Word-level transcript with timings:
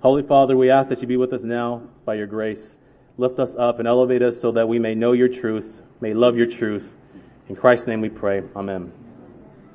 Holy 0.00 0.22
Father, 0.22 0.56
we 0.56 0.70
ask 0.70 0.90
that 0.90 1.00
you 1.00 1.08
be 1.08 1.16
with 1.16 1.32
us 1.32 1.42
now 1.42 1.82
by 2.04 2.14
your 2.14 2.28
grace. 2.28 2.76
Lift 3.16 3.40
us 3.40 3.56
up 3.58 3.80
and 3.80 3.88
elevate 3.88 4.22
us 4.22 4.40
so 4.40 4.52
that 4.52 4.68
we 4.68 4.78
may 4.78 4.94
know 4.94 5.10
your 5.10 5.26
truth, 5.26 5.82
may 6.00 6.14
love 6.14 6.36
your 6.36 6.46
truth. 6.46 6.88
In 7.48 7.56
Christ's 7.56 7.88
name 7.88 8.00
we 8.00 8.08
pray. 8.08 8.44
Amen. 8.54 8.92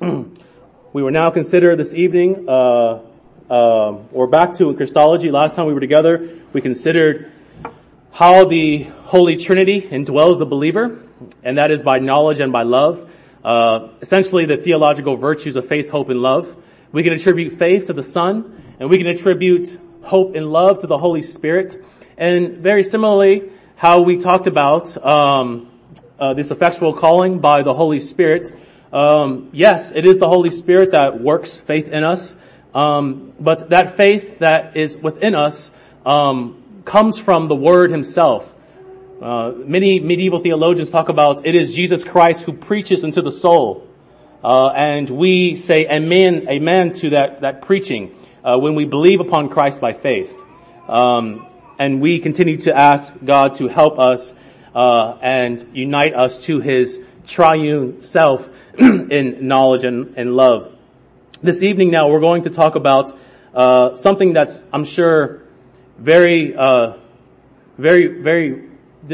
we 0.00 1.02
will 1.02 1.10
now 1.10 1.28
consider 1.28 1.76
this 1.76 1.92
evening, 1.92 2.48
uh, 2.48 3.02
uh, 3.50 3.98
we're 4.12 4.26
back 4.26 4.54
to 4.54 4.72
Christology. 4.72 5.30
Last 5.30 5.56
time 5.56 5.66
we 5.66 5.74
were 5.74 5.80
together, 5.80 6.38
we 6.54 6.62
considered 6.62 7.30
how 8.10 8.46
the 8.46 8.84
Holy 8.84 9.36
Trinity 9.36 9.82
indwells 9.82 10.38
the 10.38 10.46
believer, 10.46 11.02
and 11.42 11.58
that 11.58 11.70
is 11.70 11.82
by 11.82 11.98
knowledge 11.98 12.40
and 12.40 12.50
by 12.50 12.62
love. 12.62 13.10
Uh, 13.44 13.88
essentially 14.00 14.46
the 14.46 14.56
theological 14.56 15.18
virtues 15.18 15.56
of 15.56 15.68
faith, 15.68 15.90
hope, 15.90 16.08
and 16.08 16.22
love. 16.22 16.56
We 16.92 17.02
can 17.02 17.12
attribute 17.12 17.58
faith 17.58 17.88
to 17.88 17.92
the 17.92 18.02
Son, 18.02 18.74
and 18.80 18.88
we 18.88 18.96
can 18.96 19.06
attribute 19.06 19.78
hope 20.04 20.34
and 20.34 20.52
love 20.52 20.80
to 20.80 20.86
the 20.86 20.98
Holy 20.98 21.22
Spirit. 21.22 21.82
And 22.16 22.58
very 22.58 22.84
similarly, 22.84 23.50
how 23.76 24.02
we 24.02 24.18
talked 24.18 24.46
about 24.46 24.96
um, 25.04 25.70
uh, 26.18 26.34
this 26.34 26.50
effectual 26.50 26.94
calling 26.94 27.40
by 27.40 27.62
the 27.62 27.74
Holy 27.74 27.98
Spirit. 27.98 28.54
Um, 28.92 29.50
yes, 29.52 29.92
it 29.92 30.06
is 30.06 30.18
the 30.18 30.28
Holy 30.28 30.50
Spirit 30.50 30.92
that 30.92 31.20
works 31.20 31.58
faith 31.58 31.88
in 31.88 32.04
us, 32.04 32.36
um, 32.74 33.32
but 33.40 33.70
that 33.70 33.96
faith 33.96 34.38
that 34.38 34.76
is 34.76 34.96
within 34.96 35.34
us 35.34 35.70
um, 36.06 36.82
comes 36.84 37.18
from 37.18 37.48
the 37.48 37.56
Word 37.56 37.90
Himself. 37.90 38.50
Uh, 39.20 39.52
many 39.56 40.00
medieval 40.00 40.40
theologians 40.40 40.90
talk 40.90 41.08
about 41.08 41.46
it 41.46 41.54
is 41.54 41.74
Jesus 41.74 42.04
Christ 42.04 42.42
who 42.42 42.52
preaches 42.52 43.04
into 43.04 43.22
the 43.22 43.32
soul, 43.32 43.88
uh, 44.44 44.68
and 44.68 45.08
we 45.08 45.56
say 45.56 45.86
amen, 45.86 46.46
amen 46.48 46.92
to 46.92 47.10
that 47.10 47.40
that 47.40 47.62
preaching 47.62 48.14
uh, 48.44 48.58
when 48.58 48.74
we 48.74 48.84
believe 48.84 49.20
upon 49.20 49.48
Christ 49.48 49.80
by 49.80 49.94
faith, 49.94 50.34
um, 50.88 51.46
and 51.78 52.00
we 52.00 52.20
continue 52.20 52.58
to 52.58 52.76
ask 52.76 53.12
God 53.24 53.54
to 53.54 53.68
help 53.68 53.98
us 53.98 54.34
uh, 54.74 55.16
and 55.22 55.66
unite 55.72 56.14
us 56.14 56.44
to 56.44 56.60
His 56.60 57.00
triune 57.26 58.02
self 58.02 58.48
in 58.78 59.48
knowledge 59.48 59.84
and, 59.84 60.16
and 60.18 60.36
love. 60.36 60.72
This 61.42 61.62
evening, 61.62 61.90
now 61.90 62.08
we're 62.08 62.20
going 62.20 62.42
to 62.42 62.50
talk 62.50 62.74
about 62.74 63.18
uh, 63.54 63.94
something 63.94 64.32
that's 64.32 64.62
I'm 64.72 64.84
sure 64.84 65.42
very, 65.98 66.54
uh, 66.54 66.94
very, 67.78 68.20
very 68.20 68.68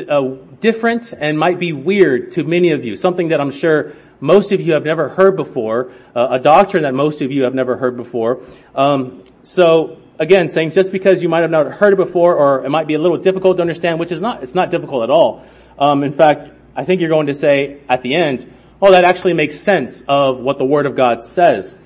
uh, 0.09 0.37
different 0.61 1.13
and 1.13 1.39
might 1.39 1.59
be 1.59 1.73
weird 1.73 2.33
to 2.33 2.45
many 2.45 2.73
of 2.73 2.85
you. 2.85 2.97
Something 2.97 3.29
that 3.29 3.41
I'm 3.41 3.51
sure 3.53 3.93
most 4.21 4.53
of 4.53 4.61
you 4.61 4.75
have 4.75 4.85
never 4.85 5.09
heard 5.09 5.37
before, 5.37 5.93
uh, 6.15 6.29
a 6.33 6.39
doctrine 6.39 6.83
that 6.83 6.95
most 6.95 7.23
of 7.23 7.31
you 7.31 7.45
have 7.45 7.55
never 7.55 7.77
heard 7.77 7.97
before. 7.97 8.41
Um, 8.75 9.25
so 9.43 9.99
again, 10.19 10.51
saying 10.51 10.71
just 10.73 10.93
because 10.93 11.23
you 11.23 11.29
might 11.29 11.41
have 11.41 11.51
not 11.51 11.73
heard 11.73 11.95
it 11.95 11.97
before, 11.97 12.35
or 12.35 12.65
it 12.65 12.69
might 12.69 12.87
be 12.87 12.95
a 12.95 12.99
little 12.99 13.17
difficult 13.17 13.57
to 13.57 13.63
understand, 13.63 13.99
which 13.99 14.13
is 14.13 14.21
not, 14.21 14.43
it's 14.43 14.55
not 14.55 14.71
difficult 14.71 15.03
at 15.03 15.11
all. 15.11 15.45
Um, 15.79 16.05
in 16.05 16.13
fact, 16.13 16.51
I 16.77 16.85
think 16.85 17.01
you're 17.01 17.11
going 17.11 17.27
to 17.27 17.35
say 17.35 17.81
at 17.89 18.03
the 18.03 18.15
end, 18.15 18.53
oh, 18.81 18.93
that 18.93 19.05
actually 19.05 19.33
makes 19.33 19.59
sense 19.59 20.05
of 20.07 20.39
what 20.39 20.59
the 20.59 20.65
Word 20.65 20.87
of 20.87 20.95
God 20.95 21.25
says. 21.25 21.77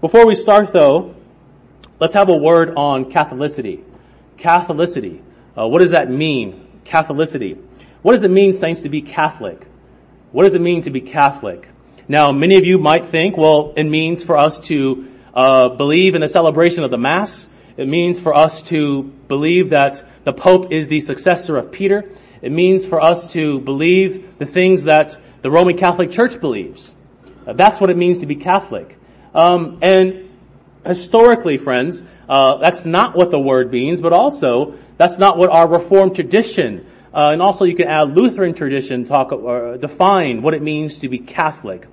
Before 0.00 0.26
we 0.26 0.34
start 0.34 0.72
though, 0.72 1.14
let's 2.00 2.14
have 2.14 2.28
a 2.28 2.36
word 2.36 2.74
on 2.76 3.06
Catholicity. 3.06 3.82
Catholicity. 4.38 5.22
Uh, 5.56 5.66
what 5.68 5.78
does 5.78 5.92
that 5.92 6.10
mean? 6.10 6.66
Catholicity. 6.84 7.62
What 8.02 8.12
does 8.12 8.22
it 8.22 8.30
mean, 8.30 8.52
saints, 8.52 8.82
to 8.82 8.88
be 8.88 9.02
Catholic? 9.02 9.66
What 10.32 10.42
does 10.42 10.54
it 10.54 10.60
mean 10.60 10.82
to 10.82 10.90
be 10.90 11.00
Catholic? 11.00 11.68
Now, 12.08 12.32
many 12.32 12.56
of 12.56 12.64
you 12.64 12.78
might 12.78 13.06
think, 13.06 13.36
well, 13.36 13.72
it 13.76 13.84
means 13.84 14.22
for 14.22 14.36
us 14.36 14.60
to 14.60 15.08
uh, 15.34 15.70
believe 15.70 16.14
in 16.14 16.20
the 16.20 16.28
celebration 16.28 16.84
of 16.84 16.90
the 16.90 16.98
Mass. 16.98 17.46
It 17.76 17.86
means 17.86 18.18
for 18.18 18.34
us 18.34 18.62
to 18.62 19.04
believe 19.28 19.70
that 19.70 20.04
the 20.24 20.32
Pope 20.32 20.72
is 20.72 20.88
the 20.88 21.00
successor 21.00 21.56
of 21.56 21.70
Peter. 21.70 22.10
It 22.42 22.52
means 22.52 22.84
for 22.84 23.00
us 23.00 23.32
to 23.32 23.60
believe 23.60 24.38
the 24.38 24.46
things 24.46 24.84
that 24.84 25.18
the 25.42 25.50
Roman 25.50 25.76
Catholic 25.76 26.10
Church 26.10 26.40
believes. 26.40 26.94
Uh, 27.46 27.52
that's 27.52 27.80
what 27.80 27.90
it 27.90 27.96
means 27.96 28.20
to 28.20 28.26
be 28.26 28.36
Catholic. 28.36 28.98
Um, 29.34 29.78
and 29.82 30.30
historically, 30.84 31.58
friends, 31.58 32.02
uh, 32.28 32.56
that's 32.58 32.84
not 32.84 33.14
what 33.14 33.30
the 33.30 33.38
word 33.38 33.70
means, 33.70 34.00
but 34.00 34.12
also 34.12 34.74
that's 34.96 35.18
not 35.18 35.38
what 35.38 35.50
our 35.50 35.68
Reformed 35.68 36.14
tradition, 36.14 36.86
uh, 37.16 37.30
and 37.30 37.40
also 37.40 37.64
you 37.64 37.74
can 37.74 37.88
add 37.88 38.14
Lutheran 38.14 38.52
tradition 38.52 39.06
talk 39.06 39.32
or 39.32 39.72
uh, 39.72 39.76
define 39.78 40.42
what 40.42 40.52
it 40.52 40.60
means 40.60 40.98
to 40.98 41.08
be 41.08 41.18
Catholic. 41.18 41.86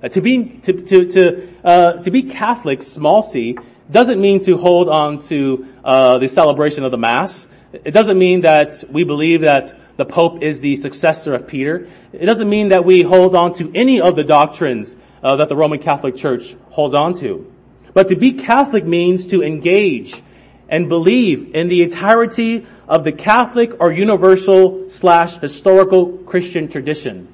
Uh, 0.00 0.08
to 0.08 0.20
be 0.20 0.60
to 0.60 0.72
to 0.72 1.04
to 1.08 1.54
uh, 1.64 1.92
to 2.04 2.12
be 2.12 2.22
Catholic, 2.22 2.84
small 2.84 3.20
c, 3.20 3.58
doesn't 3.90 4.20
mean 4.20 4.40
to 4.44 4.56
hold 4.56 4.88
on 4.88 5.20
to 5.22 5.66
uh, 5.82 6.18
the 6.18 6.28
celebration 6.28 6.84
of 6.84 6.92
the 6.92 6.96
Mass. 6.96 7.48
It 7.72 7.90
doesn't 7.90 8.16
mean 8.16 8.42
that 8.42 8.84
we 8.88 9.02
believe 9.02 9.40
that 9.40 9.76
the 9.96 10.04
Pope 10.04 10.44
is 10.44 10.60
the 10.60 10.76
successor 10.76 11.34
of 11.34 11.48
Peter. 11.48 11.88
It 12.12 12.26
doesn't 12.26 12.48
mean 12.48 12.68
that 12.68 12.84
we 12.84 13.02
hold 13.02 13.34
on 13.34 13.54
to 13.54 13.72
any 13.74 14.00
of 14.00 14.14
the 14.14 14.22
doctrines 14.22 14.96
that 15.20 15.48
the 15.48 15.56
Roman 15.56 15.80
Catholic 15.80 16.16
Church 16.16 16.54
holds 16.70 16.94
on 16.94 17.14
to. 17.18 17.52
But 17.92 18.08
to 18.08 18.16
be 18.16 18.32
Catholic 18.32 18.86
means 18.86 19.26
to 19.26 19.42
engage 19.42 20.22
and 20.68 20.88
believe 20.88 21.54
in 21.54 21.68
the 21.68 21.82
entirety 21.82 22.64
of 22.88 23.04
the 23.04 23.12
Catholic 23.12 23.72
or 23.80 23.92
universal 23.92 24.88
slash 24.88 25.38
historical 25.38 26.18
Christian 26.18 26.68
tradition. 26.68 27.28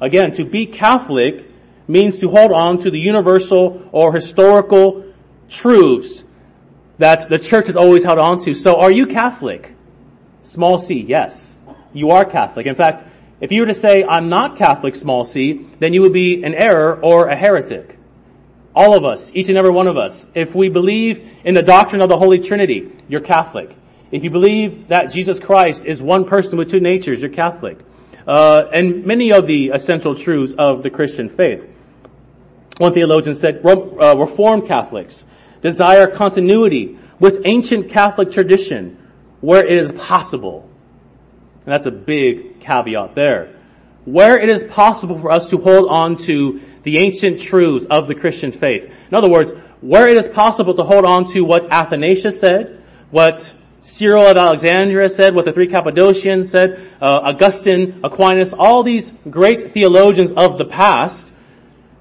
Again, 0.00 0.34
to 0.34 0.44
be 0.44 0.66
Catholic 0.66 1.48
means 1.88 2.18
to 2.18 2.28
hold 2.28 2.52
on 2.52 2.78
to 2.78 2.90
the 2.90 2.98
universal 2.98 3.88
or 3.90 4.12
historical 4.12 5.04
truths 5.48 6.24
that 6.98 7.28
the 7.28 7.38
church 7.38 7.66
has 7.66 7.76
always 7.76 8.04
held 8.04 8.18
on 8.18 8.38
to. 8.44 8.54
So 8.54 8.80
are 8.80 8.90
you 8.90 9.06
Catholic? 9.06 9.74
Small 10.42 10.78
c, 10.78 11.00
yes. 11.00 11.56
You 11.92 12.10
are 12.10 12.24
Catholic. 12.24 12.66
In 12.66 12.74
fact, 12.74 13.08
if 13.40 13.50
you 13.50 13.62
were 13.62 13.66
to 13.66 13.74
say, 13.74 14.04
I'm 14.04 14.28
not 14.28 14.56
Catholic, 14.56 14.94
small 14.94 15.24
c, 15.24 15.66
then 15.78 15.92
you 15.92 16.02
would 16.02 16.12
be 16.12 16.44
an 16.44 16.54
error 16.54 17.00
or 17.02 17.28
a 17.28 17.36
heretic. 17.36 17.98
All 18.74 18.94
of 18.94 19.04
us, 19.04 19.30
each 19.34 19.48
and 19.48 19.58
every 19.58 19.70
one 19.70 19.86
of 19.86 19.96
us, 19.96 20.26
if 20.34 20.54
we 20.54 20.68
believe 20.68 21.28
in 21.44 21.54
the 21.54 21.62
doctrine 21.62 22.02
of 22.02 22.08
the 22.08 22.16
Holy 22.16 22.38
Trinity, 22.38 22.92
you're 23.08 23.20
Catholic. 23.20 23.76
If 24.12 24.24
you 24.24 24.30
believe 24.30 24.88
that 24.88 25.10
Jesus 25.10 25.40
Christ 25.40 25.86
is 25.86 26.02
one 26.02 26.26
person 26.26 26.58
with 26.58 26.70
two 26.70 26.80
natures, 26.80 27.22
you're 27.22 27.30
Catholic. 27.30 27.78
Uh, 28.26 28.64
and 28.70 29.06
many 29.06 29.32
of 29.32 29.46
the 29.46 29.70
essential 29.70 30.14
truths 30.14 30.54
of 30.58 30.82
the 30.82 30.90
Christian 30.90 31.30
faith. 31.30 31.66
One 32.76 32.92
theologian 32.92 33.34
said, 33.34 33.64
uh, 33.64 34.16
Reformed 34.16 34.68
Catholics 34.68 35.26
desire 35.62 36.06
continuity 36.06 36.98
with 37.18 37.40
ancient 37.46 37.88
Catholic 37.88 38.30
tradition 38.30 38.98
where 39.40 39.64
it 39.64 39.78
is 39.78 39.92
possible. 39.92 40.68
And 41.64 41.72
that's 41.72 41.86
a 41.86 41.90
big 41.90 42.60
caveat 42.60 43.14
there. 43.14 43.56
Where 44.04 44.38
it 44.38 44.50
is 44.50 44.62
possible 44.64 45.18
for 45.18 45.30
us 45.30 45.48
to 45.50 45.58
hold 45.58 45.88
on 45.88 46.16
to 46.24 46.60
the 46.82 46.98
ancient 46.98 47.40
truths 47.40 47.86
of 47.86 48.08
the 48.08 48.14
Christian 48.14 48.52
faith. 48.52 48.84
In 48.84 49.14
other 49.14 49.30
words, 49.30 49.52
where 49.80 50.08
it 50.08 50.18
is 50.18 50.28
possible 50.28 50.74
to 50.74 50.82
hold 50.82 51.06
on 51.06 51.24
to 51.32 51.42
what 51.42 51.72
Athanasius 51.72 52.38
said, 52.38 52.82
what 53.10 53.54
Cyril 53.82 54.28
of 54.28 54.36
Alexandria 54.36 55.10
said, 55.10 55.34
what 55.34 55.44
the 55.44 55.52
three 55.52 55.66
Cappadocians 55.66 56.48
said, 56.48 56.88
uh, 57.00 57.20
Augustine, 57.24 58.00
Aquinas, 58.04 58.52
all 58.52 58.84
these 58.84 59.12
great 59.28 59.72
theologians 59.72 60.30
of 60.30 60.56
the 60.56 60.64
past, 60.64 61.32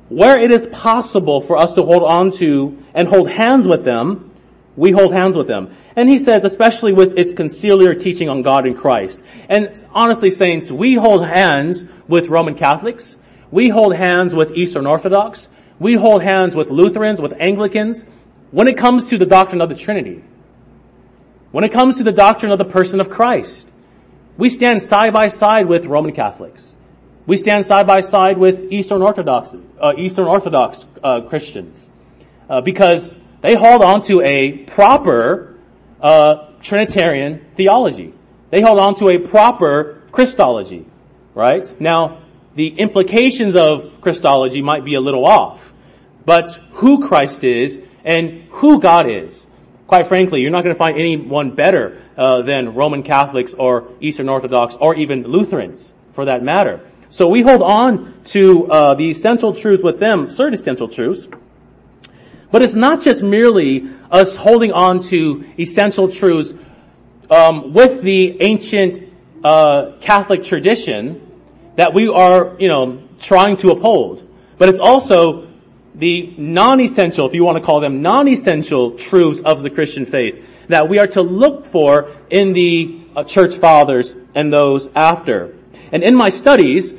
where 0.07 0.39
it 0.39 0.51
is 0.51 0.67
possible 0.67 1.41
for 1.41 1.57
us 1.57 1.73
to 1.73 1.81
hold 1.81 2.03
on 2.03 2.31
to 2.33 2.83
and 2.93 3.07
hold 3.07 3.31
hands 3.31 3.67
with 3.67 3.83
them, 3.83 4.29
we 4.75 4.91
hold 4.91 5.11
hands 5.11 5.35
with 5.35 5.47
them. 5.47 5.75
And 5.95 6.07
he 6.07 6.19
says, 6.19 6.43
especially 6.43 6.93
with 6.93 7.17
its 7.17 7.33
conciliar 7.33 7.99
teaching 7.99 8.29
on 8.29 8.43
God 8.43 8.67
and 8.67 8.77
Christ. 8.77 9.23
And 9.49 9.83
honestly, 9.91 10.29
saints, 10.29 10.71
we 10.71 10.93
hold 10.93 11.25
hands 11.25 11.83
with 12.07 12.29
Roman 12.29 12.53
Catholics. 12.53 13.17
We 13.49 13.69
hold 13.69 13.95
hands 13.95 14.35
with 14.35 14.51
Eastern 14.51 14.85
Orthodox. 14.85 15.49
We 15.79 15.95
hold 15.95 16.21
hands 16.21 16.55
with 16.55 16.69
Lutherans, 16.69 17.19
with 17.19 17.33
Anglicans, 17.39 18.05
when 18.51 18.67
it 18.67 18.77
comes 18.77 19.07
to 19.07 19.17
the 19.17 19.25
doctrine 19.25 19.61
of 19.61 19.69
the 19.69 19.75
Trinity. 19.75 20.23
When 21.51 21.63
it 21.63 21.71
comes 21.71 21.97
to 21.97 22.03
the 22.03 22.11
doctrine 22.11 22.51
of 22.51 22.57
the 22.57 22.65
person 22.65 22.99
of 22.99 23.09
Christ. 23.09 23.67
We 24.37 24.49
stand 24.49 24.81
side 24.81 25.13
by 25.13 25.27
side 25.27 25.67
with 25.67 25.85
Roman 25.85 26.13
Catholics. 26.13 26.75
We 27.27 27.37
stand 27.37 27.65
side 27.65 27.85
by 27.85 28.01
side 28.01 28.37
with 28.37 28.71
Eastern 28.71 29.01
Orthodox, 29.01 29.55
uh, 29.79 29.93
Eastern 29.97 30.25
Orthodox 30.25 30.85
uh, 31.03 31.21
Christians, 31.21 31.89
uh, 32.49 32.61
because 32.61 33.17
they 33.41 33.55
hold 33.55 33.83
on 33.83 34.01
to 34.03 34.21
a 34.21 34.63
proper 34.65 35.55
uh, 35.99 36.47
Trinitarian 36.61 37.45
theology. 37.55 38.13
They 38.49 38.61
hold 38.61 38.79
on 38.79 38.95
to 38.95 39.09
a 39.09 39.19
proper 39.19 40.01
Christology, 40.11 40.87
right? 41.35 41.79
Now, 41.79 42.23
the 42.55 42.67
implications 42.67 43.55
of 43.55 44.01
Christology 44.01 44.61
might 44.61 44.83
be 44.83 44.95
a 44.95 45.01
little 45.01 45.25
off. 45.25 45.73
But 46.25 46.51
who 46.73 47.07
Christ 47.07 47.43
is 47.43 47.79
and 48.03 48.43
who 48.51 48.79
God 48.79 49.09
is, 49.09 49.47
quite 49.91 50.07
frankly, 50.07 50.39
you're 50.39 50.51
not 50.51 50.63
going 50.63 50.73
to 50.73 50.79
find 50.79 50.97
anyone 50.97 51.53
better 51.53 52.01
uh, 52.15 52.41
than 52.43 52.75
Roman 52.75 53.03
Catholics 53.03 53.53
or 53.53 53.89
Eastern 53.99 54.29
Orthodox 54.29 54.77
or 54.79 54.95
even 54.95 55.23
Lutherans, 55.23 55.91
for 56.13 56.23
that 56.23 56.41
matter. 56.41 56.79
So 57.09 57.27
we 57.27 57.41
hold 57.41 57.61
on 57.61 58.23
to 58.27 58.71
uh, 58.71 58.93
the 58.93 59.09
essential 59.09 59.53
truths 59.53 59.83
with 59.83 59.99
them, 59.99 60.29
certain 60.29 60.53
essential 60.53 60.87
truths. 60.87 61.27
But 62.51 62.61
it's 62.61 62.73
not 62.73 63.01
just 63.01 63.21
merely 63.21 63.89
us 64.09 64.37
holding 64.37 64.71
on 64.71 65.03
to 65.09 65.43
essential 65.59 66.09
truths 66.09 66.53
um, 67.29 67.73
with 67.73 68.01
the 68.01 68.41
ancient 68.41 69.13
uh, 69.43 69.97
Catholic 69.99 70.45
tradition 70.45 71.19
that 71.75 71.93
we 71.93 72.07
are, 72.07 72.55
you 72.59 72.69
know, 72.69 73.03
trying 73.19 73.57
to 73.57 73.71
uphold. 73.71 74.25
But 74.57 74.69
it's 74.69 74.79
also 74.79 75.50
the 75.95 76.33
non-essential, 76.37 77.27
if 77.27 77.33
you 77.33 77.43
want 77.43 77.57
to 77.57 77.63
call 77.63 77.79
them 77.79 78.01
non-essential 78.01 78.91
truths 78.91 79.41
of 79.41 79.61
the 79.61 79.69
Christian 79.69 80.05
faith 80.05 80.43
that 80.67 80.87
we 80.87 80.99
are 80.99 81.07
to 81.07 81.21
look 81.21 81.65
for 81.65 82.11
in 82.29 82.53
the 82.53 83.01
uh, 83.15 83.23
church 83.23 83.55
fathers 83.55 84.15
and 84.35 84.51
those 84.51 84.89
after. 84.95 85.55
And 85.91 86.03
in 86.03 86.15
my 86.15 86.29
studies, 86.29 86.95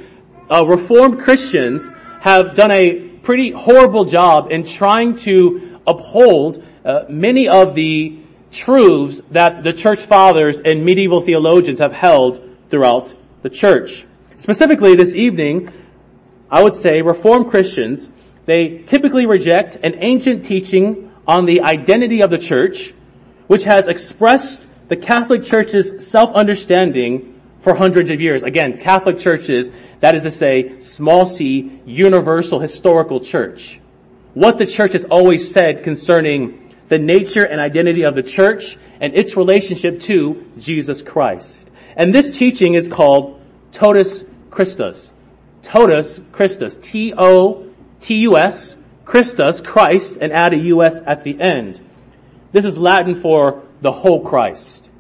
uh, 0.51 0.67
Reformed 0.67 1.21
Christians 1.21 1.89
have 2.21 2.55
done 2.55 2.71
a 2.71 3.09
pretty 3.23 3.51
horrible 3.51 4.05
job 4.05 4.53
in 4.53 4.65
trying 4.65 5.17
to 5.17 5.81
uphold 5.87 6.63
uh, 6.85 7.05
many 7.09 7.49
of 7.49 7.75
the 7.75 8.19
truths 8.51 9.23
that 9.31 9.65
the 9.65 9.73
church 9.73 10.01
fathers 10.01 10.61
and 10.61 10.85
medieval 10.85 11.23
theologians 11.23 11.79
have 11.79 11.93
held 11.93 12.47
throughout 12.69 13.15
the 13.43 13.49
church. 13.49 14.05
Specifically 14.37 14.95
this 14.95 15.15
evening, 15.15 15.73
I 16.51 16.63
would 16.63 16.77
say 16.77 17.01
Reformed 17.01 17.49
Christians, 17.49 18.11
they 18.47 18.79
typically 18.79 19.27
reject 19.27 19.77
an 19.77 20.03
ancient 20.03 20.45
teaching 20.45 21.13
on 21.27 21.47
the 21.47 21.63
identity 21.63 22.23
of 22.23 22.31
the 22.31 22.39
church, 22.39 22.93
which 23.47 23.65
has 23.65 23.89
expressed 23.89 24.67
the 24.89 24.97
Catholic 24.97 25.45
Church's 25.45 26.07
self-understanding 26.07 27.41
for 27.61 27.75
hundreds 27.75 28.11
of 28.11 28.21
years. 28.21 28.43
Again, 28.43 28.79
Catholic 28.79 29.19
churches, 29.19 29.71
that 30.01 30.15
is 30.15 30.25
to 30.25 30.31
say, 30.31 30.81
small 30.81 31.27
c, 31.27 31.81
universal 31.87 32.59
historical 32.59 33.21
church. 33.21 33.81
What 34.35 34.59
the 34.59 34.67
church 34.67 34.93
has 34.93 35.05
always 35.05 35.51
said 35.51 35.85
concerning 35.85 36.75
the 36.89 36.99
nature 36.99 37.45
and 37.45 37.61
identity 37.61 38.05
of 38.05 38.15
the 38.15 38.23
church 38.23 38.77
and 39.01 39.15
its 39.15 39.37
relationship 39.37 40.01
to 40.01 40.45
Jesus 40.59 41.01
Christ. 41.03 41.59
And 41.97 42.15
this 42.15 42.37
teaching 42.37 42.75
is 42.75 42.89
called 42.89 43.41
Totus 43.71 44.25
Christus. 44.51 45.13
Totus 45.63 46.21
Christus. 46.33 46.77
T-O-T-U-S, 48.03 48.77
Christus, 49.05 49.61
Christ, 49.61 50.19
and 50.21 50.33
add 50.33 50.53
a 50.53 50.57
U-S 50.57 51.01
at 51.07 51.23
the 51.23 51.41
end. 51.41 51.81
This 52.51 52.65
is 52.65 52.77
Latin 52.77 53.15
for 53.15 53.63
the 53.81 53.93
whole 53.93 54.25
Christ. 54.25 54.91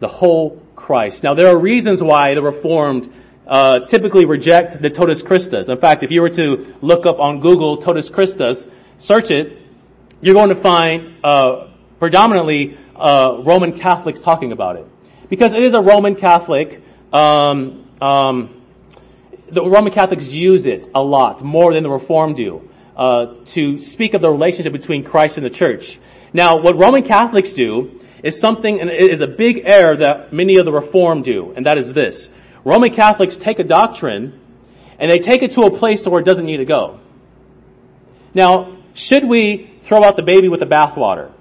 The 0.00 0.08
whole 0.08 0.60
Christ. 0.74 1.22
Now 1.22 1.34
there 1.34 1.48
are 1.48 1.58
reasons 1.58 2.02
why 2.02 2.34
the 2.34 2.42
Reformed 2.42 3.12
uh, 3.46 3.80
typically 3.80 4.24
reject 4.24 4.80
the 4.80 4.88
Totus 4.90 5.22
Christus. 5.22 5.68
In 5.68 5.78
fact, 5.78 6.02
if 6.02 6.10
you 6.10 6.22
were 6.22 6.30
to 6.30 6.74
look 6.80 7.04
up 7.06 7.18
on 7.18 7.40
Google 7.40 7.76
Totus 7.76 8.08
Christus, 8.08 8.66
search 8.96 9.30
it, 9.30 9.58
you're 10.20 10.34
going 10.34 10.48
to 10.48 10.56
find 10.56 11.22
uh, 11.22 11.68
predominantly 11.98 12.78
uh, 12.96 13.42
Roman 13.44 13.78
Catholics 13.78 14.20
talking 14.20 14.52
about 14.52 14.76
it 14.76 14.86
because 15.28 15.52
it 15.52 15.62
is 15.62 15.74
a 15.74 15.80
Roman 15.80 16.14
Catholic. 16.14 16.82
Um, 17.12 17.88
um, 18.00 18.57
the 19.50 19.62
Roman 19.62 19.92
Catholics 19.92 20.26
use 20.26 20.66
it 20.66 20.88
a 20.94 21.02
lot 21.02 21.42
more 21.42 21.74
than 21.74 21.82
the 21.82 21.90
Reformed 21.90 22.36
do 22.36 22.68
uh, 22.96 23.34
to 23.46 23.80
speak 23.80 24.14
of 24.14 24.22
the 24.22 24.28
relationship 24.28 24.72
between 24.72 25.04
Christ 25.04 25.36
and 25.36 25.46
the 25.46 25.50
Church. 25.50 25.98
Now, 26.32 26.58
what 26.60 26.76
Roman 26.76 27.02
Catholics 27.02 27.52
do 27.52 28.00
is 28.22 28.38
something, 28.38 28.80
and 28.80 28.90
it 28.90 29.10
is 29.10 29.20
a 29.20 29.26
big 29.26 29.62
error 29.64 29.96
that 29.96 30.32
many 30.32 30.56
of 30.56 30.64
the 30.64 30.72
Reformed 30.72 31.24
do, 31.24 31.52
and 31.56 31.66
that 31.66 31.78
is 31.78 31.92
this: 31.92 32.30
Roman 32.64 32.92
Catholics 32.92 33.36
take 33.36 33.58
a 33.58 33.64
doctrine 33.64 34.40
and 34.98 35.10
they 35.10 35.18
take 35.18 35.42
it 35.42 35.52
to 35.52 35.62
a 35.62 35.70
place 35.70 36.04
where 36.06 36.20
it 36.20 36.24
doesn't 36.24 36.44
need 36.44 36.56
to 36.56 36.64
go. 36.64 36.98
Now, 38.34 38.76
should 38.94 39.24
we 39.24 39.70
throw 39.82 40.02
out 40.02 40.16
the 40.16 40.22
baby 40.22 40.48
with 40.48 40.60
the 40.60 40.66
bathwater? 40.66 41.32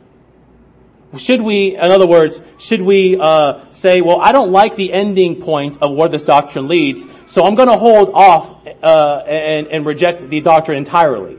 Should 1.16 1.42
we, 1.42 1.76
in 1.76 1.80
other 1.80 2.06
words, 2.06 2.42
should 2.60 2.82
we 2.82 3.18
uh, 3.18 3.72
say, 3.72 4.02
well, 4.02 4.20
I 4.20 4.34
don't 4.34 4.52
like 4.52 4.76
the 4.76 4.92
ending 4.92 5.42
point 5.42 5.78
of 5.82 5.96
where 5.96 6.10
this 6.10 6.24
doctrine 6.24 6.68
leads, 6.68 7.06
so 7.28 7.46
I'm 7.46 7.56
going 7.56 7.70
to 7.70 7.78
hold 7.78 8.12
off 8.14 8.68
uh, 8.84 9.24
and, 9.26 9.68
and 9.68 9.86
reject 9.86 10.30
the 10.30 10.42
doctrine 10.42 10.78
entirely? 10.78 11.38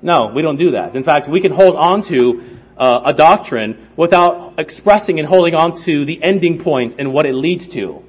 No, 0.00 0.28
we 0.28 0.40
don't 0.40 0.56
do 0.56 0.70
that. 0.72 0.96
In 0.96 1.04
fact, 1.04 1.28
we 1.28 1.40
can 1.40 1.52
hold 1.52 1.76
on 1.76 2.02
to 2.04 2.58
uh, 2.78 3.02
a 3.04 3.12
doctrine 3.12 3.88
without 3.96 4.54
expressing 4.58 5.18
and 5.18 5.28
holding 5.28 5.54
on 5.54 5.76
to 5.82 6.06
the 6.06 6.22
ending 6.22 6.58
point 6.58 6.96
and 6.98 7.12
what 7.12 7.26
it 7.26 7.34
leads 7.34 7.68
to. 7.68 8.02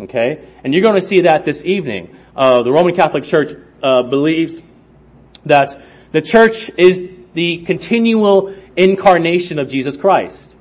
Okay, 0.00 0.46
and 0.62 0.74
you're 0.74 0.82
going 0.82 1.00
to 1.00 1.06
see 1.06 1.22
that 1.22 1.44
this 1.44 1.64
evening. 1.64 2.14
Uh, 2.36 2.62
the 2.62 2.70
Roman 2.70 2.94
Catholic 2.94 3.24
Church 3.24 3.56
uh, 3.82 4.02
believes 4.02 4.62
that 5.46 5.80
the 6.12 6.22
church 6.22 6.70
is 6.76 7.08
the 7.34 7.64
continual 7.64 8.54
incarnation 8.82 9.58
of 9.58 9.68
Jesus 9.68 9.96
Christ. 9.96 10.56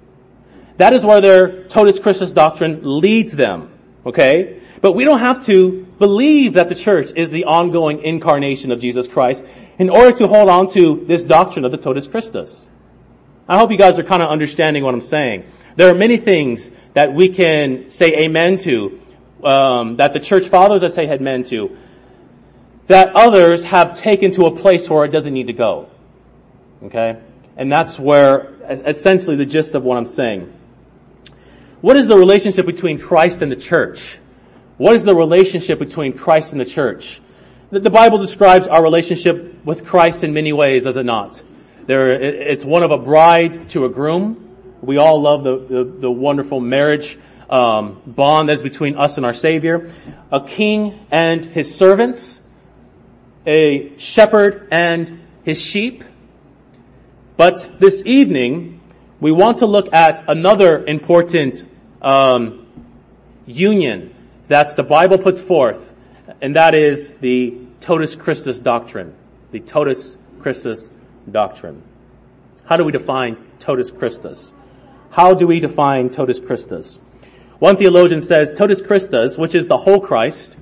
That 0.77 0.93
is 0.93 1.03
where 1.03 1.21
their 1.21 1.63
Totus 1.65 1.99
Christus 1.99 2.31
doctrine 2.31 2.81
leads 2.83 3.31
them. 3.31 3.71
Okay? 4.05 4.61
But 4.81 4.93
we 4.93 5.03
don't 5.03 5.19
have 5.19 5.45
to 5.45 5.85
believe 5.97 6.53
that 6.53 6.69
the 6.69 6.75
church 6.75 7.11
is 7.15 7.29
the 7.29 7.45
ongoing 7.45 8.01
incarnation 8.03 8.71
of 8.71 8.79
Jesus 8.79 9.07
Christ 9.07 9.43
in 9.79 9.89
order 9.89 10.15
to 10.17 10.27
hold 10.27 10.49
on 10.49 10.69
to 10.71 11.03
this 11.07 11.23
doctrine 11.23 11.65
of 11.65 11.71
the 11.71 11.77
Totus 11.77 12.07
Christus. 12.07 12.67
I 13.49 13.57
hope 13.57 13.71
you 13.71 13.77
guys 13.77 13.97
are 13.97 14.03
kind 14.03 14.21
of 14.21 14.29
understanding 14.29 14.83
what 14.83 14.93
I'm 14.93 15.01
saying. 15.01 15.45
There 15.75 15.89
are 15.89 15.95
many 15.95 16.17
things 16.17 16.69
that 16.93 17.13
we 17.13 17.29
can 17.29 17.89
say 17.89 18.13
amen 18.17 18.57
to, 18.59 19.01
um, 19.43 19.97
that 19.97 20.13
the 20.13 20.19
church 20.19 20.47
fathers 20.47 20.83
I 20.83 20.89
say 20.89 21.05
had 21.05 21.21
amen 21.21 21.43
to, 21.45 21.77
that 22.87 23.15
others 23.15 23.63
have 23.65 23.97
taken 23.97 24.31
to 24.31 24.45
a 24.45 24.55
place 24.55 24.89
where 24.89 25.05
it 25.05 25.11
doesn't 25.11 25.33
need 25.33 25.47
to 25.47 25.53
go. 25.53 25.89
Okay? 26.83 27.17
And 27.57 27.71
that's 27.71 27.99
where, 27.99 28.53
essentially 28.69 29.35
the 29.35 29.45
gist 29.45 29.75
of 29.75 29.83
what 29.83 29.97
I'm 29.97 30.07
saying. 30.07 30.53
What 31.81 31.97
is 31.97 32.07
the 32.07 32.15
relationship 32.15 32.65
between 32.65 32.99
Christ 32.99 33.41
and 33.41 33.51
the 33.51 33.55
church? 33.55 34.19
What 34.77 34.95
is 34.95 35.03
the 35.03 35.15
relationship 35.15 35.79
between 35.79 36.17
Christ 36.17 36.51
and 36.51 36.61
the 36.61 36.65
church? 36.65 37.19
The 37.71 37.89
Bible 37.89 38.19
describes 38.19 38.67
our 38.67 38.81
relationship 38.81 39.65
with 39.65 39.85
Christ 39.85 40.23
in 40.23 40.33
many 40.33 40.53
ways, 40.53 40.85
does 40.85 40.97
it 40.97 41.05
not? 41.05 41.43
There, 41.85 42.11
it's 42.11 42.63
one 42.63 42.83
of 42.83 42.91
a 42.91 42.97
bride 42.97 43.69
to 43.69 43.85
a 43.85 43.89
groom. 43.89 44.55
We 44.81 44.97
all 44.97 45.21
love 45.21 45.43
the, 45.43 45.57
the, 45.57 45.83
the 45.83 46.11
wonderful 46.11 46.59
marriage 46.59 47.17
um, 47.49 48.01
bond 48.05 48.49
that's 48.49 48.61
between 48.61 48.97
us 48.97 49.17
and 49.17 49.25
our 49.25 49.33
Savior. 49.33 49.93
A 50.31 50.41
king 50.41 50.99
and 51.11 51.43
his 51.43 51.73
servants. 51.73 52.39
A 53.45 53.97
shepherd 53.97 54.67
and 54.71 55.21
his 55.43 55.61
sheep. 55.61 56.03
But 57.37 57.79
this 57.79 58.01
evening, 58.03 58.81
we 59.19 59.31
want 59.31 59.59
to 59.59 59.67
look 59.67 59.93
at 59.93 60.27
another 60.27 60.83
important 60.83 61.65
um, 62.01 62.65
union 63.45 64.15
that 64.47 64.75
the 64.75 64.81
Bible 64.81 65.19
puts 65.19 65.39
forth, 65.39 65.93
and 66.41 66.55
that 66.55 66.73
is 66.73 67.13
the 67.21 67.55
Totus 67.79 68.15
Christus 68.15 68.57
doctrine. 68.57 69.13
The 69.51 69.59
Totus 69.59 70.17
Christus 70.39 70.89
doctrine. 71.29 71.83
How 72.65 72.75
do 72.75 72.83
we 72.83 72.91
define 72.91 73.37
Totus 73.59 73.91
Christus? 73.91 74.51
How 75.11 75.35
do 75.35 75.45
we 75.45 75.59
define 75.59 76.09
Totus 76.09 76.39
Christus? 76.39 76.97
One 77.59 77.77
theologian 77.77 78.21
says 78.21 78.51
Totus 78.51 78.81
Christus, 78.81 79.37
which 79.37 79.53
is 79.53 79.67
the 79.67 79.77
whole 79.77 79.99
Christ, 79.99 80.57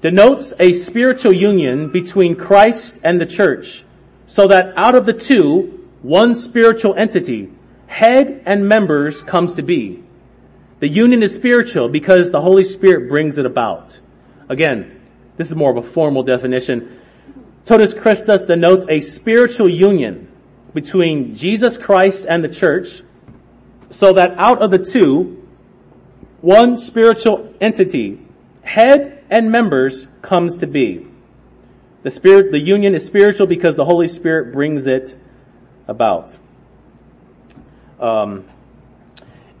denotes 0.00 0.52
a 0.58 0.72
spiritual 0.72 1.32
union 1.32 1.92
between 1.92 2.34
Christ 2.34 2.98
and 3.04 3.20
the 3.20 3.26
church, 3.26 3.84
so 4.26 4.48
that 4.48 4.72
out 4.76 4.96
of 4.96 5.06
the 5.06 5.12
two, 5.12 5.77
one 6.02 6.34
spiritual 6.34 6.94
entity, 6.96 7.50
head 7.86 8.42
and 8.46 8.68
members 8.68 9.22
comes 9.22 9.56
to 9.56 9.62
be. 9.62 10.02
The 10.80 10.88
union 10.88 11.22
is 11.22 11.34
spiritual 11.34 11.88
because 11.88 12.30
the 12.30 12.40
Holy 12.40 12.62
Spirit 12.62 13.08
brings 13.08 13.38
it 13.38 13.46
about. 13.46 13.98
Again, 14.48 15.00
this 15.36 15.48
is 15.48 15.56
more 15.56 15.70
of 15.70 15.76
a 15.76 15.82
formal 15.82 16.22
definition. 16.22 17.00
Totus 17.64 17.94
Christus 17.94 18.46
denotes 18.46 18.86
a 18.88 19.00
spiritual 19.00 19.68
union 19.68 20.28
between 20.72 21.34
Jesus 21.34 21.76
Christ 21.76 22.26
and 22.28 22.44
the 22.44 22.48
church 22.48 23.02
so 23.90 24.12
that 24.12 24.38
out 24.38 24.62
of 24.62 24.70
the 24.70 24.78
two, 24.78 25.46
one 26.40 26.76
spiritual 26.76 27.52
entity, 27.60 28.20
head 28.62 29.24
and 29.30 29.50
members 29.50 30.06
comes 30.22 30.58
to 30.58 30.66
be. 30.66 31.06
The 32.04 32.10
spirit, 32.10 32.52
the 32.52 32.60
union 32.60 32.94
is 32.94 33.04
spiritual 33.04 33.46
because 33.46 33.76
the 33.76 33.84
Holy 33.84 34.08
Spirit 34.08 34.52
brings 34.52 34.86
it 34.86 35.18
about. 35.88 36.36
Um, 37.98 38.44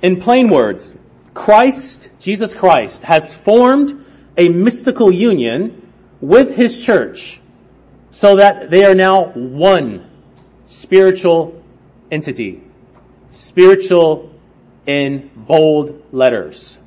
in 0.02 0.20
plain 0.20 0.48
words, 0.48 0.94
Christ, 1.34 2.08
Jesus 2.20 2.54
Christ, 2.54 3.02
has 3.02 3.34
formed 3.34 4.04
a 4.36 4.48
mystical 4.48 5.10
union 5.12 5.90
with 6.20 6.54
His 6.54 6.78
church 6.78 7.40
so 8.10 8.36
that 8.36 8.70
they 8.70 8.84
are 8.84 8.94
now 8.94 9.30
one 9.32 10.08
spiritual 10.66 11.62
entity. 12.10 12.62
Spiritual 13.30 14.32
in 14.86 15.30
bold 15.34 16.02
letters. 16.12 16.78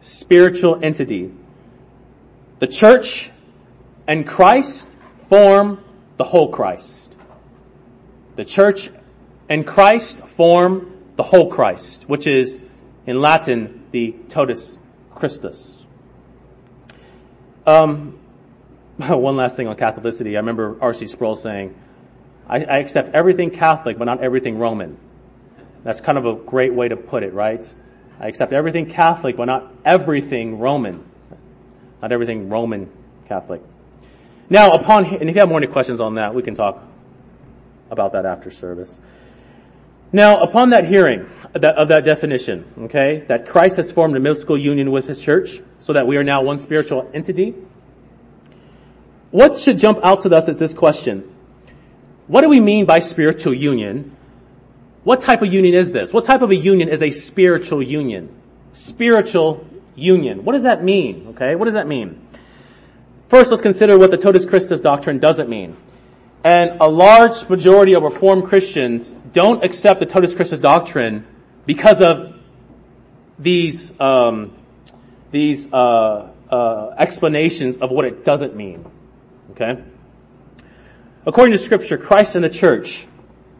Spiritual 0.00 0.80
entity. 0.82 1.32
The 2.58 2.66
church 2.66 3.30
and 4.06 4.26
Christ 4.26 4.88
form 5.28 5.84
the 6.16 6.24
whole 6.24 6.50
Christ 6.50 7.07
The 8.38 8.44
church 8.44 8.88
and 9.48 9.66
Christ 9.66 10.20
form 10.20 10.92
the 11.16 11.24
whole 11.24 11.50
Christ, 11.50 12.04
which 12.08 12.28
is 12.28 12.56
in 13.04 13.20
Latin 13.20 13.84
the 13.90 14.14
totus 14.28 14.78
Christus. 15.10 15.84
Um, 17.66 18.16
one 18.96 19.34
last 19.34 19.56
thing 19.56 19.66
on 19.66 19.74
Catholicity. 19.74 20.34
I 20.34 20.36
remember 20.36 20.76
R.C. 20.80 21.08
Sproul 21.08 21.34
saying, 21.34 21.74
I, 22.48 22.62
I 22.62 22.76
accept 22.78 23.12
everything 23.12 23.50
Catholic, 23.50 23.98
but 23.98 24.04
not 24.04 24.22
everything 24.22 24.56
Roman. 24.56 24.96
That's 25.82 26.00
kind 26.00 26.16
of 26.16 26.24
a 26.24 26.36
great 26.36 26.72
way 26.72 26.86
to 26.86 26.96
put 26.96 27.24
it, 27.24 27.32
right? 27.32 27.68
I 28.20 28.28
accept 28.28 28.52
everything 28.52 28.88
Catholic, 28.88 29.36
but 29.36 29.46
not 29.46 29.74
everything 29.84 30.60
Roman. 30.60 31.04
Not 32.00 32.12
everything 32.12 32.48
Roman 32.48 32.88
Catholic. 33.26 33.62
Now, 34.48 34.70
upon, 34.70 35.06
and 35.06 35.28
if 35.28 35.34
you 35.34 35.40
have 35.40 35.48
more 35.48 35.58
any 35.58 35.66
questions 35.66 36.00
on 36.00 36.14
that, 36.14 36.36
we 36.36 36.44
can 36.44 36.54
talk 36.54 36.84
about 37.90 38.12
that 38.12 38.26
after 38.26 38.50
service. 38.50 39.00
Now, 40.12 40.38
upon 40.40 40.70
that 40.70 40.86
hearing 40.86 41.28
of 41.54 41.60
that, 41.60 41.76
of 41.76 41.88
that, 41.88 42.04
definition, 42.04 42.64
okay, 42.84 43.24
that 43.28 43.46
Christ 43.46 43.76
has 43.76 43.92
formed 43.92 44.16
a 44.16 44.20
mystical 44.20 44.58
union 44.58 44.90
with 44.90 45.06
his 45.06 45.20
church, 45.20 45.60
so 45.80 45.92
that 45.92 46.06
we 46.06 46.16
are 46.16 46.24
now 46.24 46.42
one 46.42 46.58
spiritual 46.58 47.10
entity, 47.12 47.54
what 49.30 49.58
should 49.58 49.78
jump 49.78 50.00
out 50.02 50.22
to 50.22 50.34
us 50.34 50.48
is 50.48 50.58
this 50.58 50.72
question. 50.72 51.34
What 52.26 52.40
do 52.40 52.48
we 52.48 52.60
mean 52.60 52.86
by 52.86 53.00
spiritual 53.00 53.54
union? 53.54 54.16
What 55.04 55.20
type 55.20 55.42
of 55.42 55.52
union 55.52 55.74
is 55.74 55.92
this? 55.92 56.12
What 56.12 56.24
type 56.24 56.42
of 56.42 56.50
a 56.50 56.56
union 56.56 56.88
is 56.88 57.02
a 57.02 57.10
spiritual 57.10 57.82
union? 57.82 58.34
Spiritual 58.72 59.66
union. 59.94 60.44
What 60.44 60.54
does 60.54 60.62
that 60.62 60.82
mean? 60.82 61.28
Okay, 61.30 61.54
what 61.54 61.66
does 61.66 61.74
that 61.74 61.86
mean? 61.86 62.26
First, 63.28 63.50
let's 63.50 63.62
consider 63.62 63.98
what 63.98 64.10
the 64.10 64.16
Totus 64.16 64.46
Christus 64.46 64.80
doctrine 64.80 65.18
doesn't 65.18 65.50
mean. 65.50 65.76
And 66.44 66.80
a 66.80 66.88
large 66.88 67.48
majority 67.48 67.94
of 67.94 68.02
Reformed 68.02 68.44
Christians 68.44 69.14
don't 69.32 69.64
accept 69.64 70.00
the 70.00 70.06
Totus 70.06 70.34
Christus 70.34 70.60
doctrine 70.60 71.26
because 71.66 72.00
of 72.00 72.34
these 73.38 73.92
um, 74.00 74.54
these 75.30 75.70
uh, 75.72 76.30
uh, 76.50 76.94
explanations 76.96 77.78
of 77.78 77.90
what 77.90 78.04
it 78.04 78.24
doesn't 78.24 78.56
mean. 78.56 78.84
Okay. 79.52 79.82
According 81.26 81.52
to 81.52 81.58
Scripture, 81.58 81.98
Christ 81.98 82.36
and 82.36 82.44
the 82.44 82.50
church, 82.50 83.06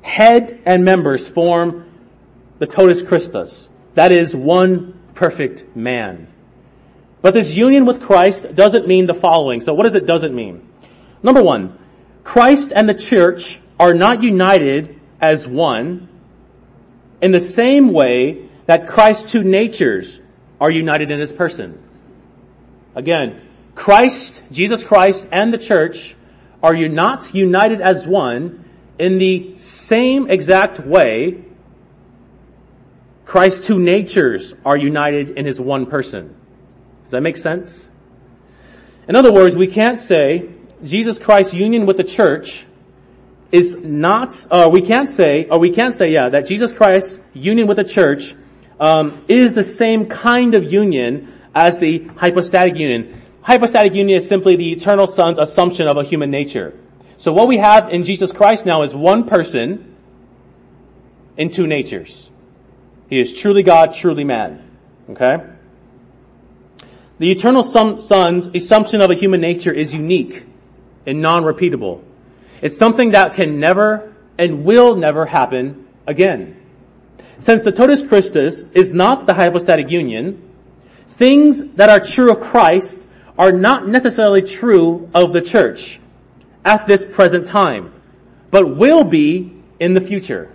head 0.00 0.62
and 0.64 0.84
members 0.84 1.28
form 1.28 1.84
the 2.58 2.66
Totus 2.66 3.02
Christus. 3.02 3.68
That 3.94 4.12
is 4.12 4.34
one 4.34 4.98
perfect 5.14 5.76
man. 5.76 6.28
But 7.20 7.34
this 7.34 7.52
union 7.52 7.84
with 7.84 8.00
Christ 8.00 8.54
doesn't 8.54 8.86
mean 8.86 9.06
the 9.06 9.14
following. 9.14 9.60
So 9.60 9.74
what 9.74 9.82
does 9.82 9.96
it 9.96 10.06
doesn't 10.06 10.34
mean? 10.34 10.68
Number 11.22 11.42
one, 11.42 11.78
Christ 12.24 12.72
and 12.74 12.88
the 12.88 12.94
church 12.94 13.60
are 13.78 13.94
not 13.94 14.22
united 14.22 15.00
as 15.20 15.46
one 15.46 16.08
in 17.20 17.32
the 17.32 17.40
same 17.40 17.92
way 17.92 18.48
that 18.66 18.86
Christ's 18.86 19.32
two 19.32 19.42
natures 19.42 20.20
are 20.60 20.70
united 20.70 21.10
in 21.10 21.18
his 21.18 21.32
person. 21.32 21.82
Again, 22.94 23.40
Christ, 23.74 24.42
Jesus 24.50 24.82
Christ, 24.82 25.28
and 25.30 25.52
the 25.52 25.58
church 25.58 26.16
are 26.62 26.76
not 26.88 27.34
united 27.34 27.80
as 27.80 28.06
one 28.06 28.64
in 28.98 29.18
the 29.18 29.56
same 29.56 30.28
exact 30.28 30.80
way 30.80 31.44
Christ's 33.24 33.66
two 33.66 33.78
natures 33.78 34.54
are 34.64 34.76
united 34.76 35.30
in 35.30 35.44
his 35.44 35.60
one 35.60 35.84
person. 35.84 36.34
Does 37.04 37.12
that 37.12 37.20
make 37.20 37.36
sense? 37.36 37.86
In 39.06 39.16
other 39.16 39.30
words, 39.32 39.54
we 39.54 39.66
can't 39.66 40.00
say 40.00 40.48
Jesus 40.82 41.18
Christ's 41.18 41.54
union 41.54 41.86
with 41.86 41.96
the 41.96 42.04
church 42.04 42.64
is 43.50 43.76
not, 43.76 44.46
uh, 44.50 44.68
we 44.70 44.82
can't 44.82 45.08
say, 45.08 45.46
or 45.50 45.58
we 45.58 45.70
can't 45.70 45.94
say, 45.94 46.10
yeah, 46.10 46.28
that 46.28 46.46
Jesus 46.46 46.72
Christ's 46.72 47.18
union 47.32 47.66
with 47.66 47.78
the 47.78 47.84
church 47.84 48.34
um, 48.78 49.24
is 49.28 49.54
the 49.54 49.64
same 49.64 50.06
kind 50.06 50.54
of 50.54 50.70
union 50.70 51.32
as 51.54 51.78
the 51.78 52.04
hypostatic 52.16 52.76
union. 52.76 53.22
Hypostatic 53.42 53.94
union 53.94 54.18
is 54.18 54.28
simply 54.28 54.56
the 54.56 54.70
eternal 54.70 55.06
Son's 55.06 55.38
assumption 55.38 55.88
of 55.88 55.96
a 55.96 56.04
human 56.04 56.30
nature. 56.30 56.78
So 57.16 57.32
what 57.32 57.48
we 57.48 57.56
have 57.56 57.88
in 57.88 58.04
Jesus 58.04 58.30
Christ 58.30 58.66
now 58.66 58.82
is 58.82 58.94
one 58.94 59.26
person 59.28 59.96
in 61.36 61.50
two 61.50 61.66
natures. 61.66 62.30
He 63.08 63.18
is 63.18 63.32
truly 63.32 63.62
God, 63.62 63.94
truly 63.94 64.24
man. 64.24 64.70
Okay? 65.10 65.38
The 67.18 67.32
eternal 67.32 67.64
Son's 67.64 68.46
assumption 68.48 69.00
of 69.00 69.10
a 69.10 69.14
human 69.14 69.40
nature 69.40 69.72
is 69.72 69.92
unique 69.94 70.44
and 71.08 71.22
non-repeatable. 71.22 72.02
It's 72.60 72.76
something 72.76 73.12
that 73.12 73.34
can 73.34 73.58
never 73.58 74.12
and 74.36 74.64
will 74.64 74.94
never 74.94 75.26
happen 75.26 75.88
again. 76.06 76.54
Since 77.38 77.62
the 77.62 77.72
totus 77.72 78.02
Christus 78.02 78.64
is 78.72 78.92
not 78.92 79.26
the 79.26 79.34
hypostatic 79.34 79.90
union, 79.90 80.42
things 81.16 81.62
that 81.76 81.88
are 81.88 82.00
true 82.00 82.32
of 82.32 82.40
Christ 82.40 83.00
are 83.38 83.52
not 83.52 83.88
necessarily 83.88 84.42
true 84.42 85.08
of 85.14 85.32
the 85.32 85.40
church 85.40 86.00
at 86.64 86.86
this 86.86 87.04
present 87.04 87.46
time, 87.46 87.92
but 88.50 88.76
will 88.76 89.04
be 89.04 89.54
in 89.80 89.94
the 89.94 90.00
future. 90.00 90.50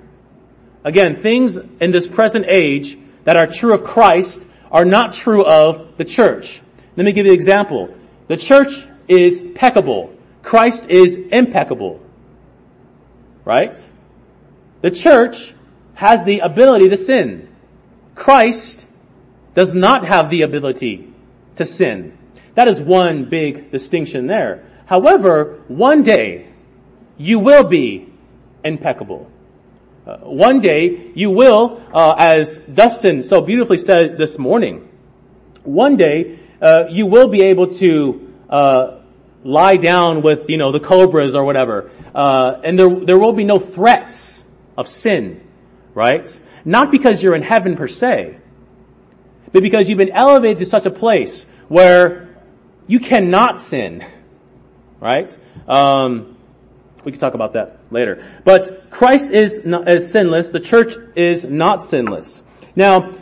Again, 0.83 1.21
things 1.21 1.57
in 1.79 1.91
this 1.91 2.07
present 2.07 2.45
age 2.47 2.97
that 3.23 3.37
are 3.37 3.47
true 3.47 3.73
of 3.73 3.83
Christ 3.83 4.45
are 4.69 4.85
not 4.85 5.13
true 5.13 5.45
of 5.45 5.97
the 5.97 6.05
church. 6.05 6.61
Let 6.95 7.05
me 7.05 7.13
give 7.13 7.25
you 7.25 7.31
an 7.31 7.37
example. 7.37 7.95
The 8.27 8.37
church 8.37 8.83
is 9.07 9.43
peccable. 9.55 10.13
Christ 10.43 10.89
is 10.89 11.17
impeccable. 11.17 11.99
Right? 13.45 13.77
The 14.81 14.91
church 14.91 15.55
has 15.95 16.23
the 16.23 16.39
ability 16.39 16.89
to 16.89 16.97
sin. 16.97 17.49
Christ 18.13 18.85
does 19.55 19.73
not 19.73 20.05
have 20.05 20.29
the 20.29 20.43
ability 20.43 21.11
to 21.55 21.65
sin. 21.65 22.17
That 22.55 22.67
is 22.67 22.81
one 22.81 23.29
big 23.29 23.71
distinction 23.71 24.27
there. 24.27 24.65
However, 24.85 25.61
one 25.67 26.03
day 26.03 26.49
you 27.17 27.39
will 27.39 27.63
be 27.63 28.13
impeccable. 28.63 29.29
Uh, 30.05 30.17
one 30.17 30.59
day 30.59 31.11
you 31.15 31.31
will, 31.31 31.81
uh, 31.93 32.15
as 32.17 32.57
Dustin 32.71 33.23
so 33.23 33.41
beautifully 33.41 33.77
said 33.77 34.17
this 34.17 34.37
morning, 34.37 34.89
one 35.63 35.95
day 35.95 36.39
uh, 36.61 36.85
you 36.89 37.05
will 37.05 37.29
be 37.29 37.41
able 37.43 37.67
to 37.75 38.33
uh, 38.49 38.99
lie 39.43 39.77
down 39.77 40.21
with 40.21 40.49
you 40.49 40.57
know 40.57 40.71
the 40.71 40.79
cobras 40.79 41.35
or 41.35 41.43
whatever, 41.43 41.91
uh, 42.13 42.61
and 42.63 42.77
there 42.77 42.89
there 42.89 43.19
will 43.19 43.33
be 43.33 43.43
no 43.43 43.59
threats 43.59 44.43
of 44.77 44.87
sin, 44.87 45.45
right? 45.93 46.39
Not 46.65 46.91
because 46.91 47.21
you're 47.21 47.35
in 47.35 47.41
heaven 47.41 47.75
per 47.75 47.87
se, 47.87 48.37
but 49.51 49.61
because 49.61 49.89
you've 49.89 49.97
been 49.97 50.11
elevated 50.11 50.59
to 50.59 50.65
such 50.65 50.85
a 50.85 50.91
place 50.91 51.45
where 51.67 52.35
you 52.87 52.99
cannot 52.99 53.59
sin, 53.59 54.05
right? 54.99 55.37
Um, 55.67 56.37
we 57.03 57.11
can 57.11 57.19
talk 57.19 57.33
about 57.33 57.53
that 57.53 57.79
later. 57.91 58.25
But 58.45 58.89
Christ 58.89 59.31
is, 59.31 59.61
not, 59.65 59.87
is 59.87 60.11
sinless. 60.11 60.49
The 60.49 60.59
church 60.59 60.95
is 61.15 61.43
not 61.43 61.83
sinless. 61.83 62.43
Now, 62.75 63.13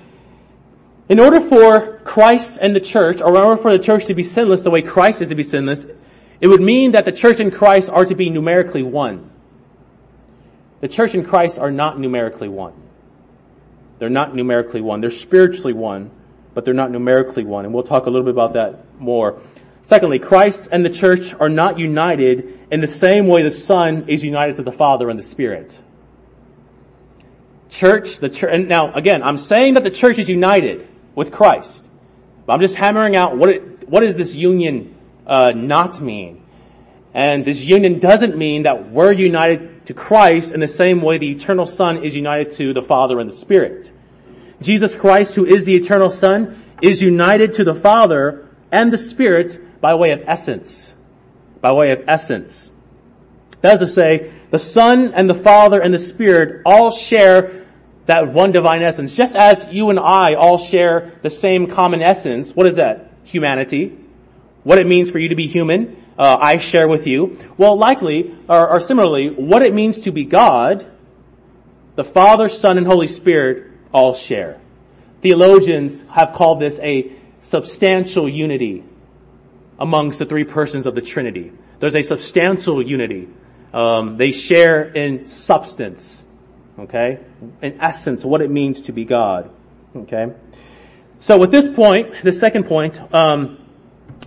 in 1.10 1.20
order 1.20 1.42
for 1.42 2.00
Christ 2.04 2.58
and 2.62 2.76
the 2.76 2.80
church, 2.80 3.22
or 3.22 3.30
in 3.30 3.44
order 3.44 3.62
for 3.62 3.76
the 3.76 3.84
church 3.84 4.06
to 4.06 4.14
be 4.14 4.24
sinless 4.24 4.62
the 4.62 4.70
way 4.70 4.82
Christ 4.82 5.22
is 5.22 5.30
to 5.30 5.36
be 5.36 5.44
sinless, 5.44 5.86
it 6.42 6.48
would 6.48 6.62
mean 6.62 6.92
that 6.92 7.06
the 7.06 7.12
church 7.12 7.40
and 7.40 7.54
Christ 7.54 7.90
are 7.90 8.04
to 8.04 8.16
be 8.16 8.32
numerically 8.32 8.82
one. 8.82 9.30
The 10.82 10.88
church 10.88 11.14
and 11.14 11.26
Christ 11.26 11.60
are 11.60 11.70
not 11.70 12.00
numerically 12.00 12.50
one. 12.50 12.74
They're 14.00 14.10
not 14.10 14.36
numerically 14.36 14.82
one. 14.82 15.00
They're 15.00 15.12
spiritually 15.12 15.74
one, 15.74 16.10
but 16.56 16.66
they're 16.66 16.74
not 16.74 16.90
numerically 16.90 17.46
one. 17.46 17.66
And 17.66 17.74
we'll 17.74 17.84
talk 17.84 18.08
a 18.08 18.10
little 18.10 18.26
bit 18.26 18.34
about 18.34 18.54
that 18.54 19.00
more. 19.00 19.40
Secondly, 19.84 20.18
Christ 20.18 20.70
and 20.72 20.84
the 20.84 20.90
church 20.90 21.36
are 21.36 21.50
not 21.50 21.78
united 21.78 22.60
in 22.72 22.82
the 22.82 22.88
same 22.88 23.28
way 23.28 23.44
the 23.44 23.52
Son 23.52 24.10
is 24.10 24.24
united 24.24 24.56
to 24.56 24.64
the 24.64 24.72
Father 24.72 25.12
and 25.12 25.20
the 25.20 25.24
Spirit. 25.24 25.80
Church, 27.70 28.18
the 28.18 28.30
church, 28.30 28.50
and 28.52 28.68
now 28.68 28.92
again, 28.94 29.22
I'm 29.22 29.38
saying 29.38 29.76
that 29.76 29.84
the 29.84 29.92
church 29.92 30.18
is 30.18 30.28
united 30.28 30.88
with 31.14 31.32
Christ. 31.32 31.86
But 32.48 32.54
I'm 32.54 32.62
just 32.62 32.76
hammering 32.76 33.16
out 33.16 33.38
what 33.38 33.50
it, 33.50 33.88
what 33.88 34.00
does 34.00 34.16
this 34.16 34.34
union 34.34 34.96
uh, 35.32 35.52
not 35.52 36.02
mean? 36.02 36.44
And 37.14 37.46
this 37.46 37.62
union 37.62 38.00
doesn't 38.00 38.38
mean 38.38 38.64
that 38.64 38.92
we're 38.92 39.14
united 39.14 39.86
to 39.86 39.94
Christ 39.94 40.54
in 40.54 40.60
the 40.60 40.68
same 40.68 41.02
way 41.02 41.18
the 41.18 41.32
eternal 41.32 41.66
Son 41.66 42.04
is 42.04 42.16
united 42.16 42.52
to 42.58 42.74
the 42.74 42.82
Father 42.82 43.20
and 43.20 43.30
the 43.30 43.36
Spirit. 43.36 43.92
Jesus 44.62 44.94
Christ, 44.94 45.36
who 45.36 45.46
is 45.46 45.64
the 45.64 45.76
eternal 45.76 46.10
Son, 46.10 46.62
is 46.82 47.02
united 47.02 47.54
to 47.56 47.64
the 47.64 47.74
Father 47.74 48.48
and 48.72 48.92
the 48.92 48.98
Spirit 48.98 49.82
by 49.82 49.96
way 49.96 50.12
of 50.12 50.22
essence. 50.28 50.94
By 51.62 51.72
way 51.72 51.92
of 51.92 52.04
essence. 52.08 52.70
That 53.62 53.76
is 53.76 53.80
to 53.80 53.88
say, 53.88 54.34
the 54.52 54.60
Son 54.60 55.14
and 55.14 55.30
the 55.30 55.36
Father 55.36 55.82
and 55.82 55.94
the 55.94 56.00
Spirit 56.00 56.62
all 56.66 56.92
share 56.92 57.66
that 58.06 58.34
one 58.34 58.52
divine 58.52 58.84
essence. 58.84 59.16
Just 59.16 59.36
as 59.36 59.66
you 59.72 59.90
and 59.90 60.00
I 60.00 60.34
all 60.34 60.58
share 60.58 61.20
the 61.22 61.30
same 61.30 61.68
common 61.68 62.02
essence. 62.02 62.54
What 62.54 62.66
is 62.68 62.76
that? 62.76 63.12
Humanity. 63.24 63.98
What 64.64 64.78
it 64.78 64.88
means 64.88 65.10
for 65.10 65.20
you 65.20 65.30
to 65.30 65.36
be 65.36 65.48
human. 65.48 65.98
uh, 66.22 66.38
I 66.40 66.58
share 66.58 66.88
with 66.88 67.08
you, 67.08 67.40
well, 67.58 67.78
likely, 67.78 68.36
or, 68.48 68.70
or 68.74 68.80
similarly, 68.82 69.30
what 69.30 69.64
it 69.64 69.74
means 69.74 70.02
to 70.02 70.12
be 70.12 70.24
God, 70.24 70.86
the 71.96 72.04
Father, 72.04 72.48
Son, 72.48 72.78
and 72.78 72.86
Holy 72.86 73.08
Spirit 73.08 73.72
all 73.92 74.14
share. 74.14 74.60
Theologians 75.22 76.04
have 76.12 76.34
called 76.34 76.60
this 76.60 76.78
a 76.80 77.12
substantial 77.42 78.30
unity 78.30 78.84
amongst 79.80 80.20
the 80.20 80.26
three 80.26 80.44
persons 80.44 80.86
of 80.86 80.94
the 80.94 81.02
Trinity. 81.02 81.52
There's 81.80 81.96
a 81.96 82.04
substantial 82.04 82.86
unity. 82.86 83.28
Um, 83.74 84.18
they 84.18 84.32
share 84.32 84.84
in 84.84 85.28
substance, 85.28 86.24
okay, 86.78 87.20
in 87.64 87.82
essence, 87.82 88.24
what 88.24 88.42
it 88.42 88.52
means 88.52 88.84
to 88.84 88.92
be 88.92 89.06
God, 89.06 89.50
okay. 89.96 90.34
So 91.20 91.38
with 91.38 91.52
this 91.52 91.68
point, 91.68 92.14
the 92.24 92.34
second 92.34 92.66
point, 92.66 93.00
um, 93.14 93.58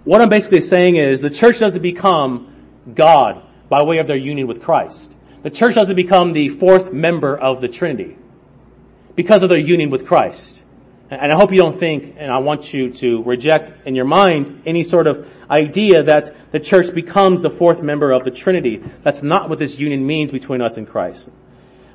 what 0.04 0.20
I'm 0.20 0.28
basically 0.28 0.60
saying 0.60 0.96
is 0.96 1.20
the 1.20 1.30
church 1.30 1.58
doesn't 1.58 1.82
become 1.82 2.54
God 2.94 3.42
by 3.68 3.82
way 3.82 3.98
of 3.98 4.06
their 4.06 4.16
union 4.16 4.46
with 4.46 4.62
Christ. 4.62 5.12
The 5.42 5.50
church 5.50 5.74
doesn't 5.74 5.96
become 5.96 6.32
the 6.32 6.48
fourth 6.50 6.92
member 6.92 7.36
of 7.36 7.60
the 7.60 7.68
Trinity 7.68 8.16
because 9.14 9.42
of 9.42 9.48
their 9.48 9.58
union 9.58 9.90
with 9.90 10.06
Christ. 10.06 10.62
And 11.10 11.30
I 11.30 11.36
hope 11.36 11.52
you 11.52 11.58
don't 11.58 11.78
think, 11.78 12.16
and 12.18 12.30
I 12.30 12.38
want 12.38 12.72
you 12.72 12.90
to 12.94 13.22
reject 13.22 13.72
in 13.86 13.94
your 13.94 14.06
mind 14.06 14.62
any 14.66 14.84
sort 14.84 15.06
of 15.06 15.28
idea 15.50 16.02
that 16.04 16.34
the 16.50 16.60
church 16.60 16.94
becomes 16.94 17.42
the 17.42 17.50
fourth 17.50 17.82
member 17.82 18.10
of 18.10 18.24
the 18.24 18.30
Trinity. 18.30 18.82
That's 19.02 19.22
not 19.22 19.48
what 19.48 19.58
this 19.58 19.78
union 19.78 20.06
means 20.06 20.30
between 20.30 20.62
us 20.62 20.76
and 20.76 20.88
Christ. 20.88 21.30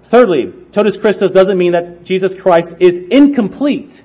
Thirdly, 0.03 0.53
totus 0.71 0.97
Christus 0.97 1.31
doesn't 1.31 1.57
mean 1.57 1.73
that 1.73 2.03
Jesus 2.03 2.33
Christ 2.33 2.77
is 2.79 2.97
incomplete 2.97 4.03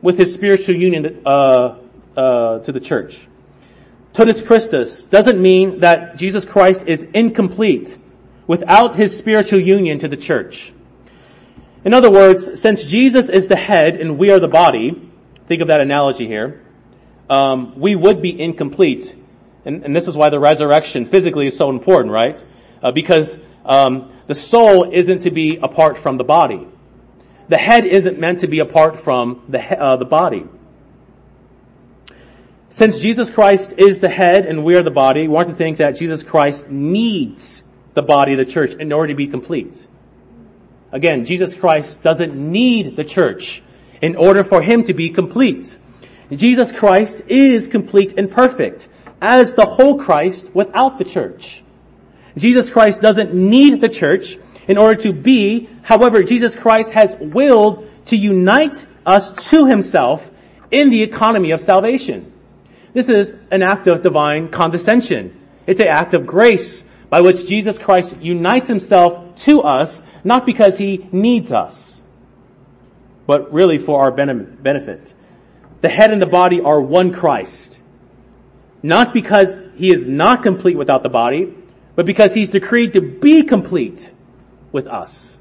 with 0.00 0.18
his 0.18 0.32
spiritual 0.32 0.76
union 0.76 1.22
uh, 1.26 1.78
uh, 2.16 2.58
to 2.60 2.72
the 2.72 2.80
church. 2.80 3.28
Totus 4.12 4.42
Christus 4.42 5.02
doesn't 5.02 5.40
mean 5.40 5.80
that 5.80 6.16
Jesus 6.16 6.44
Christ 6.44 6.86
is 6.86 7.02
incomplete 7.02 7.98
without 8.46 8.94
his 8.94 9.16
spiritual 9.16 9.60
union 9.60 9.98
to 9.98 10.08
the 10.08 10.16
church. 10.16 10.72
In 11.84 11.92
other 11.92 12.10
words, 12.10 12.60
since 12.60 12.84
Jesus 12.84 13.28
is 13.28 13.48
the 13.48 13.56
head 13.56 13.96
and 13.96 14.16
we 14.16 14.30
are 14.30 14.40
the 14.40 14.48
body, 14.48 15.10
think 15.48 15.62
of 15.62 15.68
that 15.68 15.80
analogy 15.80 16.26
here, 16.26 16.62
um, 17.28 17.78
we 17.78 17.94
would 17.94 18.22
be 18.22 18.40
incomplete. 18.40 19.14
And, 19.64 19.84
and, 19.84 19.96
this 19.96 20.08
is 20.08 20.16
why 20.16 20.30
the 20.30 20.38
resurrection 20.38 21.06
physically 21.06 21.46
is 21.46 21.56
so 21.56 21.70
important, 21.70 22.12
right? 22.12 22.44
Uh, 22.82 22.92
because 22.92 23.38
um, 23.64 24.12
the 24.26 24.34
soul 24.34 24.90
isn't 24.92 25.20
to 25.20 25.30
be 25.30 25.58
apart 25.62 25.98
from 25.98 26.18
the 26.18 26.24
body. 26.24 26.66
The 27.48 27.58
head 27.58 27.84
isn't 27.84 28.18
meant 28.18 28.40
to 28.40 28.46
be 28.46 28.60
apart 28.60 29.00
from 29.00 29.42
the, 29.48 29.60
uh, 29.60 29.96
the 29.96 30.04
body. 30.04 30.46
Since 32.74 32.98
Jesus 32.98 33.30
Christ 33.30 33.74
is 33.78 34.00
the 34.00 34.08
head 34.08 34.46
and 34.46 34.64
we 34.64 34.74
are 34.74 34.82
the 34.82 34.90
body, 34.90 35.20
we 35.20 35.28
want 35.28 35.48
to 35.48 35.54
think 35.54 35.78
that 35.78 35.94
Jesus 35.94 36.24
Christ 36.24 36.68
needs 36.68 37.62
the 37.94 38.02
body 38.02 38.32
of 38.32 38.38
the 38.38 38.44
church 38.44 38.74
in 38.74 38.90
order 38.92 39.12
to 39.12 39.14
be 39.14 39.28
complete. 39.28 39.86
Again, 40.90 41.24
Jesus 41.24 41.54
Christ 41.54 42.02
doesn't 42.02 42.34
need 42.34 42.96
the 42.96 43.04
church 43.04 43.62
in 44.02 44.16
order 44.16 44.42
for 44.42 44.60
him 44.60 44.82
to 44.82 44.92
be 44.92 45.10
complete. 45.10 45.78
Jesus 46.32 46.72
Christ 46.72 47.22
is 47.28 47.68
complete 47.68 48.18
and 48.18 48.28
perfect 48.28 48.88
as 49.22 49.54
the 49.54 49.66
whole 49.66 50.00
Christ 50.00 50.52
without 50.52 50.98
the 50.98 51.04
church. 51.04 51.62
Jesus 52.36 52.70
Christ 52.70 53.00
doesn't 53.00 53.32
need 53.32 53.82
the 53.82 53.88
church 53.88 54.36
in 54.66 54.78
order 54.78 55.00
to 55.02 55.12
be, 55.12 55.68
however, 55.82 56.24
Jesus 56.24 56.56
Christ 56.56 56.90
has 56.90 57.14
willed 57.20 57.88
to 58.06 58.16
unite 58.16 58.84
us 59.06 59.32
to 59.50 59.66
himself 59.66 60.28
in 60.72 60.90
the 60.90 61.04
economy 61.04 61.52
of 61.52 61.60
salvation. 61.60 62.32
This 62.94 63.08
is 63.08 63.36
an 63.50 63.62
act 63.62 63.86
of 63.88 64.02
divine 64.02 64.48
condescension. 64.48 65.38
It's 65.66 65.80
an 65.80 65.88
act 65.88 66.14
of 66.14 66.26
grace 66.26 66.84
by 67.10 67.20
which 67.20 67.46
Jesus 67.46 67.76
Christ 67.76 68.16
unites 68.20 68.68
himself 68.68 69.36
to 69.40 69.60
us 69.60 70.02
not 70.24 70.46
because 70.46 70.78
he 70.78 71.06
needs 71.12 71.52
us, 71.52 72.00
but 73.26 73.52
really 73.52 73.78
for 73.78 74.02
our 74.02 74.10
benefit. 74.10 75.12
The 75.82 75.88
head 75.88 76.12
and 76.12 76.22
the 76.22 76.26
body 76.26 76.60
are 76.62 76.80
one 76.80 77.12
Christ. 77.12 77.78
Not 78.82 79.12
because 79.12 79.62
he 79.76 79.90
is 79.90 80.06
not 80.06 80.42
complete 80.42 80.76
without 80.76 81.02
the 81.02 81.08
body, 81.08 81.54
but 81.94 82.06
because 82.06 82.32
he's 82.32 82.50
decreed 82.50 82.94
to 82.94 83.00
be 83.00 83.42
complete 83.42 84.10
with 84.72 84.86
us. 84.86 85.38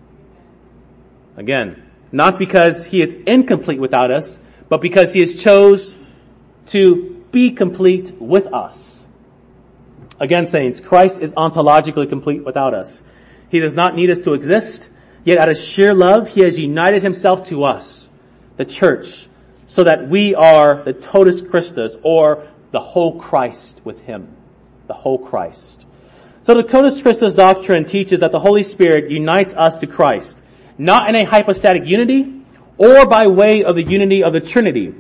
Again, 1.38 1.90
not 2.12 2.38
because 2.38 2.86
he 2.86 3.02
is 3.02 3.16
incomplete 3.26 3.80
without 3.80 4.12
us, 4.12 4.40
but 4.70 4.82
because 4.82 5.14
he 5.14 5.20
has 5.22 5.36
chose 5.36 5.96
to 6.68 7.13
be 7.34 7.52
complete 7.52 8.14
with 8.22 8.54
us. 8.54 9.04
Again, 10.22 10.48
saints, 10.48 10.80
Christ 10.80 11.20
is 11.20 11.34
ontologically 11.34 12.08
complete 12.08 12.46
without 12.46 12.74
us. 12.74 13.04
He 13.50 13.60
does 13.60 13.76
not 13.76 13.96
need 13.96 14.10
us 14.10 14.20
to 14.20 14.34
exist, 14.34 14.90
yet 15.26 15.38
out 15.38 15.50
of 15.50 15.58
sheer 15.58 15.94
love, 15.94 16.30
He 16.30 16.42
has 16.42 16.58
united 16.58 17.04
Himself 17.04 17.50
to 17.50 17.66
us, 17.66 18.08
the 18.56 18.64
church, 18.64 19.28
so 19.68 19.84
that 19.84 20.08
we 20.08 20.34
are 20.36 20.84
the 20.84 20.94
totus 20.94 21.42
Christus, 21.42 21.98
or 22.04 22.48
the 22.72 22.80
whole 22.80 23.20
Christ 23.20 23.82
with 23.84 24.00
Him. 24.02 24.30
The 24.88 24.94
whole 24.94 25.18
Christ. 25.18 25.86
So 26.44 26.54
the 26.54 26.64
totus 26.64 27.02
Christus 27.02 27.34
doctrine 27.34 27.86
teaches 27.86 28.20
that 28.20 28.32
the 28.32 28.40
Holy 28.40 28.64
Spirit 28.64 29.10
unites 29.10 29.54
us 29.54 29.78
to 29.78 29.88
Christ, 29.88 30.42
not 30.78 31.10
in 31.10 31.16
a 31.16 31.24
hypostatic 31.24 31.86
unity, 31.86 32.42
or 32.78 33.08
by 33.08 33.28
way 33.28 33.64
of 33.64 33.76
the 33.76 33.84
unity 33.84 34.24
of 34.24 34.34
the 34.34 34.42
Trinity, 34.42 34.94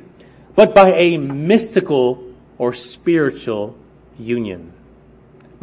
but 0.55 0.73
by 0.73 0.93
a 0.93 1.17
mystical 1.17 2.33
or 2.57 2.73
spiritual 2.73 3.77
union 4.17 4.73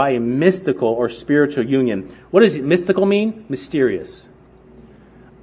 by 0.00 0.12
a 0.12 0.18
mystical 0.18 0.88
or 0.88 1.10
spiritual 1.10 1.66
union. 1.66 2.16
What 2.30 2.40
does 2.40 2.56
mystical 2.56 3.04
mean? 3.04 3.44
Mysterious. 3.50 4.30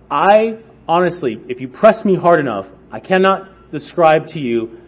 I 0.10 0.58
honestly, 0.88 1.40
if 1.48 1.62
you 1.62 1.68
press 1.68 2.04
me 2.04 2.16
hard 2.16 2.40
enough, 2.40 2.68
I 2.92 3.00
cannot 3.00 3.72
describe 3.72 4.26
to 4.30 4.40
you 4.40 4.82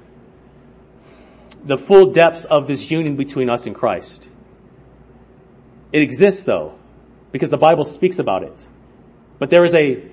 the 1.63 1.77
full 1.77 2.13
depths 2.13 2.45
of 2.45 2.65
this 2.65 2.89
union 2.89 3.15
between 3.15 3.47
us 3.47 3.67
and 3.67 3.75
Christ. 3.75 4.27
It 5.91 6.01
exists 6.01 6.45
though, 6.45 6.73
because 7.31 7.51
the 7.51 7.57
Bible 7.57 7.83
speaks 7.83 8.17
about 8.17 8.41
it. 8.41 8.67
But 9.37 9.51
there 9.51 9.65
is 9.65 9.75
a 9.75 10.03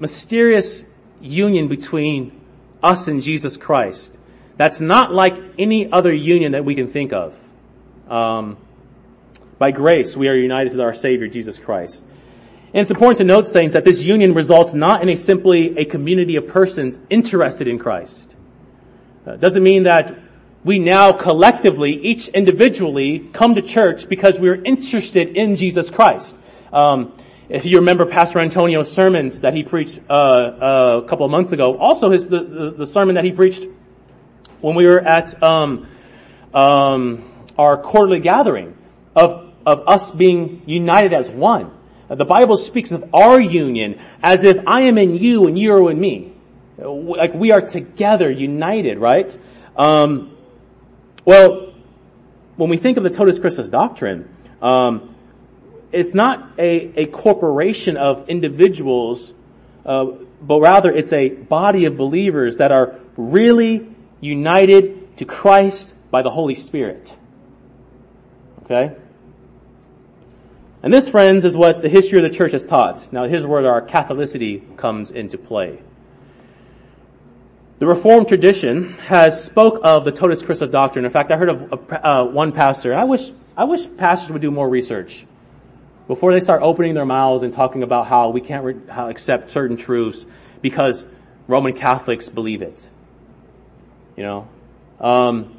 mysterious 0.00 0.82
union 1.20 1.68
between 1.68 2.40
us 2.84 3.08
and 3.08 3.22
Jesus 3.22 3.56
Christ. 3.56 4.16
That's 4.56 4.80
not 4.80 5.12
like 5.12 5.36
any 5.58 5.90
other 5.90 6.12
union 6.12 6.52
that 6.52 6.64
we 6.64 6.74
can 6.74 6.90
think 6.90 7.12
of. 7.12 7.34
Um, 8.08 8.56
by 9.58 9.70
grace, 9.70 10.16
we 10.16 10.28
are 10.28 10.36
united 10.36 10.72
to 10.72 10.82
our 10.82 10.94
Savior, 10.94 11.26
Jesus 11.26 11.58
Christ. 11.58 12.06
And 12.74 12.82
it's 12.82 12.90
important 12.90 13.18
to 13.18 13.24
note, 13.24 13.48
saints, 13.48 13.74
that 13.74 13.84
this 13.84 14.02
union 14.02 14.34
results 14.34 14.74
not 14.74 15.02
in 15.02 15.08
a 15.08 15.16
simply 15.16 15.78
a 15.78 15.84
community 15.84 16.36
of 16.36 16.48
persons 16.48 16.98
interested 17.08 17.68
in 17.68 17.78
Christ. 17.78 18.34
Uh, 19.26 19.32
it 19.32 19.40
doesn't 19.40 19.62
mean 19.62 19.84
that 19.84 20.18
we 20.64 20.78
now 20.78 21.12
collectively, 21.12 21.92
each 21.92 22.28
individually, 22.28 23.30
come 23.32 23.54
to 23.54 23.62
church 23.62 24.08
because 24.08 24.38
we're 24.38 24.62
interested 24.62 25.36
in 25.36 25.56
Jesus 25.56 25.90
Christ. 25.90 26.38
Um, 26.72 27.16
if 27.48 27.64
you 27.64 27.78
remember 27.78 28.06
Pastor 28.06 28.38
Antonio's 28.38 28.90
sermons 28.90 29.42
that 29.42 29.54
he 29.54 29.62
preached 29.62 30.00
uh, 30.08 30.12
uh, 30.12 31.00
a 31.04 31.08
couple 31.08 31.24
of 31.26 31.30
months 31.30 31.52
ago, 31.52 31.76
also 31.76 32.10
his 32.10 32.26
the, 32.26 32.42
the, 32.42 32.70
the, 32.78 32.86
sermon 32.86 33.16
that 33.16 33.24
he 33.24 33.32
preached 33.32 33.66
when 34.60 34.74
we 34.74 34.86
were 34.86 35.00
at 35.00 35.42
um, 35.42 35.86
um, 36.54 37.30
our 37.58 37.76
quarterly 37.76 38.20
gathering 38.20 38.76
of 39.14 39.52
of 39.66 39.84
us 39.86 40.10
being 40.10 40.62
united 40.66 41.12
as 41.12 41.28
one. 41.28 41.70
The 42.08 42.24
Bible 42.24 42.56
speaks 42.56 42.92
of 42.92 43.14
our 43.14 43.40
union 43.40 43.98
as 44.22 44.44
if 44.44 44.58
I 44.66 44.82
am 44.82 44.98
in 44.98 45.16
you 45.16 45.46
and 45.46 45.58
you 45.58 45.72
are 45.74 45.90
in 45.90 45.98
me. 45.98 46.32
Like 46.76 47.34
we 47.34 47.50
are 47.50 47.62
together, 47.62 48.30
united, 48.30 48.98
right? 48.98 49.36
Um, 49.76 50.36
well, 51.24 51.72
when 52.56 52.68
we 52.68 52.76
think 52.76 52.98
of 52.98 53.04
the 53.04 53.10
Totus 53.10 53.38
Christus 53.38 53.70
doctrine, 53.70 54.28
um, 54.60 55.13
it's 55.94 56.14
not 56.14 56.50
a, 56.58 57.02
a 57.02 57.06
corporation 57.06 57.96
of 57.96 58.28
individuals, 58.28 59.32
uh, 59.86 60.06
but 60.42 60.60
rather 60.60 60.90
it's 60.90 61.12
a 61.12 61.28
body 61.28 61.84
of 61.84 61.96
believers 61.96 62.56
that 62.56 62.72
are 62.72 62.96
really 63.16 63.88
united 64.20 65.16
to 65.18 65.24
Christ 65.24 65.94
by 66.10 66.22
the 66.22 66.30
Holy 66.30 66.54
Spirit. 66.54 67.14
Okay? 68.64 68.96
And 70.82 70.92
this, 70.92 71.08
friends, 71.08 71.44
is 71.44 71.56
what 71.56 71.80
the 71.80 71.88
history 71.88 72.18
of 72.18 72.30
the 72.30 72.36
church 72.36 72.52
has 72.52 72.66
taught. 72.66 73.10
Now, 73.12 73.24
here's 73.26 73.46
where 73.46 73.66
our 73.70 73.80
Catholicity 73.80 74.76
comes 74.76 75.10
into 75.10 75.38
play. 75.38 75.78
The 77.78 77.86
Reformed 77.86 78.28
tradition 78.28 78.94
has 78.94 79.44
spoke 79.44 79.80
of 79.82 80.04
the 80.04 80.12
Totus 80.12 80.42
Christus 80.42 80.70
doctrine. 80.70 81.04
In 81.04 81.10
fact, 81.10 81.32
I 81.32 81.36
heard 81.36 81.48
of 81.48 81.72
a, 81.72 82.08
uh, 82.08 82.24
one 82.24 82.52
pastor. 82.52 82.94
I 82.94 83.04
wish 83.04 83.30
I 83.56 83.64
wish 83.64 83.86
pastors 83.96 84.30
would 84.30 84.42
do 84.42 84.50
more 84.50 84.68
research 84.68 85.26
before 86.06 86.32
they 86.32 86.40
start 86.40 86.62
opening 86.62 86.94
their 86.94 87.06
mouths 87.06 87.42
and 87.42 87.52
talking 87.52 87.82
about 87.82 88.06
how 88.06 88.30
we 88.30 88.40
can't 88.40 88.64
re- 88.64 88.86
how 88.88 89.08
accept 89.08 89.50
certain 89.50 89.76
truths 89.76 90.26
because 90.60 91.06
Roman 91.46 91.74
Catholics 91.74 92.28
believe 92.28 92.62
it. 92.62 92.88
You 94.16 94.22
know, 94.22 94.48
um, 95.00 95.56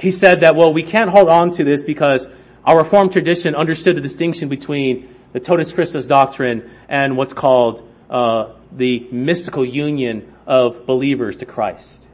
he 0.00 0.10
said 0.10 0.40
that, 0.40 0.56
well, 0.56 0.72
we 0.72 0.82
can't 0.82 1.10
hold 1.10 1.28
on 1.28 1.52
to 1.52 1.64
this 1.64 1.82
because 1.82 2.28
our 2.64 2.78
Reformed 2.78 3.12
tradition 3.12 3.54
understood 3.54 3.96
the 3.96 4.00
distinction 4.00 4.48
between 4.48 5.14
the 5.32 5.40
Totus 5.40 5.72
Christus 5.72 6.06
doctrine 6.06 6.70
and 6.88 7.16
what's 7.16 7.32
called 7.32 7.88
uh, 8.10 8.54
the 8.72 9.06
mystical 9.10 9.64
union 9.64 10.32
of 10.46 10.86
believers 10.86 11.36
to 11.36 11.46
Christ. 11.46 12.06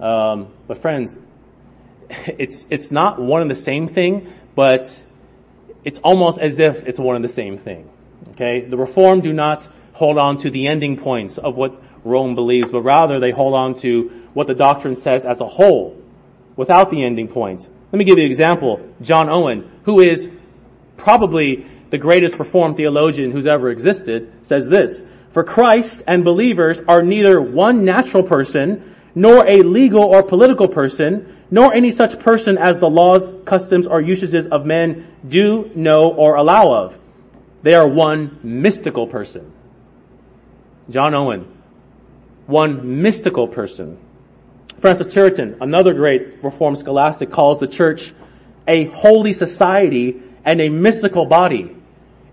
Um, 0.00 0.48
but 0.66 0.78
friends, 0.78 1.18
it's 2.10 2.66
it's 2.70 2.90
not 2.90 3.20
one 3.20 3.42
and 3.42 3.50
the 3.50 3.54
same 3.54 3.88
thing, 3.88 4.32
but 4.54 5.02
it's 5.84 5.98
almost 6.00 6.38
as 6.38 6.58
if 6.58 6.84
it's 6.84 6.98
one 6.98 7.16
and 7.16 7.24
the 7.24 7.28
same 7.28 7.58
thing. 7.58 7.88
Okay, 8.30 8.60
the 8.60 8.76
Reformed 8.76 9.22
do 9.22 9.32
not 9.32 9.68
hold 9.94 10.18
on 10.18 10.38
to 10.38 10.50
the 10.50 10.66
ending 10.66 10.96
points 10.96 11.38
of 11.38 11.56
what 11.56 11.80
Rome 12.04 12.34
believes, 12.34 12.70
but 12.70 12.82
rather 12.82 13.20
they 13.20 13.30
hold 13.30 13.54
on 13.54 13.74
to 13.76 14.08
what 14.34 14.46
the 14.46 14.54
doctrine 14.54 14.96
says 14.96 15.24
as 15.24 15.40
a 15.40 15.46
whole, 15.46 16.00
without 16.56 16.90
the 16.90 17.04
ending 17.04 17.28
point. 17.28 17.68
Let 17.92 17.98
me 17.98 18.04
give 18.04 18.18
you 18.18 18.24
an 18.24 18.30
example. 18.30 18.80
John 19.02 19.28
Owen, 19.28 19.70
who 19.84 20.00
is 20.00 20.30
probably 20.96 21.66
the 21.90 21.98
greatest 21.98 22.38
Reformed 22.38 22.76
theologian 22.76 23.32
who's 23.32 23.46
ever 23.46 23.70
existed, 23.70 24.32
says 24.42 24.68
this, 24.68 25.04
For 25.32 25.44
Christ 25.44 26.02
and 26.06 26.24
believers 26.24 26.80
are 26.88 27.02
neither 27.02 27.40
one 27.40 27.84
natural 27.84 28.22
person, 28.22 28.94
nor 29.14 29.46
a 29.46 29.58
legal 29.58 30.02
or 30.02 30.22
political 30.22 30.68
person, 30.68 31.31
nor 31.52 31.74
any 31.74 31.90
such 31.90 32.18
person 32.18 32.56
as 32.56 32.78
the 32.78 32.86
laws, 32.86 33.34
customs, 33.44 33.86
or 33.86 34.00
usages 34.00 34.46
of 34.46 34.64
men 34.64 35.06
do, 35.28 35.70
know, 35.74 36.10
or 36.10 36.36
allow 36.36 36.72
of. 36.72 36.98
They 37.62 37.74
are 37.74 37.86
one 37.86 38.40
mystical 38.42 39.06
person. 39.06 39.52
John 40.88 41.14
Owen, 41.14 41.46
one 42.46 43.02
mystical 43.02 43.46
person. 43.46 43.98
Francis 44.80 45.14
Turretin, 45.14 45.58
another 45.60 45.92
great 45.92 46.42
Reformed 46.42 46.78
scholastic, 46.78 47.30
calls 47.30 47.60
the 47.60 47.66
church 47.68 48.14
a 48.66 48.86
holy 48.86 49.34
society 49.34 50.22
and 50.46 50.58
a 50.58 50.70
mystical 50.70 51.26
body, 51.26 51.76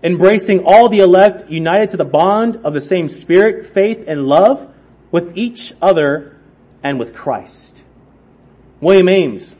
embracing 0.02 0.64
all 0.64 0.88
the 0.88 1.00
elect 1.00 1.50
united 1.50 1.90
to 1.90 1.98
the 1.98 2.04
bond 2.06 2.56
of 2.64 2.72
the 2.72 2.80
same 2.80 3.10
spirit, 3.10 3.74
faith, 3.74 4.02
and 4.08 4.26
love 4.26 4.72
with 5.10 5.36
each 5.36 5.74
other 5.82 6.38
and 6.82 6.98
with 6.98 7.14
Christ. 7.14 7.82
William 8.80 9.08
Ames, 9.08 9.54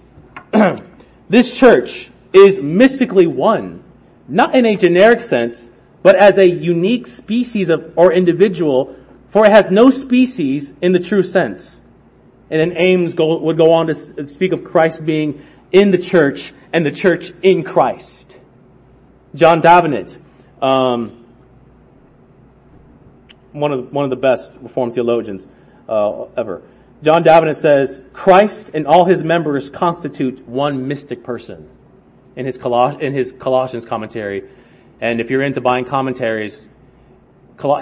this 1.29 1.55
church 1.55 2.11
is 2.33 2.61
mystically 2.61 3.27
one, 3.27 3.85
not 4.29 4.55
in 4.55 4.65
a 4.65 4.77
generic 4.77 5.21
sense, 5.21 5.71
but 6.03 6.17
as 6.17 6.39
a 6.39 6.49
unique 6.49 7.07
species 7.07 7.69
of, 7.69 7.93
or 7.97 8.13
individual, 8.13 8.97
for 9.29 9.45
it 9.45 9.53
has 9.53 9.71
no 9.71 9.91
species 9.91 10.75
in 10.81 10.93
the 10.93 10.99
true 11.01 11.23
sense. 11.23 11.81
And 12.51 12.61
then 12.61 12.79
Ames 12.79 13.15
go, 13.15 13.39
would 13.39 13.57
go 13.57 13.73
on 13.73 13.89
to 13.89 14.27
speak 14.27 14.53
of 14.53 14.65
Christ 14.65 15.05
being 15.05 15.47
in 15.71 15.91
the 15.91 15.99
church 15.99 16.53
and 16.73 16.85
the 16.85 16.91
church 16.91 17.33
in 17.43 17.63
Christ. 17.63 18.39
John 19.35 19.61
Davenant, 19.61 20.19
um, 20.61 21.25
one 23.53 23.73
of 23.73 23.93
one 23.93 24.05
of 24.05 24.11
the 24.11 24.17
best 24.17 24.55
Reformed 24.61 24.95
theologians 24.95 25.47
uh, 25.89 26.25
ever. 26.37 26.63
John 27.03 27.23
Davenant 27.23 27.59
says 27.59 28.01
Christ 28.13 28.73
and 28.75 28.87
all 28.87 29.07
his 29.07 29.25
members 29.25 29.71
constitute 29.71 30.47
one 30.47 30.87
mystic 30.87 31.25
person. 31.25 31.69
In 32.37 32.47
his 32.47 32.59
Coloss- 32.59 33.01
in 33.01 33.13
his 33.13 33.33
Colossians 33.33 33.85
commentary, 33.85 34.45
and 35.01 35.21
if 35.21 35.31
you're 35.31 35.43
into 35.43 35.61
buying 35.61 35.85
commentaries, 35.85 36.69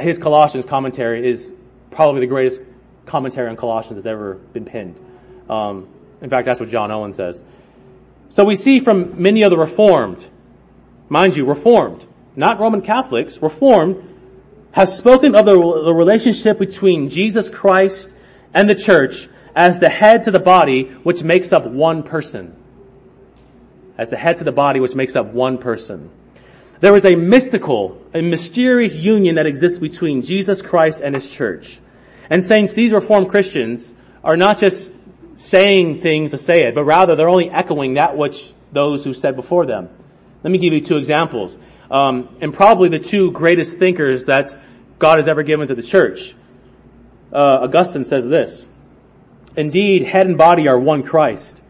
his 0.01 0.19
Colossians 0.19 0.65
commentary 0.65 1.29
is 1.29 1.53
probably 1.91 2.21
the 2.21 2.27
greatest 2.27 2.61
commentary 3.07 3.49
on 3.49 3.57
Colossians 3.57 3.97
that's 3.97 4.07
ever 4.07 4.35
been 4.35 4.65
penned. 4.65 4.99
Um, 5.49 5.89
in 6.21 6.31
fact, 6.31 6.47
that's 6.47 6.61
what 6.61 6.69
John 6.69 6.91
Owen 6.91 7.13
says. 7.13 7.43
So 8.29 8.45
we 8.45 8.57
see 8.57 8.81
from 8.81 9.21
many 9.21 9.43
of 9.43 9.51
the 9.51 9.59
Reformed, 9.59 10.29
mind 11.09 11.37
you, 11.37 11.45
Reformed, 11.45 12.05
not 12.37 12.61
Roman 12.61 12.83
Catholics, 12.83 13.41
Reformed, 13.41 14.05
have 14.73 14.89
spoken 14.89 15.35
of 15.35 15.45
the, 15.45 15.55
the 15.55 15.95
relationship 15.95 16.59
between 16.59 17.09
Jesus 17.09 17.49
Christ 17.49 18.11
and 18.55 18.69
the 18.69 18.75
church 18.75 19.29
as 19.55 19.81
the 19.81 19.89
head 19.89 20.25
to 20.25 20.31
the 20.31 20.39
body, 20.39 20.85
which 21.03 21.23
makes 21.23 21.53
up 21.53 21.67
one 21.67 22.03
person. 22.03 22.55
As 23.97 24.11
the 24.11 24.17
head 24.17 24.39
to 24.39 24.45
the 24.45 24.53
body, 24.53 24.79
which 24.79 24.95
makes 24.95 25.17
up 25.17 25.33
one 25.33 25.59
person. 25.59 26.11
There 26.81 26.95
is 26.95 27.05
a 27.05 27.17
mystical, 27.17 28.01
a 28.15 28.23
mysterious 28.23 28.95
union 28.95 29.35
that 29.35 29.47
exists 29.47 29.79
between 29.79 30.23
Jesus 30.23 30.63
Christ 30.63 31.01
and 31.01 31.15
His 31.15 31.29
church. 31.29 31.81
And 32.31 32.45
saints, 32.45 32.73
these 32.73 32.93
Reformed 32.93 33.31
Christians 33.31 33.95
are 34.23 34.37
not 34.37 34.59
just 34.59 34.93
saying 35.37 36.03
things 36.03 36.31
to 36.33 36.39
say 36.39 36.69
it, 36.69 36.75
but 36.75 36.85
rather 36.85 37.17
they're 37.17 37.29
only 37.29 37.51
echoing 37.51 37.95
that 37.95 38.17
which 38.17 38.53
those 38.73 39.05
who 39.05 39.15
said 39.15 39.35
before 39.35 39.67
them. 39.67 39.89
Let 40.43 40.51
me 40.51 40.59
give 40.59 40.73
you 40.73 40.81
two 40.81 40.99
examples. 40.99 41.59
Um, 41.91 42.37
and 42.41 42.53
probably 42.55 42.91
the 42.91 42.99
two 42.99 43.33
greatest 43.33 43.79
thinkers 43.79 44.27
that 44.27 44.57
God 44.99 45.19
has 45.19 45.27
ever 45.27 45.43
given 45.43 45.69
to 45.69 45.75
the 45.75 45.83
church. 45.83 46.35
Uh, 47.33 47.59
Augustine 47.63 48.05
says 48.05 48.27
this, 48.27 48.67
Indeed, 49.57 50.05
head 50.05 50.27
and 50.27 50.39
body 50.39 50.69
are 50.69 50.79
one 50.79 51.03
Christ. 51.03 51.61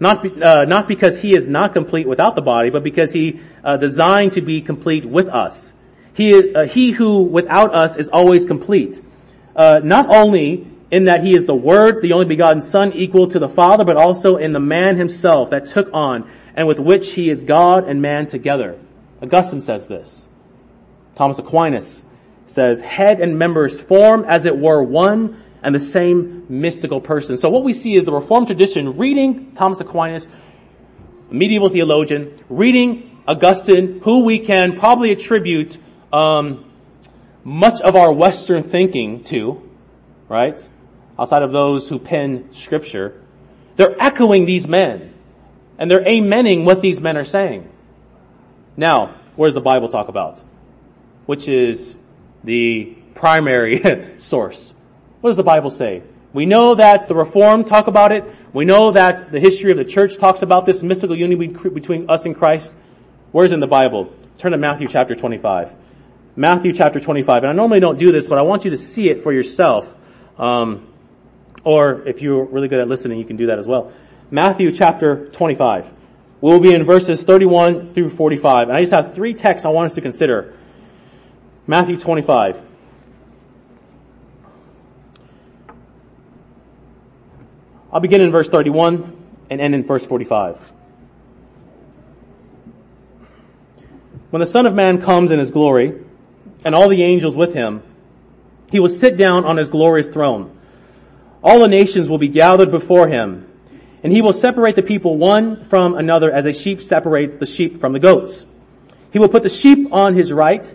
Not, 0.00 0.22
be, 0.22 0.42
uh, 0.42 0.64
not 0.64 0.88
because 0.88 1.20
he 1.20 1.34
is 1.34 1.46
not 1.46 1.72
complete 1.72 2.08
without 2.08 2.34
the 2.34 2.42
body, 2.42 2.70
but 2.70 2.82
because 2.82 3.12
he 3.12 3.40
uh, 3.62 3.76
designed 3.76 4.32
to 4.32 4.40
be 4.40 4.60
complete 4.60 5.04
with 5.04 5.28
us. 5.28 5.72
He, 6.14 6.54
uh, 6.54 6.66
he 6.66 6.90
who 6.90 7.22
without 7.22 7.74
us 7.74 7.96
is 7.96 8.08
always 8.08 8.44
complete. 8.44 9.00
Uh, 9.54 9.80
not 9.82 10.08
only 10.08 10.66
in 10.90 11.04
that 11.04 11.22
he 11.22 11.34
is 11.34 11.46
the 11.46 11.54
Word, 11.54 12.02
the 12.02 12.12
only 12.12 12.26
begotten 12.26 12.60
Son, 12.60 12.92
equal 12.92 13.28
to 13.28 13.38
the 13.38 13.48
Father, 13.48 13.84
but 13.84 13.96
also 13.96 14.36
in 14.36 14.52
the 14.52 14.60
man 14.60 14.96
himself 14.96 15.50
that 15.50 15.66
took 15.66 15.88
on 15.92 16.30
and 16.54 16.68
with 16.68 16.78
which 16.78 17.12
he 17.12 17.30
is 17.30 17.42
God 17.42 17.88
and 17.88 18.02
man 18.02 18.26
together. 18.26 18.78
Augustine 19.22 19.62
says 19.62 19.86
this. 19.86 20.26
Thomas 21.14 21.38
Aquinas 21.38 22.02
says, 22.52 22.80
head 22.80 23.20
and 23.20 23.38
members 23.38 23.80
form 23.80 24.24
as 24.28 24.46
it 24.46 24.56
were 24.56 24.82
one 24.82 25.42
and 25.62 25.74
the 25.74 25.80
same 25.80 26.44
mystical 26.48 27.00
person. 27.00 27.36
So 27.36 27.48
what 27.48 27.64
we 27.64 27.72
see 27.72 27.94
is 27.94 28.04
the 28.04 28.12
Reformed 28.12 28.48
tradition 28.48 28.96
reading 28.98 29.52
Thomas 29.54 29.80
Aquinas, 29.80 30.28
medieval 31.30 31.68
theologian, 31.68 32.38
reading 32.48 33.20
Augustine, 33.26 34.00
who 34.02 34.24
we 34.24 34.38
can 34.38 34.78
probably 34.78 35.12
attribute 35.12 35.78
um, 36.12 36.70
much 37.44 37.80
of 37.80 37.96
our 37.96 38.12
Western 38.12 38.62
thinking 38.62 39.24
to, 39.24 39.68
right? 40.28 40.68
Outside 41.18 41.42
of 41.42 41.52
those 41.52 41.88
who 41.88 41.98
pen 41.98 42.52
scripture. 42.52 43.20
They're 43.76 43.96
echoing 44.00 44.44
these 44.44 44.68
men. 44.68 45.14
And 45.78 45.90
they're 45.90 46.04
amening 46.04 46.64
what 46.64 46.82
these 46.82 47.00
men 47.00 47.16
are 47.16 47.24
saying. 47.24 47.68
Now, 48.76 49.16
what 49.36 49.46
does 49.46 49.54
the 49.54 49.60
Bible 49.60 49.88
talk 49.88 50.08
about? 50.08 50.42
Which 51.26 51.48
is 51.48 51.94
the 52.44 52.96
primary 53.14 54.14
source. 54.18 54.72
What 55.20 55.30
does 55.30 55.36
the 55.36 55.42
Bible 55.42 55.70
say? 55.70 56.02
We 56.32 56.46
know 56.46 56.74
that 56.74 57.08
the 57.08 57.14
Reformed 57.14 57.66
talk 57.66 57.86
about 57.86 58.10
it. 58.10 58.24
We 58.52 58.64
know 58.64 58.92
that 58.92 59.30
the 59.30 59.40
history 59.40 59.70
of 59.70 59.76
the 59.76 59.84
church 59.84 60.16
talks 60.16 60.42
about 60.42 60.64
this 60.64 60.82
mystical 60.82 61.16
unity 61.16 61.46
between 61.46 62.10
us 62.10 62.24
and 62.24 62.34
Christ. 62.34 62.74
Where's 63.32 63.52
in 63.52 63.60
the 63.60 63.66
Bible? 63.66 64.12
Turn 64.38 64.52
to 64.52 64.58
Matthew 64.58 64.88
chapter 64.88 65.14
25. 65.14 65.74
Matthew 66.34 66.72
chapter 66.72 67.00
25. 67.00 67.42
And 67.42 67.50
I 67.50 67.52
normally 67.52 67.80
don't 67.80 67.98
do 67.98 68.12
this, 68.12 68.26
but 68.26 68.38
I 68.38 68.42
want 68.42 68.64
you 68.64 68.70
to 68.70 68.78
see 68.78 69.10
it 69.10 69.22
for 69.22 69.32
yourself. 69.32 69.92
Um, 70.38 70.88
or 71.64 72.08
if 72.08 72.22
you're 72.22 72.44
really 72.44 72.68
good 72.68 72.80
at 72.80 72.88
listening, 72.88 73.18
you 73.18 73.24
can 73.24 73.36
do 73.36 73.46
that 73.46 73.58
as 73.58 73.66
well. 73.66 73.92
Matthew 74.30 74.72
chapter 74.72 75.26
25. 75.28 75.90
We'll 76.40 76.60
be 76.60 76.72
in 76.72 76.84
verses 76.84 77.22
31 77.22 77.92
through 77.92 78.10
45. 78.10 78.68
And 78.68 78.76
I 78.76 78.80
just 78.80 78.92
have 78.92 79.14
three 79.14 79.34
texts 79.34 79.66
I 79.66 79.68
want 79.68 79.86
us 79.86 79.94
to 79.94 80.00
consider. 80.00 80.54
Matthew 81.66 81.96
25. 81.96 82.60
I'll 87.92 88.00
begin 88.00 88.20
in 88.20 88.32
verse 88.32 88.48
31 88.48 89.16
and 89.50 89.60
end 89.60 89.74
in 89.74 89.84
verse 89.84 90.04
45. 90.04 90.58
When 94.30 94.40
the 94.40 94.46
Son 94.46 94.66
of 94.66 94.74
Man 94.74 95.00
comes 95.02 95.30
in 95.30 95.38
his 95.38 95.50
glory, 95.50 96.02
and 96.64 96.74
all 96.74 96.88
the 96.88 97.02
angels 97.02 97.36
with 97.36 97.54
him, 97.54 97.82
he 98.70 98.80
will 98.80 98.88
sit 98.88 99.16
down 99.16 99.44
on 99.44 99.56
his 99.56 99.68
glorious 99.68 100.08
throne. 100.08 100.56
All 101.44 101.60
the 101.60 101.68
nations 101.68 102.08
will 102.08 102.18
be 102.18 102.28
gathered 102.28 102.70
before 102.70 103.06
him, 103.08 103.48
and 104.02 104.12
he 104.12 104.22
will 104.22 104.32
separate 104.32 104.74
the 104.74 104.82
people 104.82 105.16
one 105.16 105.64
from 105.64 105.94
another 105.94 106.32
as 106.32 106.46
a 106.46 106.52
sheep 106.52 106.82
separates 106.82 107.36
the 107.36 107.46
sheep 107.46 107.80
from 107.80 107.92
the 107.92 108.00
goats. 108.00 108.46
He 109.12 109.18
will 109.18 109.28
put 109.28 109.42
the 109.42 109.48
sheep 109.48 109.92
on 109.92 110.14
his 110.14 110.32
right 110.32 110.74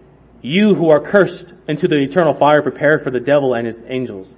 you 0.41 0.73
who 0.73 0.89
are 0.89 0.99
cursed 0.99 1.53
into 1.67 1.87
the 1.87 1.97
eternal 1.97 2.33
fire 2.33 2.61
prepared 2.61 3.03
for 3.03 3.11
the 3.11 3.19
devil 3.19 3.53
and 3.53 3.67
his 3.67 3.81
angels. 3.87 4.35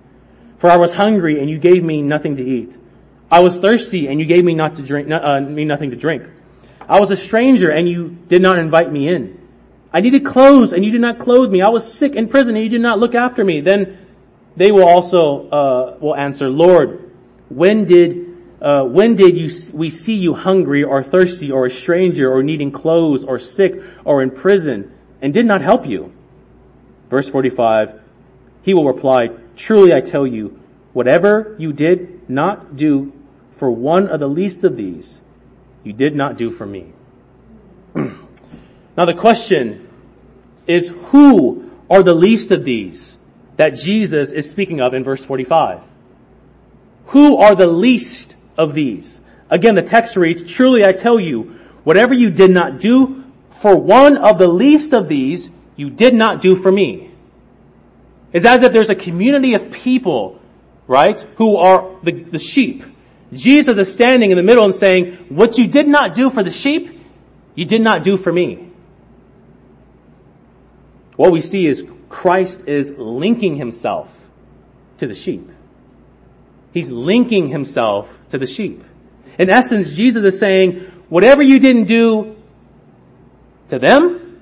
For 0.57 0.69
I 0.69 0.77
was 0.77 0.93
hungry 0.93 1.39
and 1.39 1.49
you 1.49 1.57
gave 1.57 1.83
me 1.83 2.01
nothing 2.01 2.35
to 2.37 2.43
eat. 2.43 2.77
I 3.31 3.39
was 3.39 3.57
thirsty 3.57 4.07
and 4.07 4.19
you 4.19 4.25
gave 4.25 4.43
me 4.43 4.53
not 4.53 4.75
to 4.75 4.81
drink, 4.81 5.09
uh, 5.11 5.41
me 5.41 5.65
nothing 5.65 5.91
to 5.91 5.95
drink. 5.95 6.23
I 6.87 6.99
was 6.99 7.11
a 7.11 7.15
stranger 7.15 7.69
and 7.69 7.87
you 7.87 8.17
did 8.27 8.41
not 8.41 8.57
invite 8.57 8.91
me 8.91 9.07
in. 9.07 9.39
I 9.93 10.01
needed 10.01 10.25
clothes 10.25 10.73
and 10.73 10.83
you 10.83 10.91
did 10.91 11.01
not 11.01 11.19
clothe 11.19 11.51
me. 11.51 11.61
I 11.61 11.69
was 11.69 11.91
sick 11.91 12.15
in 12.15 12.27
prison 12.27 12.55
and 12.55 12.63
you 12.63 12.69
did 12.69 12.81
not 12.81 12.99
look 12.99 13.15
after 13.15 13.43
me. 13.43 13.61
Then 13.61 13.97
they 14.55 14.71
will 14.71 14.87
also, 14.87 15.49
uh, 15.49 15.97
will 15.99 16.15
answer, 16.15 16.49
Lord, 16.49 17.11
when 17.49 17.85
did 17.85 18.31
uh, 18.61 18.85
when 18.85 19.17
did 19.17 19.37
you, 19.37 19.51
we 19.73 19.89
see 19.89 20.13
you 20.13 20.33
hungry 20.33 20.85
or 20.85 21.03
thirsty 21.03 21.51
or 21.51 21.65
a 21.65 21.69
stranger 21.69 22.31
or 22.31 22.41
needing 22.41 22.71
clothes 22.71 23.25
or 23.25 23.37
sick 23.37 23.83
or 24.05 24.23
in 24.23 24.31
prison 24.31 24.92
and 25.23 25.33
did 25.33 25.47
not 25.47 25.61
help 25.61 25.87
you? 25.87 26.13
Verse 27.09 27.27
45, 27.27 27.99
he 28.61 28.75
will 28.75 28.85
reply, 28.85 29.29
truly 29.55 29.91
I 29.91 30.01
tell 30.01 30.27
you, 30.27 30.59
whatever 30.93 31.55
you 31.57 31.73
did 31.73 32.29
not 32.29 32.75
do 32.75 33.11
for 33.55 33.71
one 33.71 34.07
of 34.07 34.19
the 34.19 34.27
least 34.27 34.63
of 34.63 34.75
these, 34.75 35.21
you 35.83 35.93
did 35.93 36.15
not 36.15 36.37
do 36.37 36.51
for 36.51 36.67
me. 36.67 36.93
now 37.95 39.05
the 39.05 39.15
question 39.15 39.89
is 40.67 40.89
who 40.89 41.71
are 41.89 42.03
the 42.03 42.13
least 42.13 42.51
of 42.51 42.63
these 42.63 43.17
that 43.57 43.71
Jesus 43.71 44.31
is 44.31 44.49
speaking 44.49 44.81
of 44.81 44.93
in 44.93 45.03
verse 45.03 45.25
45? 45.25 45.81
Who 47.07 47.37
are 47.37 47.55
the 47.55 47.67
least 47.67 48.35
of 48.57 48.73
these. 48.73 49.21
Again, 49.49 49.75
the 49.75 49.81
text 49.81 50.15
reads, 50.15 50.43
truly 50.43 50.85
I 50.85 50.93
tell 50.93 51.19
you, 51.19 51.59
whatever 51.83 52.13
you 52.13 52.29
did 52.29 52.51
not 52.51 52.79
do 52.79 53.22
for 53.63 53.77
one 53.77 54.17
of 54.17 54.37
the 54.39 54.47
least 54.47 54.91
of 54.91 55.07
these, 55.07 55.49
you 55.77 55.89
did 55.89 56.13
not 56.13 56.41
do 56.41 56.53
for 56.53 56.69
me. 56.69 57.09
It's 58.33 58.43
as 58.43 58.61
if 58.61 58.73
there's 58.73 58.89
a 58.89 58.95
community 58.95 59.53
of 59.53 59.71
people, 59.71 60.41
right, 60.85 61.17
who 61.37 61.55
are 61.55 61.97
the, 62.03 62.11
the 62.11 62.39
sheep. 62.39 62.83
Jesus 63.31 63.77
is 63.77 63.93
standing 63.93 64.31
in 64.31 64.35
the 64.37 64.43
middle 64.43 64.65
and 64.65 64.75
saying, 64.75 65.27
what 65.29 65.57
you 65.57 65.67
did 65.67 65.87
not 65.87 66.13
do 66.13 66.29
for 66.29 66.43
the 66.43 66.51
sheep, 66.51 67.05
you 67.55 67.63
did 67.63 67.79
not 67.79 68.03
do 68.03 68.17
for 68.17 68.33
me. 68.33 68.69
What 71.15 71.31
we 71.31 71.39
see 71.39 71.65
is 71.65 71.85
Christ 72.09 72.67
is 72.67 72.93
linking 72.97 73.55
himself 73.55 74.13
to 74.97 75.07
the 75.07 75.13
sheep. 75.13 75.49
He's 76.73 76.89
linking 76.89 77.47
himself 77.47 78.13
to 78.31 78.37
the 78.37 78.45
sheep. 78.45 78.83
In 79.39 79.49
essence, 79.49 79.93
Jesus 79.93 80.21
is 80.33 80.37
saying, 80.37 80.91
whatever 81.07 81.41
you 81.41 81.59
didn't 81.59 81.85
do 81.85 82.35
to 83.69 83.79
them, 83.79 84.41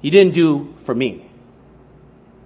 you 0.00 0.10
didn't 0.10 0.34
do 0.34 0.74
for 0.84 0.94
me. 0.94 1.30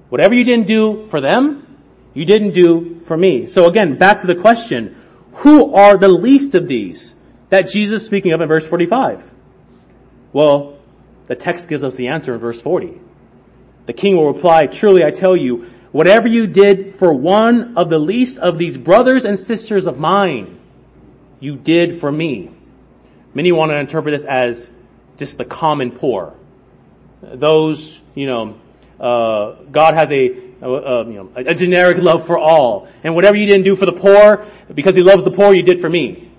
Whatever 0.09 0.35
you 0.35 0.45
didn't 0.45 0.67
do 0.67 1.07
for 1.07 1.21
them, 1.21 1.67
you 2.15 2.25
didn't 2.25 2.53
do 2.53 3.01
for 3.01 3.17
me. 3.17 3.47
So 3.47 3.67
again, 3.67 3.99
back 3.99 4.21
to 4.21 4.27
the 4.27 4.35
question, 4.35 4.97
who 5.35 5.75
are 5.75 5.97
the 5.97 6.09
least 6.09 6.55
of 6.55 6.69
these 6.69 7.15
that 7.51 7.69
Jesus 7.69 8.03
is 8.03 8.07
speaking 8.07 8.33
of 8.33 8.41
in 8.41 8.49
verse 8.49 8.67
45? 8.67 9.23
Well, 10.33 10.79
the 11.27 11.35
text 11.35 11.69
gives 11.69 11.83
us 11.85 11.95
the 11.95 12.09
answer 12.09 12.35
in 12.35 12.41
verse 12.41 12.61
40. 12.61 13.01
The 13.87 13.93
king 13.93 14.17
will 14.17 14.33
reply, 14.33 14.67
truly 14.67 15.03
I 15.05 15.11
tell 15.11 15.37
you, 15.37 15.71
Whatever 15.95 16.27
you 16.27 16.49
did 16.49 16.97
for 16.97 17.15
one 17.15 17.79
of 17.79 17.89
the 17.89 18.01
least 18.01 18.39
of 18.39 18.59
these 18.59 18.77
brothers 18.77 19.25
and 19.25 19.39
sisters 19.39 19.87
of 19.87 19.97
mine, 19.97 20.59
you 21.39 21.55
did 21.55 22.01
for 22.01 22.11
me. 22.11 22.51
Many 23.33 23.53
want 23.53 23.71
to 23.71 23.77
interpret 23.79 24.13
this 24.13 24.25
as 24.25 24.73
just 25.17 25.39
the 25.39 25.45
common 25.45 25.91
poor. 25.91 26.35
Those, 27.23 28.01
you 28.15 28.27
know, 28.27 28.59
uh, 29.01 29.63
God 29.71 29.95
has 29.95 30.11
a, 30.11 30.23
you 30.25 30.53
know, 30.61 31.31
a 31.35 31.55
generic 31.55 31.99
love 31.99 32.27
for 32.27 32.39
all. 32.39 32.89
And 33.03 33.15
whatever 33.15 33.37
you 33.37 33.47
didn't 33.47 33.65
do 33.65 33.77
for 33.77 33.87
the 33.87 33.93
poor, 33.93 34.47
because 34.73 34.95
he 34.95 35.03
loves 35.03 35.25
the 35.25 35.31
poor, 35.31 35.55
you 35.55 35.63
did 35.63 35.81
for 35.81 35.89
me. 35.89 36.31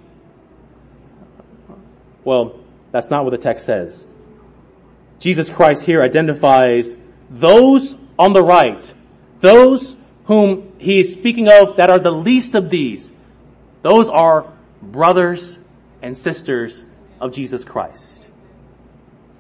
Well, 2.24 2.60
that's 2.92 3.10
not 3.10 3.24
what 3.24 3.32
the 3.32 3.38
text 3.38 3.66
says. 3.66 4.08
Jesus 5.20 5.50
Christ 5.50 5.84
here 5.84 6.02
identifies 6.02 6.98
those 7.30 7.96
on 8.18 8.34
the 8.34 8.44
right 8.44 8.94
those 9.46 9.96
whom 10.26 10.74
he 10.80 11.00
is 11.00 11.14
speaking 11.14 11.48
of 11.48 11.78
that 11.78 11.90
are 11.90 12.00
the 12.00 12.12
least 12.12 12.56
of 12.56 12.70
these, 12.70 13.14
those 13.84 14.10
are 14.10 14.52
brothers 14.82 15.60
and 16.02 16.18
sisters 16.18 16.86
of 17.22 17.32
Jesus 17.32 17.64
Christ. 17.64 18.15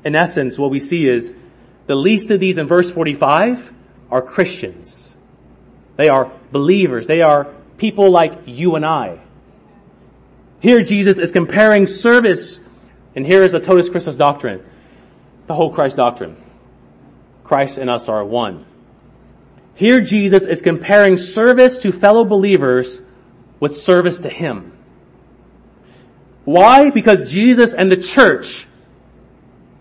In 0.05 0.15
essence, 0.15 0.57
what 0.57 0.69
we 0.69 0.79
see 0.79 1.07
is 1.07 1.33
the 1.87 1.95
least 1.95 2.29
of 2.29 2.39
these 2.39 2.59
in 2.59 2.67
verse 2.67 2.89
45 2.91 3.73
are 4.11 4.21
Christians. 4.21 5.13
They 5.97 6.09
are 6.09 6.31
believers. 6.51 7.07
They 7.07 7.21
are 7.21 7.47
people 7.77 8.11
like 8.11 8.43
you 8.45 8.75
and 8.75 8.85
I. 8.85 9.19
Here 10.59 10.81
Jesus 10.83 11.17
is 11.17 11.31
comparing 11.31 11.87
service, 11.87 12.59
and 13.15 13.25
here 13.25 13.43
is 13.43 13.51
the 13.51 13.59
Totus 13.59 13.89
Christus 13.89 14.15
doctrine, 14.15 14.63
the 15.47 15.53
whole 15.53 15.73
Christ 15.73 15.97
doctrine. 15.97 16.37
Christ 17.43 17.77
and 17.77 17.89
us 17.89 18.07
are 18.07 18.23
one. 18.23 18.65
Here 19.75 20.01
Jesus 20.01 20.43
is 20.43 20.61
comparing 20.61 21.17
service 21.17 21.77
to 21.79 21.91
fellow 21.91 22.23
believers 22.23 23.01
with 23.59 23.75
service 23.75 24.19
to 24.19 24.29
Him. 24.29 24.71
Why? 26.45 26.91
Because 26.91 27.31
Jesus 27.31 27.73
and 27.73 27.91
the 27.91 27.97
church 27.97 28.64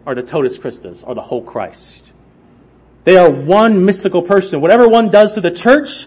are 0.06 0.14
the 0.14 0.22
totus 0.22 0.58
Christus, 0.58 1.02
or 1.02 1.14
the 1.14 1.22
whole 1.22 1.42
Christ. 1.42 2.12
They 3.04 3.16
are 3.16 3.30
one 3.30 3.84
mystical 3.84 4.22
person. 4.22 4.60
Whatever 4.60 4.88
one 4.88 5.10
does 5.10 5.34
to 5.34 5.40
the 5.40 5.50
church 5.50 6.06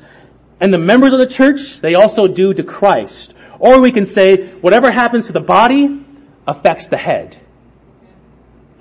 and 0.59 0.73
the 0.73 0.77
members 0.77 1.13
of 1.13 1.19
the 1.19 1.27
church, 1.27 1.79
they 1.79 1.95
also 1.95 2.27
do 2.27 2.53
to 2.53 2.63
Christ. 2.63 3.33
Or 3.59 3.79
we 3.81 3.91
can 3.91 4.05
say, 4.05 4.47
whatever 4.47 4.91
happens 4.91 5.27
to 5.27 5.33
the 5.33 5.39
body 5.39 6.05
affects 6.47 6.87
the 6.87 6.97
head. 6.97 7.37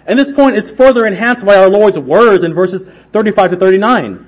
And 0.06 0.18
this 0.18 0.30
point 0.30 0.56
is 0.56 0.70
further 0.70 1.04
enhanced 1.04 1.44
by 1.44 1.56
our 1.56 1.68
Lord's 1.68 1.98
words 1.98 2.44
in 2.44 2.54
verses 2.54 2.86
35 3.12 3.52
to 3.52 3.56
39. 3.56 4.26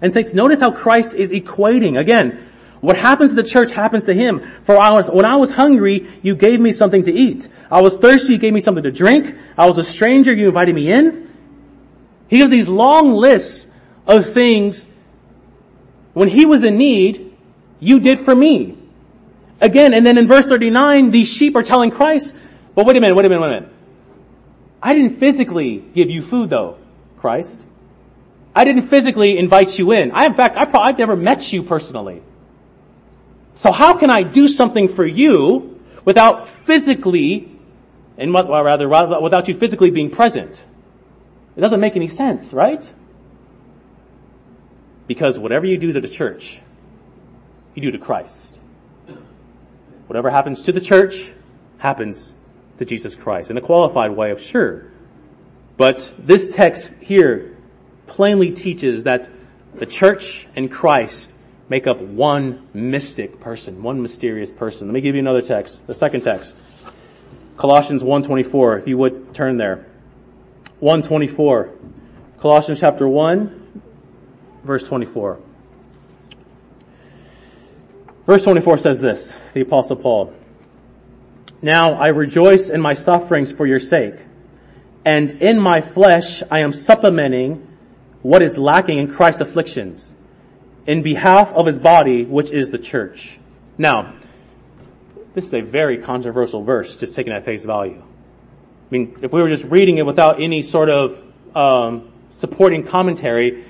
And 0.00 0.12
saints, 0.12 0.34
notice 0.34 0.60
how 0.60 0.72
Christ 0.72 1.14
is 1.14 1.30
equating. 1.30 1.98
Again, 1.98 2.46
what 2.80 2.96
happens 2.96 3.30
to 3.30 3.36
the 3.36 3.42
church 3.42 3.72
happens 3.72 4.04
to 4.04 4.14
him. 4.14 4.44
For 4.64 4.80
hours, 4.80 5.08
when 5.08 5.24
I 5.24 5.36
was 5.36 5.50
hungry, 5.50 6.08
you 6.22 6.36
gave 6.36 6.60
me 6.60 6.72
something 6.72 7.02
to 7.04 7.12
eat. 7.12 7.48
I 7.70 7.80
was 7.80 7.96
thirsty, 7.98 8.34
you 8.34 8.38
gave 8.38 8.52
me 8.52 8.60
something 8.60 8.84
to 8.84 8.92
drink. 8.92 9.34
I 9.56 9.66
was 9.66 9.78
a 9.78 9.84
stranger, 9.84 10.32
you 10.32 10.48
invited 10.48 10.74
me 10.74 10.90
in. 10.90 11.28
He 12.28 12.40
has 12.40 12.50
these 12.50 12.68
long 12.68 13.14
lists 13.14 13.66
of 14.06 14.32
things. 14.32 14.86
When 16.12 16.28
he 16.28 16.46
was 16.46 16.62
in 16.62 16.76
need, 16.78 17.36
you 17.80 18.00
did 18.00 18.20
for 18.20 18.34
me. 18.34 18.76
Again, 19.60 19.92
and 19.92 20.06
then 20.06 20.18
in 20.18 20.28
verse 20.28 20.46
39, 20.46 21.10
these 21.10 21.28
sheep 21.28 21.56
are 21.56 21.62
telling 21.64 21.90
Christ, 21.90 22.32
but 22.74 22.86
wait 22.86 22.96
a 22.96 23.00
minute, 23.00 23.16
wait 23.16 23.24
a 23.24 23.28
minute, 23.28 23.40
wait 23.40 23.48
a 23.48 23.60
minute. 23.60 23.72
I 24.80 24.94
didn't 24.94 25.18
physically 25.18 25.78
give 25.94 26.10
you 26.10 26.22
food 26.22 26.50
though, 26.50 26.78
Christ. 27.18 27.60
I 28.54 28.64
didn't 28.64 28.88
physically 28.88 29.36
invite 29.36 29.78
you 29.78 29.92
in. 29.92 30.12
I, 30.12 30.26
in 30.26 30.34
fact, 30.34 30.56
I 30.56 30.68
I've 30.78 30.98
never 30.98 31.16
met 31.16 31.52
you 31.52 31.64
personally. 31.64 32.22
So 33.58 33.72
how 33.72 33.94
can 33.94 34.08
I 34.08 34.22
do 34.22 34.46
something 34.46 34.86
for 34.86 35.04
you 35.04 35.80
without 36.04 36.46
physically, 36.48 37.58
and 38.16 38.32
rather, 38.32 38.88
without 38.88 39.48
you 39.48 39.54
physically 39.54 39.90
being 39.90 40.10
present? 40.10 40.64
It 41.56 41.60
doesn't 41.60 41.80
make 41.80 41.96
any 41.96 42.06
sense, 42.06 42.52
right? 42.52 42.88
Because 45.08 45.40
whatever 45.40 45.66
you 45.66 45.76
do 45.76 45.90
to 45.90 46.00
the 46.00 46.08
church, 46.08 46.60
you 47.74 47.82
do 47.82 47.90
to 47.90 47.98
Christ. 47.98 48.60
Whatever 50.06 50.30
happens 50.30 50.62
to 50.62 50.72
the 50.72 50.80
church 50.80 51.32
happens 51.78 52.36
to 52.78 52.84
Jesus 52.84 53.16
Christ 53.16 53.50
in 53.50 53.56
a 53.56 53.60
qualified 53.60 54.12
way 54.12 54.30
of 54.30 54.40
sure. 54.40 54.86
But 55.76 56.12
this 56.16 56.48
text 56.50 56.92
here 57.00 57.56
plainly 58.06 58.52
teaches 58.52 59.02
that 59.02 59.28
the 59.74 59.86
church 59.86 60.46
and 60.54 60.70
Christ 60.70 61.32
make 61.68 61.86
up 61.86 62.00
one 62.00 62.68
mystic 62.72 63.40
person, 63.40 63.82
one 63.82 64.00
mysterious 64.00 64.50
person. 64.50 64.88
Let 64.88 64.94
me 64.94 65.00
give 65.00 65.14
you 65.14 65.20
another 65.20 65.42
text, 65.42 65.86
the 65.86 65.94
second 65.94 66.22
text. 66.22 66.56
Colossians 67.56 68.02
1.24, 68.02 68.80
if 68.80 68.88
you 68.88 68.96
would 68.98 69.34
turn 69.34 69.56
there. 69.56 69.86
1.24. 70.80 71.76
Colossians 72.40 72.80
chapter 72.80 73.08
1, 73.08 73.82
verse 74.64 74.84
24. 74.84 75.40
Verse 78.26 78.44
24 78.44 78.78
says 78.78 79.00
this, 79.00 79.34
the 79.54 79.62
apostle 79.62 79.96
Paul. 79.96 80.34
Now 81.60 81.94
I 81.94 82.08
rejoice 82.08 82.68
in 82.68 82.80
my 82.80 82.94
sufferings 82.94 83.50
for 83.50 83.66
your 83.66 83.80
sake, 83.80 84.14
and 85.04 85.42
in 85.42 85.58
my 85.58 85.80
flesh 85.80 86.42
I 86.50 86.60
am 86.60 86.72
supplementing 86.72 87.66
what 88.22 88.42
is 88.42 88.56
lacking 88.56 88.98
in 88.98 89.12
Christ's 89.12 89.40
afflictions 89.40 90.14
in 90.88 91.02
behalf 91.02 91.52
of 91.52 91.66
his 91.66 91.78
body, 91.78 92.24
which 92.24 92.50
is 92.50 92.70
the 92.70 92.78
church. 92.78 93.38
Now, 93.76 94.14
this 95.34 95.44
is 95.44 95.52
a 95.52 95.60
very 95.60 95.98
controversial 95.98 96.64
verse, 96.64 96.96
just 96.96 97.14
taken 97.14 97.30
at 97.30 97.44
face 97.44 97.62
value. 97.62 98.02
I 98.02 98.90
mean, 98.90 99.18
if 99.20 99.30
we 99.30 99.42
were 99.42 99.50
just 99.50 99.64
reading 99.64 99.98
it 99.98 100.06
without 100.06 100.40
any 100.40 100.62
sort 100.62 100.88
of 100.88 101.22
um, 101.54 102.10
supporting 102.30 102.86
commentary, 102.86 103.66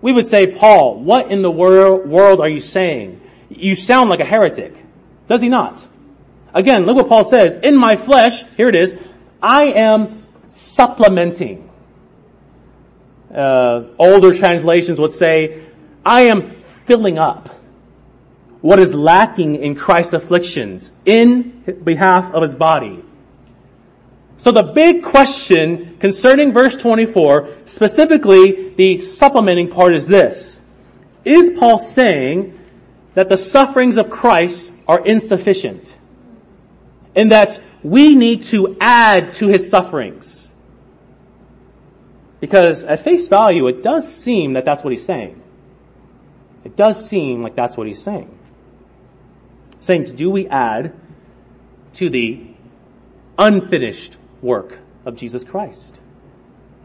we 0.00 0.12
would 0.12 0.26
say, 0.26 0.50
Paul, 0.50 1.00
what 1.00 1.30
in 1.30 1.42
the 1.42 1.50
wor- 1.50 2.04
world 2.04 2.40
are 2.40 2.48
you 2.48 2.60
saying? 2.60 3.20
You 3.48 3.76
sound 3.76 4.10
like 4.10 4.18
a 4.18 4.24
heretic. 4.24 4.74
Does 5.28 5.40
he 5.40 5.48
not? 5.48 5.86
Again, 6.52 6.86
look 6.86 6.96
what 6.96 7.08
Paul 7.08 7.22
says. 7.22 7.54
In 7.62 7.76
my 7.76 7.94
flesh, 7.94 8.44
here 8.56 8.66
it 8.66 8.74
is, 8.74 8.96
I 9.40 9.66
am 9.66 10.24
supplementing. 10.48 11.70
Uh, 13.32 13.84
older 13.96 14.34
translations 14.34 14.98
would 14.98 15.12
say, 15.12 15.66
I 16.04 16.22
am 16.22 16.62
filling 16.86 17.18
up 17.18 17.48
what 18.60 18.78
is 18.78 18.94
lacking 18.94 19.56
in 19.56 19.74
Christ's 19.74 20.14
afflictions 20.14 20.92
in 21.04 21.80
behalf 21.84 22.32
of 22.32 22.42
his 22.42 22.54
body. 22.54 23.04
So 24.38 24.50
the 24.50 24.62
big 24.62 25.04
question 25.04 25.98
concerning 25.98 26.52
verse 26.52 26.76
24, 26.76 27.48
specifically 27.66 28.70
the 28.70 29.02
supplementing 29.02 29.70
part 29.70 29.94
is 29.94 30.06
this. 30.06 30.60
Is 31.24 31.58
Paul 31.58 31.78
saying 31.78 32.58
that 33.14 33.28
the 33.28 33.36
sufferings 33.36 33.98
of 33.98 34.10
Christ 34.10 34.72
are 34.88 35.04
insufficient? 35.04 35.96
And 37.14 37.30
that 37.30 37.60
we 37.82 38.14
need 38.14 38.42
to 38.44 38.76
add 38.80 39.34
to 39.34 39.48
his 39.48 39.68
sufferings? 39.68 40.50
Because 42.40 42.84
at 42.84 43.04
face 43.04 43.28
value, 43.28 43.68
it 43.68 43.82
does 43.82 44.12
seem 44.12 44.54
that 44.54 44.64
that's 44.64 44.82
what 44.82 44.92
he's 44.92 45.04
saying. 45.04 45.41
It 46.64 46.76
does 46.76 47.08
seem 47.08 47.42
like 47.42 47.56
that's 47.56 47.76
what 47.76 47.86
he's 47.86 48.02
saying. 48.02 48.38
Saints, 49.80 50.10
do 50.12 50.30
we 50.30 50.46
add 50.46 50.94
to 51.94 52.08
the 52.08 52.46
unfinished 53.38 54.16
work 54.40 54.78
of 55.04 55.16
Jesus 55.16 55.44
Christ? 55.44 55.94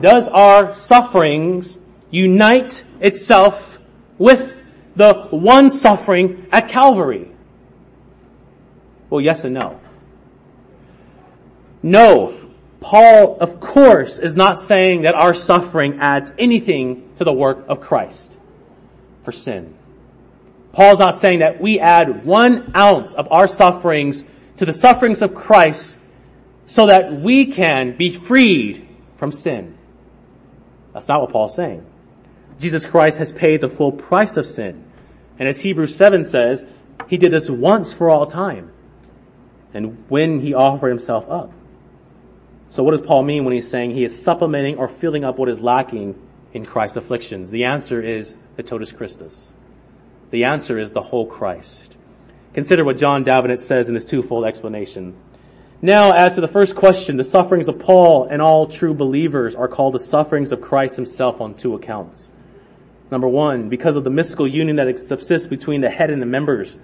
Does 0.02 0.28
our 0.28 0.74
sufferings 0.76 1.78
unite 2.10 2.84
itself 3.00 3.80
with 4.18 4.62
the 4.96 5.28
one 5.30 5.70
suffering 5.70 6.48
at 6.52 6.70
Calvary? 6.70 7.32
Well, 9.10 9.22
yes 9.22 9.44
and 9.44 9.54
no. 9.54 9.80
No. 11.84 12.36
Paul, 12.80 13.38
of 13.40 13.60
course, 13.60 14.20
is 14.20 14.36
not 14.36 14.60
saying 14.60 15.04
that 15.04 15.16
our 15.16 15.34
suffering 15.34 16.00
adds 16.00 16.32
anything 16.38 17.12
to 17.16 17.24
the 17.24 17.34
work 17.34 17.66
of 17.68 17.82
Christ 17.82 18.37
for 19.28 19.34
sin. 19.34 19.76
Paul's 20.72 21.00
not 21.00 21.18
saying 21.18 21.40
that 21.40 21.60
we 21.60 21.82
add 21.82 22.24
one 22.26 22.72
ounce 22.74 23.14
of 23.14 23.30
our 23.30 23.46
sufferings 23.46 24.24
to 24.56 24.66
the 24.66 24.72
sufferings 24.72 25.22
of 25.22 25.36
Christ 25.36 25.98
so 26.66 26.86
that 26.86 27.12
we 27.12 27.48
can 27.48 27.98
be 27.98 28.10
freed 28.16 28.88
from 29.18 29.34
sin. 29.34 29.78
That's 30.94 31.10
not 31.10 31.20
what 31.20 31.32
Paul's 31.32 31.58
saying. 31.58 31.86
Jesus 32.58 32.86
Christ 32.86 33.18
has 33.18 33.34
paid 33.34 33.60
the 33.60 33.68
full 33.68 33.92
price 33.92 34.38
of 34.38 34.46
sin. 34.46 34.86
And 35.38 35.50
as 35.50 35.60
Hebrews 35.60 35.94
7 35.94 36.24
says, 36.24 36.66
he 37.10 37.18
did 37.18 37.34
this 37.34 37.50
once 37.50 37.92
for 37.92 38.10
all 38.10 38.28
time. 38.28 38.72
And 39.74 40.06
when 40.08 40.40
he 40.40 40.54
offered 40.54 40.88
himself 40.88 41.30
up. 41.30 41.52
So 42.70 42.82
what 42.82 42.92
does 42.92 43.06
Paul 43.06 43.24
mean 43.24 43.44
when 43.44 43.54
he's 43.54 43.70
saying 43.70 43.92
he 43.92 44.06
is 44.06 44.24
supplementing 44.24 44.78
or 44.78 44.88
filling 44.88 45.26
up 45.26 45.38
what 45.38 45.50
is 45.50 45.60
lacking 45.60 46.16
in 46.54 46.66
Christ's 46.66 46.96
afflictions? 46.96 47.50
The 47.50 47.66
answer 47.66 48.02
is 48.02 48.38
the 48.58 48.64
totus 48.64 48.92
Christus. 48.92 49.54
The 50.32 50.44
answer 50.44 50.78
is 50.78 50.92
the 50.92 51.02
whole 51.02 51.26
Christ. 51.26 51.96
Consider 52.54 52.84
what 52.84 52.98
John 52.98 53.24
Davenant 53.24 53.62
says 53.62 53.88
in 53.88 53.96
his 53.96 54.04
twofold 54.04 54.46
explanation. 54.46 55.16
Now, 55.82 56.12
as 56.12 56.36
to 56.36 56.42
the 56.42 56.48
first 56.48 56.76
question, 56.76 57.18
the 57.18 57.24
sufferings 57.24 57.70
of 57.70 57.78
Paul 57.78 58.28
and 58.30 58.42
all 58.42 58.68
true 58.68 58.96
believers 58.96 59.54
are 59.54 59.68
called 59.68 59.94
the 59.94 60.00
sufferings 60.00 60.52
of 60.52 60.60
Christ 60.60 60.96
himself 60.96 61.40
on 61.40 61.54
two 61.54 61.76
accounts. 61.76 62.32
Number 63.12 63.28
one, 63.28 63.70
because 63.70 63.96
of 63.96 64.04
the 64.04 64.10
mystical 64.10 64.48
union 64.48 64.76
that 64.78 65.00
subsists 65.00 65.48
between 65.48 65.82
the 65.82 65.90
head 65.90 66.10
and 66.10 66.22
the 66.22 66.26
members, 66.26 66.80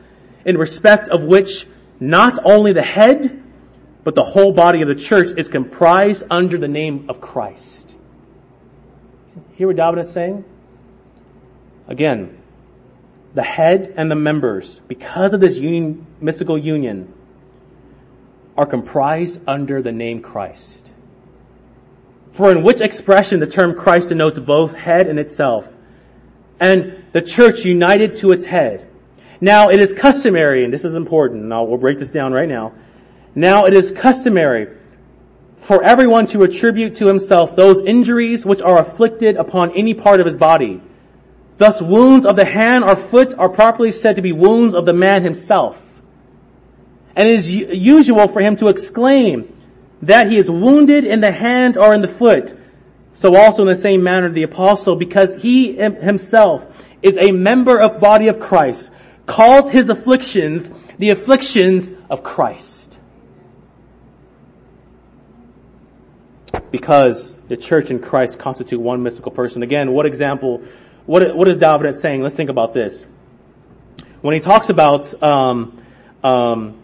in 0.45 0.57
respect 0.57 1.09
of 1.09 1.23
which 1.23 1.67
not 1.99 2.39
only 2.45 2.71
the 2.71 2.83
head, 2.83 3.41
but 4.03 4.13
the 4.13 4.23
whole 4.23 4.53
body 4.53 4.83
of 4.83 4.87
the 4.87 4.95
church 4.95 5.35
is 5.37 5.49
comprised 5.49 6.25
under 6.29 6.57
the 6.57 6.67
name 6.67 7.07
of 7.09 7.19
Christ. 7.19 7.95
Hear 9.53 9.67
what 9.67 9.75
David 9.75 9.99
is 9.99 10.11
saying? 10.11 10.45
Again, 11.87 12.37
the 13.33 13.43
head 13.43 13.93
and 13.97 14.09
the 14.09 14.15
members, 14.15 14.81
because 14.87 15.33
of 15.33 15.41
this 15.41 15.57
union, 15.57 16.05
mystical 16.21 16.57
union, 16.57 17.13
are 18.55 18.65
comprised 18.65 19.41
under 19.47 19.81
the 19.81 19.91
name 19.91 20.21
Christ. 20.21 20.91
For 22.31 22.51
in 22.51 22.63
which 22.63 22.81
expression 22.81 23.39
the 23.39 23.47
term 23.47 23.75
Christ 23.75 24.09
denotes 24.09 24.39
both 24.39 24.73
head 24.73 25.07
and 25.07 25.19
itself, 25.19 25.67
and 26.59 27.03
the 27.11 27.21
church 27.21 27.65
united 27.65 28.15
to 28.17 28.31
its 28.31 28.45
head. 28.45 28.89
Now 29.41 29.69
it 29.69 29.79
is 29.79 29.93
customary, 29.93 30.63
and 30.63 30.71
this 30.71 30.85
is 30.85 30.95
important, 30.95 31.43
and 31.43 31.53
I'll, 31.53 31.67
we'll 31.67 31.77
break 31.77 31.99
this 31.99 32.11
down 32.11 32.31
right 32.31 32.47
now. 32.47 32.73
Now 33.35 33.65
it 33.65 33.73
is 33.73 33.91
customary 33.91 34.77
for 35.57 35.83
everyone 35.83 36.27
to 36.27 36.43
attribute 36.43 36.95
to 36.97 37.07
himself 37.07 37.55
those 37.55 37.79
injuries 37.79 38.45
which 38.45 38.61
are 38.61 38.79
afflicted 38.79 39.37
upon 39.37 39.71
any 39.71 39.93
part 39.93 40.19
of 40.19 40.25
his 40.25 40.37
body 40.37 40.81
Thus 41.57 41.81
wounds 41.81 42.25
of 42.25 42.35
the 42.35 42.45
hand 42.45 42.83
or 42.83 42.95
foot 42.95 43.33
are 43.37 43.49
properly 43.49 43.91
said 43.91 44.15
to 44.15 44.21
be 44.21 44.31
wounds 44.31 44.73
of 44.73 44.85
the 44.85 44.93
man 44.93 45.23
himself. 45.23 45.81
And 47.15 47.29
it 47.29 47.39
is 47.39 47.51
usual 47.51 48.27
for 48.27 48.41
him 48.41 48.55
to 48.57 48.69
exclaim 48.69 49.55
that 50.01 50.29
he 50.29 50.37
is 50.37 50.49
wounded 50.49 51.05
in 51.05 51.21
the 51.21 51.31
hand 51.31 51.77
or 51.77 51.93
in 51.93 52.01
the 52.01 52.07
foot. 52.07 52.57
So 53.13 53.35
also 53.35 53.61
in 53.61 53.67
the 53.67 53.75
same 53.75 54.03
manner 54.03 54.29
the 54.29 54.43
apostle, 54.43 54.95
because 54.95 55.35
he 55.35 55.75
himself 55.75 56.65
is 57.01 57.17
a 57.21 57.31
member 57.31 57.79
of 57.79 57.99
body 57.99 58.27
of 58.27 58.39
Christ, 58.39 58.91
calls 59.27 59.69
his 59.69 59.89
afflictions 59.89 60.71
the 60.97 61.11
afflictions 61.11 61.91
of 62.09 62.23
Christ. 62.23 62.97
Because 66.71 67.37
the 67.47 67.57
church 67.57 67.91
and 67.91 68.01
Christ 68.01 68.39
constitute 68.39 68.79
one 68.79 69.03
mystical 69.03 69.31
person. 69.31 69.61
Again, 69.61 69.91
what 69.91 70.07
example 70.07 70.63
what, 71.05 71.35
what 71.35 71.47
is 71.47 71.57
David 71.57 71.95
saying? 71.95 72.21
Let's 72.21 72.35
think 72.35 72.49
about 72.49 72.73
this. 72.73 73.05
When 74.21 74.33
he 74.33 74.39
talks 74.39 74.69
about, 74.69 75.21
um, 75.21 75.83
um, 76.23 76.79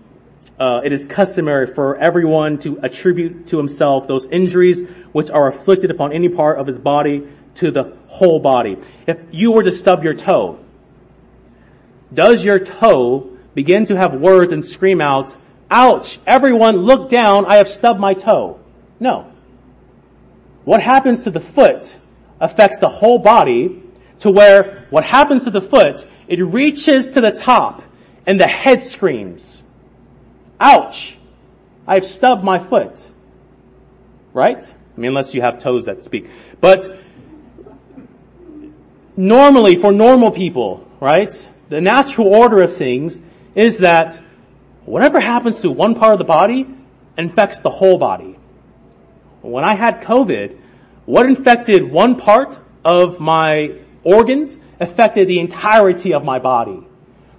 uh, 0.60 0.82
it 0.84 0.92
is 0.92 1.06
customary 1.06 1.68
for 1.74 1.96
everyone 1.98 2.60
to 2.60 2.80
attribute 2.84 3.48
to 3.48 3.58
himself 3.58 4.08
those 4.08 4.26
injuries 4.26 4.82
which 5.14 5.32
are 5.32 5.48
afflicted 5.48 5.90
upon 5.90 6.12
any 6.12 6.28
part 6.28 6.60
of 6.60 6.68
his 6.68 6.78
body 6.78 7.30
to 7.56 7.72
the 7.72 7.96
whole 8.08 8.40
body. 8.40 8.78
If 9.08 9.18
you 9.32 9.54
were 9.54 9.64
to 9.64 9.72
stub 9.72 10.04
your 10.04 10.14
toe, 10.14 10.60
does 12.14 12.44
your 12.44 12.60
toe 12.60 13.38
begin 13.54 13.86
to 13.86 13.96
have 13.96 14.14
words 14.14 14.52
and 14.52 14.66
scream 14.66 15.00
out, 15.00 15.34
ouch, 15.72 16.20
everyone 16.28 16.78
look 16.78 17.10
down, 17.10 17.46
I 17.46 17.56
have 17.56 17.70
stubbed 17.70 18.00
my 18.00 18.14
toe? 18.14 18.60
No. 19.00 19.32
What 20.66 20.82
happens 20.82 21.24
to 21.24 21.32
the 21.32 21.40
foot 21.40 21.96
affects 22.42 22.80
the 22.80 22.90
whole 22.90 23.20
body 23.20 23.84
to 24.20 24.32
where 24.32 24.86
what 24.90 25.04
happens 25.04 25.46
to 25.46 25.52
the 25.52 25.62
foot, 25.62 26.06
it 26.28 26.42
reaches 26.42 27.12
to 27.12 27.22
the 27.22 27.32
top 27.32 27.82
and 28.26 28.40
the 28.40 28.48
head 28.48 28.84
screams, 28.84 29.64
ouch, 30.60 31.18
I've 31.88 32.06
stubbed 32.06 32.44
my 32.44 32.60
foot. 32.60 33.04
Right? 34.34 34.64
I 34.64 35.00
mean, 35.00 35.10
unless 35.10 35.34
you 35.34 35.42
have 35.42 35.60
toes 35.60 35.86
that 35.86 36.04
speak. 36.04 36.30
But 36.62 36.96
normally, 39.18 39.76
for 39.78 39.92
normal 39.92 40.32
people, 40.32 40.88
right, 41.00 41.34
the 41.70 41.82
natural 41.82 42.28
order 42.28 42.62
of 42.62 42.76
things 42.76 43.20
is 43.56 43.80
that 43.80 44.22
whatever 44.86 45.20
happens 45.20 45.62
to 45.62 45.72
one 45.72 45.96
part 45.96 46.14
of 46.14 46.20
the 46.20 46.26
body 46.26 46.68
infects 47.18 47.60
the 47.60 47.70
whole 47.70 47.98
body. 47.98 48.38
When 49.42 49.64
I 49.64 49.76
had 49.76 50.02
COVID, 50.02 50.58
what 51.06 51.26
infected 51.26 51.90
one 51.90 52.18
part 52.18 52.60
of 52.84 53.20
my 53.20 53.80
organs 54.14 54.58
affected 54.80 55.28
the 55.28 55.40
entirety 55.40 56.14
of 56.14 56.24
my 56.24 56.40
body. 56.40 56.86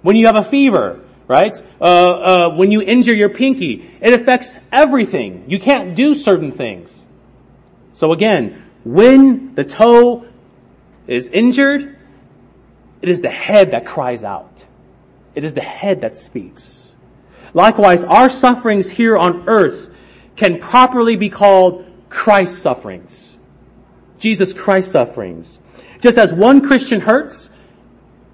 When 0.01 0.15
you 0.15 0.27
have 0.27 0.35
a 0.35 0.43
fever, 0.43 1.01
right? 1.27 1.55
Uh, 1.79 1.83
uh, 1.83 2.55
when 2.55 2.71
you 2.71 2.81
injure 2.81 3.13
your 3.13 3.29
pinky, 3.29 3.89
it 4.01 4.13
affects 4.13 4.57
everything. 4.71 5.45
You 5.47 5.59
can't 5.59 5.95
do 5.95 6.15
certain 6.15 6.51
things. 6.51 7.07
So 7.93 8.13
again, 8.13 8.63
when 8.83 9.55
the 9.55 9.63
toe 9.63 10.25
is 11.07 11.27
injured, 11.27 11.97
it 13.01 13.09
is 13.09 13.21
the 13.21 13.29
head 13.29 13.71
that 13.71 13.85
cries 13.85 14.23
out. 14.23 14.65
It 15.35 15.43
is 15.43 15.53
the 15.53 15.61
head 15.61 16.01
that 16.01 16.17
speaks. 16.17 16.91
Likewise, 17.53 18.03
our 18.03 18.29
sufferings 18.29 18.89
here 18.89 19.17
on 19.17 19.47
earth 19.47 19.89
can 20.35 20.59
properly 20.59 21.15
be 21.15 21.29
called 21.29 21.85
Christ 22.09 22.59
sufferings. 22.59 23.37
Jesus 24.19 24.53
Christ 24.53 24.91
sufferings. 24.91 25.57
Just 26.01 26.17
as 26.17 26.33
one 26.33 26.61
Christian 26.61 26.99
hurts, 26.99 27.51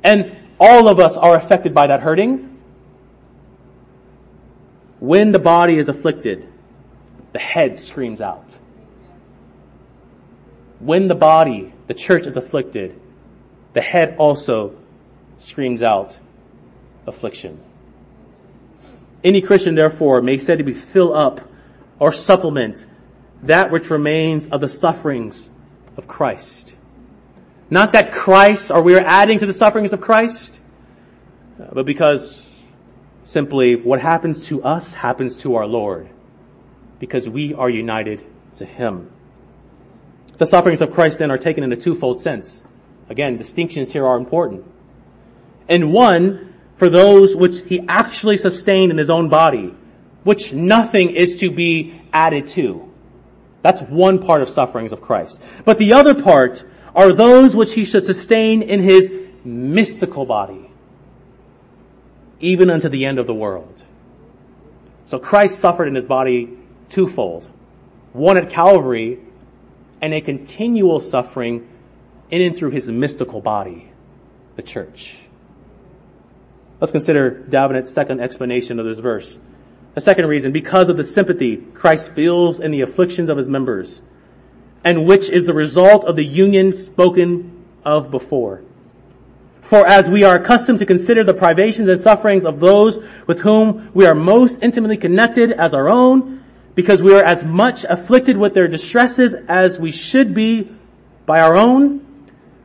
and 0.03 0.36
all 0.59 0.88
of 0.88 0.99
us 0.99 1.15
are 1.15 1.36
affected 1.36 1.74
by 1.74 1.88
that 1.88 2.01
hurting, 2.01 2.57
when 4.99 5.32
the 5.32 5.39
body 5.39 5.78
is 5.78 5.89
afflicted, 5.89 6.47
the 7.34 7.39
head 7.39 7.78
screams 7.78 8.22
out. 8.22 8.57
When 10.80 11.07
the 11.07 11.15
body, 11.15 11.74
the 11.88 11.93
church 11.93 12.26
is 12.26 12.38
afflicted, 12.38 12.99
the 13.74 13.82
head 13.82 14.15
also 14.18 14.76
screams 15.38 15.84
out 15.84 16.18
affliction. 17.05 17.59
Any 19.24 19.41
Christian, 19.41 19.76
therefore, 19.76 20.22
may 20.22 20.38
said 20.38 20.59
to 20.59 20.63
be 20.63 20.74
fill 20.74 21.15
up 21.15 21.41
or 21.99 22.11
supplement 22.13 22.86
that 23.43 23.72
which 23.72 23.89
remains 23.89 24.47
of 24.47 24.61
the 24.61 24.70
sufferings 24.70 25.49
of 25.97 26.07
Christ. 26.07 26.76
Not 27.70 27.91
that 27.93 28.13
Christ, 28.13 28.72
or 28.72 28.82
we 28.82 28.95
are 28.95 29.03
adding 29.05 29.39
to 29.39 29.45
the 29.45 29.53
sufferings 29.53 29.93
of 29.93 30.01
Christ, 30.01 30.59
but 31.74 31.86
because 31.86 32.45
simply 33.26 33.76
what 33.76 33.99
happens 33.99 34.45
to 34.47 34.63
us 34.63 34.93
happens 34.93 35.38
to 35.38 35.55
our 35.55 35.68
Lord. 35.68 36.09
Because 36.99 37.30
we 37.30 37.53
are 37.53 37.70
united 37.70 38.26
to 38.55 38.65
Him. 38.65 39.11
The 40.38 40.45
sufferings 40.45 40.82
of 40.82 40.93
Christ 40.93 41.20
then 41.20 41.30
are 41.30 41.38
taken 41.38 41.63
in 41.63 41.72
a 41.72 41.76
twofold 41.76 42.22
sense. 42.22 42.63
Again, 43.09 43.38
distinctions 43.38 43.91
here 43.91 44.05
are 44.05 44.18
important. 44.18 44.65
And 45.68 45.91
one, 45.91 46.53
for 46.78 46.89
those 46.89 47.36
which 47.36 47.59
He 47.68 47.82
actually 47.88 48.38
sustained 48.38 48.91
in 48.91 48.97
His 48.97 49.09
own 49.09 49.30
body, 49.30 49.76
which 50.24 50.53
nothing 50.53 51.15
is 51.15 51.39
to 51.41 51.51
be 51.51 52.01
added 52.13 52.47
to. 52.49 52.91
That's 53.61 53.82
one 53.82 54.20
part 54.20 54.41
of 54.41 54.49
sufferings 54.49 54.93
of 54.93 55.01
Christ. 55.01 55.41
But 55.65 55.78
the 55.78 55.93
other 55.93 56.22
part 56.22 56.65
are 56.98 57.14
those 57.14 57.56
which 57.56 57.74
he 57.74 57.86
should 57.86 58.04
sustain 58.04 58.64
in 58.64 58.82
his 58.82 59.14
mystical 59.45 60.26
body, 60.26 60.72
even 62.39 62.72
unto 62.72 62.89
the 62.89 63.06
end 63.06 63.20
of 63.20 63.28
the 63.28 63.34
world. 63.36 63.86
So 65.06 65.20
Christ 65.20 65.60
suffered 65.60 65.88
in 65.88 65.93
his 65.93 66.08
body 66.08 66.58
twofold. 66.89 67.48
One 68.14 68.36
at 68.36 68.50
Calvary 68.50 69.20
and 70.02 70.12
a 70.12 70.22
continual 70.22 71.00
suffering 71.00 71.70
in 72.32 72.41
and 72.41 72.58
through 72.58 72.72
his 72.72 72.88
mystical 72.88 73.41
body, 73.41 73.91
the 74.56 74.64
church. 74.64 75.18
Let's 76.82 76.91
consider 76.91 77.45
Davenant's 77.48 77.91
second 77.91 78.22
explanation 78.22 78.80
of 78.80 78.86
this 78.88 78.98
verse. 78.98 79.38
The 79.93 80.02
second 80.02 80.26
reason, 80.26 80.52
because 80.52 80.89
of 80.89 80.98
the 80.98 81.04
sympathy 81.04 81.58
Christ 81.58 82.14
feels 82.14 82.60
in 82.60 82.72
the 82.72 82.82
afflictions 82.82 83.30
of 83.30 83.38
his 83.38 83.48
members, 83.48 84.02
and 84.88 85.05
which 85.05 85.29
is 85.29 85.45
the 85.45 85.53
result 85.53 86.05
of 86.05 86.15
the 86.15 86.23
union 86.23 86.71
spoken 86.71 87.65
of 87.83 88.09
before. 88.09 88.61
For 89.59 89.85
as 89.85 90.09
we 90.09 90.23
are 90.23 90.35
accustomed 90.35 90.79
to 90.79 90.85
consider 90.85 91.25
the 91.25 91.33
privations 91.33 91.89
and 91.89 91.99
sufferings 91.99 92.45
of 92.45 92.61
those 92.61 92.97
with 93.27 93.41
whom 93.41 93.91
we 93.93 94.05
are 94.05 94.15
most 94.15 94.59
intimately 94.61 94.95
connected 94.95 95.51
as 95.51 95.73
our 95.73 95.89
own, 95.89 96.41
because 96.73 97.03
we 97.03 97.13
are 97.13 97.21
as 97.21 97.43
much 97.43 97.83
afflicted 97.83 98.38
with 98.38 98.53
their 98.53 98.69
distresses 98.69 99.35
as 99.49 99.77
we 99.77 99.91
should 99.91 100.33
be 100.33 100.71
by 101.25 101.41
our 101.41 101.57
own, 101.57 101.99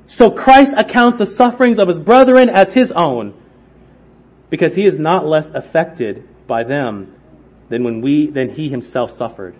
so 0.06 0.30
Christ 0.30 0.74
accounts 0.76 1.18
the 1.18 1.26
sufferings 1.26 1.80
of 1.80 1.88
his 1.88 1.98
brethren 1.98 2.48
as 2.48 2.72
his 2.72 2.92
own, 2.92 3.34
because 4.48 4.76
he 4.76 4.86
is 4.86 4.96
not 4.96 5.26
less 5.26 5.50
affected 5.50 6.28
by 6.46 6.62
them 6.62 7.16
than 7.68 7.82
when 7.82 8.00
we, 8.00 8.28
than 8.28 8.50
he 8.50 8.68
himself 8.68 9.10
suffered. 9.10 9.56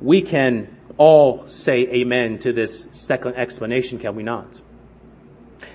We 0.00 0.22
can 0.22 0.76
all 0.98 1.48
say 1.48 1.86
amen 1.88 2.38
to 2.40 2.52
this 2.52 2.88
second 2.92 3.36
explanation, 3.36 3.98
can 3.98 4.14
we 4.14 4.22
not? 4.22 4.60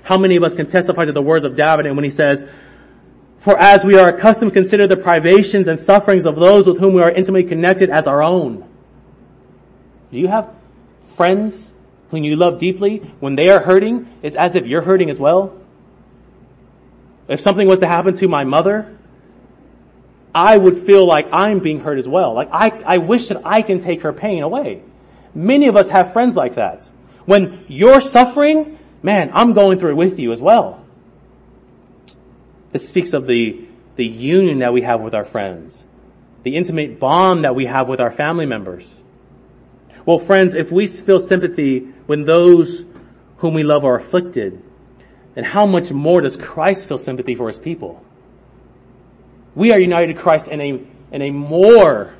How 0.03 0.17
many 0.17 0.35
of 0.35 0.43
us 0.43 0.53
can 0.53 0.67
testify 0.67 1.05
to 1.05 1.11
the 1.11 1.21
words 1.21 1.45
of 1.45 1.55
David 1.55 1.91
when 1.95 2.03
he 2.03 2.09
says, 2.09 2.45
for 3.39 3.57
as 3.57 3.83
we 3.83 3.97
are 3.97 4.09
accustomed 4.09 4.51
to 4.51 4.53
consider 4.53 4.85
the 4.85 4.97
privations 4.97 5.67
and 5.67 5.79
sufferings 5.79 6.25
of 6.25 6.35
those 6.35 6.67
with 6.67 6.79
whom 6.79 6.93
we 6.93 7.01
are 7.01 7.09
intimately 7.09 7.47
connected 7.47 7.89
as 7.89 8.05
our 8.07 8.21
own. 8.21 8.67
Do 10.11 10.19
you 10.19 10.27
have 10.27 10.53
friends 11.15 11.73
whom 12.11 12.23
you 12.23 12.35
love 12.35 12.59
deeply? 12.59 12.97
When 13.19 13.35
they 13.35 13.49
are 13.49 13.59
hurting, 13.59 14.07
it's 14.21 14.35
as 14.35 14.55
if 14.55 14.67
you're 14.67 14.83
hurting 14.83 15.09
as 15.09 15.19
well. 15.19 15.57
If 17.27 17.39
something 17.39 17.67
was 17.67 17.79
to 17.79 17.87
happen 17.87 18.13
to 18.15 18.27
my 18.27 18.43
mother, 18.43 18.97
I 20.33 20.57
would 20.57 20.85
feel 20.85 21.05
like 21.05 21.27
I'm 21.31 21.59
being 21.59 21.81
hurt 21.81 21.99
as 21.99 22.07
well. 22.07 22.33
Like 22.33 22.49
I, 22.51 22.69
I 22.85 22.97
wish 22.97 23.27
that 23.27 23.41
I 23.45 23.61
can 23.61 23.79
take 23.79 24.01
her 24.01 24.13
pain 24.13 24.43
away. 24.43 24.83
Many 25.33 25.67
of 25.67 25.75
us 25.75 25.89
have 25.89 26.13
friends 26.13 26.35
like 26.35 26.55
that. 26.55 26.89
When 27.25 27.65
you're 27.67 28.01
suffering, 28.01 28.77
man, 29.03 29.31
I'm 29.33 29.53
going 29.53 29.79
through 29.79 29.91
it 29.91 29.97
with 29.97 30.19
you 30.19 30.31
as 30.31 30.41
well. 30.41 30.83
This 32.71 32.87
speaks 32.87 33.13
of 33.13 33.27
the, 33.27 33.65
the 33.97 34.05
union 34.05 34.59
that 34.59 34.73
we 34.73 34.81
have 34.81 35.01
with 35.01 35.13
our 35.13 35.25
friends, 35.25 35.83
the 36.43 36.55
intimate 36.55 36.99
bond 36.99 37.43
that 37.43 37.55
we 37.55 37.65
have 37.65 37.89
with 37.89 37.99
our 37.99 38.11
family 38.11 38.45
members. 38.45 38.97
Well, 40.05 40.19
friends, 40.19 40.55
if 40.55 40.71
we 40.71 40.87
feel 40.87 41.19
sympathy 41.19 41.79
when 42.07 42.23
those 42.23 42.85
whom 43.37 43.53
we 43.53 43.63
love 43.63 43.83
are 43.83 43.95
afflicted, 43.95 44.63
then 45.35 45.43
how 45.43 45.65
much 45.65 45.91
more 45.91 46.21
does 46.21 46.37
Christ 46.37 46.87
feel 46.87 46.97
sympathy 46.97 47.35
for 47.35 47.47
his 47.47 47.57
people? 47.57 48.03
We 49.55 49.71
are 49.71 49.79
united 49.79 50.13
to 50.15 50.19
Christ 50.19 50.47
in 50.47 50.61
a, 50.61 50.81
in 51.11 51.21
a 51.21 51.31
more 51.31 52.13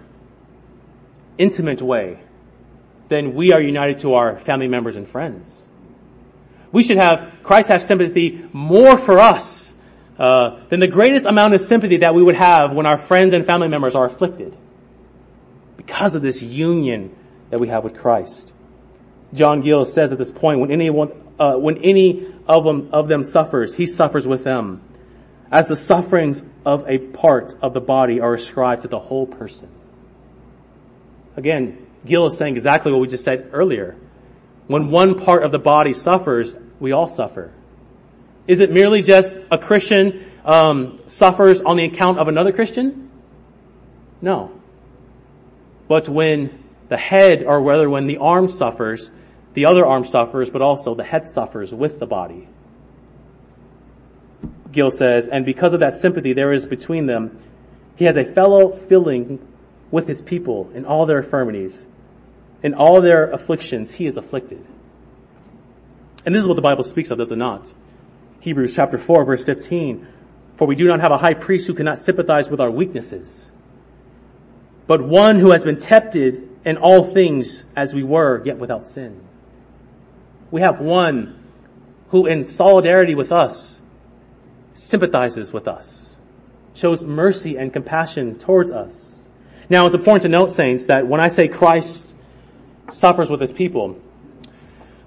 intimate 1.38 1.82
way 1.82 2.20
than 3.10 3.34
we 3.34 3.54
are 3.54 3.62
united 3.62 4.00
to 4.00 4.14
our 4.14 4.40
family 4.40 4.68
members 4.68 4.96
and 4.96 5.08
friends. 5.08 5.56
We 6.72 6.84
should 6.84 6.98
have, 6.98 7.34
Christ 7.44 7.70
have 7.70 7.84
sympathy 7.84 8.48
more 8.54 8.98
for 8.98 9.20
us 9.20 9.72
uh, 10.18 10.62
than 10.70 10.80
the 10.80 10.88
greatest 10.88 11.26
amount 11.26 11.54
of 11.54 11.62
sympathy 11.62 11.98
that 11.98 12.14
we 12.14 12.24
would 12.24 12.36
have 12.36 12.74
when 12.74 12.86
our 12.86 12.98
friends 12.98 13.34
and 13.34 13.46
family 13.46 13.68
members 13.68 13.96
are 13.96 14.06
afflicted. 14.06 14.56
Because 15.78 16.16
of 16.16 16.22
this 16.22 16.42
union 16.42 17.16
that 17.50 17.60
we 17.60 17.68
have 17.70 17.84
with 17.84 17.98
Christ. 17.98 18.54
John 19.34 19.62
Gill 19.62 19.86
says 19.86 20.12
at 20.12 20.18
this 20.18 20.32
point, 20.32 20.60
when 20.60 20.72
anyone, 20.72 21.12
uh, 21.40 21.54
when 21.54 21.78
any 21.84 22.34
of 22.48 22.64
them, 22.64 22.90
of 22.94 23.08
them 23.08 23.24
suffers, 23.24 23.74
he 23.74 23.88
suffers 23.88 24.28
with 24.28 24.44
them 24.44 24.82
as 25.52 25.68
the 25.68 25.76
sufferings 25.76 26.44
of 26.66 26.88
a 26.88 26.98
part 26.98 27.56
of 27.62 27.74
the 27.74 27.82
body 27.82 28.22
are 28.22 28.34
ascribed 28.34 28.84
to 28.84 28.88
the 28.88 29.00
whole 29.00 29.28
person. 29.28 29.70
Again, 31.36 31.86
Gill 32.06 32.28
is 32.28 32.38
saying 32.38 32.56
exactly 32.56 32.92
what 32.92 33.02
we 33.02 33.08
just 33.08 33.24
said 33.24 33.50
earlier. 33.52 33.96
When 34.68 34.90
one 34.90 35.20
part 35.20 35.44
of 35.44 35.52
the 35.52 35.60
body 35.60 35.94
suffers, 35.94 36.56
we 36.80 36.94
all 36.94 37.08
suffer. 37.08 37.52
Is 38.48 38.60
it 38.60 38.72
merely 38.72 39.02
just 39.02 39.36
a 39.52 39.58
Christian 39.58 40.32
um, 40.46 41.00
suffers 41.08 41.62
on 41.62 41.78
the 41.78 41.86
account 41.86 42.20
of 42.20 42.28
another 42.28 42.52
Christian? 42.52 43.12
No. 44.22 44.52
But 45.88 46.08
when 46.08 46.64
the 46.90 46.98
head, 46.98 47.44
or 47.46 47.62
whether 47.62 47.90
when 47.90 48.08
the 48.08 48.18
arm 48.18 48.50
suffers, 48.50 49.12
the 49.54 49.66
other 49.66 49.86
arm 49.86 50.06
suffers, 50.06 50.50
but 50.50 50.62
also 50.62 50.96
the 50.96 51.04
head 51.04 51.28
suffers 51.28 51.74
with 51.74 52.00
the 52.00 52.06
body. 52.06 52.48
Gill 54.72 54.92
says, 54.92 55.28
and 55.28 55.46
because 55.46 55.74
of 55.74 55.80
that 55.82 55.98
sympathy 55.98 56.34
there 56.34 56.54
is 56.54 56.66
between 56.66 57.06
them, 57.06 57.40
he 57.96 58.06
has 58.06 58.18
a 58.18 58.26
fellow 58.26 58.72
feeling 58.88 59.46
with 59.92 60.08
his 60.08 60.22
people 60.22 60.72
in 60.74 60.86
all 60.86 61.06
their 61.06 61.20
infirmities. 61.20 61.86
In 62.64 62.74
all 62.74 63.02
their 63.02 63.30
afflictions, 63.32 63.92
he 63.92 64.06
is 64.06 64.18
afflicted. 64.18 64.66
And 66.26 66.34
this 66.34 66.42
is 66.42 66.48
what 66.48 66.56
the 66.56 66.62
Bible 66.62 66.84
speaks 66.84 67.12
of, 67.12 67.18
does 67.18 67.32
it 67.32 67.38
not? 67.38 67.74
Hebrews 68.40 68.76
chapter 68.76 68.98
4 68.98 69.26
verse 69.26 69.44
15. 69.44 70.08
For 70.58 70.68
we 70.68 70.76
do 70.76 70.86
not 70.86 71.02
have 71.02 71.12
a 71.12 71.18
high 71.18 71.34
priest 71.34 71.68
who 71.68 71.74
cannot 71.74 71.98
sympathize 71.98 72.50
with 72.50 72.60
our 72.60 72.70
weaknesses, 72.70 73.52
but 74.86 75.02
one 75.02 75.40
who 75.40 75.52
has 75.52 75.64
been 75.64 75.80
tempted 75.80 76.50
in 76.64 76.78
all 76.78 77.04
things 77.04 77.64
as 77.76 77.96
we 77.96 78.04
were, 78.04 78.44
yet 78.46 78.60
without 78.60 78.86
sin. 78.86 79.24
We 80.52 80.62
have 80.62 80.80
one 80.80 81.44
who 82.10 82.28
in 82.28 82.46
solidarity 82.46 83.16
with 83.16 83.32
us 83.32 83.81
sympathizes 84.74 85.54
with 85.54 85.68
us, 85.68 86.16
shows 86.74 87.04
mercy 87.04 87.58
and 87.58 87.74
compassion 87.74 88.38
towards 88.38 88.72
us. 88.72 89.16
Now 89.70 89.86
it's 89.86 89.96
important 89.96 90.24
to 90.24 90.30
note, 90.30 90.52
saints, 90.52 90.86
that 90.86 91.08
when 91.08 91.22
I 91.22 91.28
say 91.28 91.48
Christ 91.48 92.14
suffers 92.90 93.30
with 93.30 93.42
his 93.42 93.52
people, 93.52 94.00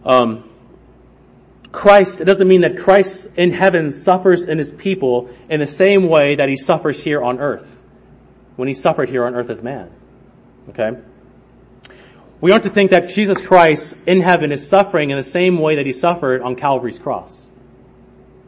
um, 0.05 0.51
Christ, 1.75 2.21
it 2.21 2.25
doesn't 2.25 2.47
mean 2.47 2.61
that 2.61 2.79
Christ 2.79 3.29
in 3.37 3.53
heaven 3.53 3.91
suffers 3.93 4.43
in 4.43 4.59
his 4.59 4.73
people 4.73 5.29
in 5.51 5.61
the 5.61 5.67
same 5.67 6.09
way 6.09 6.37
that 6.37 6.49
he 6.49 6.57
suffers 6.57 7.03
here 7.03 7.23
on 7.23 7.41
earth. 7.41 7.81
When 8.57 8.69
he 8.69 8.75
suffered 8.75 9.09
here 9.09 9.27
on 9.27 9.35
earth 9.35 9.51
as 9.51 9.61
man. 9.61 9.91
Okay? 10.69 10.91
We 12.41 12.53
aren't 12.53 12.65
to 12.65 12.71
think 12.71 12.93
that 12.93 13.09
Jesus 13.09 13.41
Christ 13.41 13.95
in 14.07 14.21
heaven 14.21 14.53
is 14.53 14.69
suffering 14.69 15.11
in 15.11 15.17
the 15.17 15.25
same 15.25 15.59
way 15.59 15.77
that 15.77 15.87
he 15.87 15.93
suffered 15.93 16.43
on 16.43 16.55
Calvary's 16.55 16.99
cross. 16.99 17.47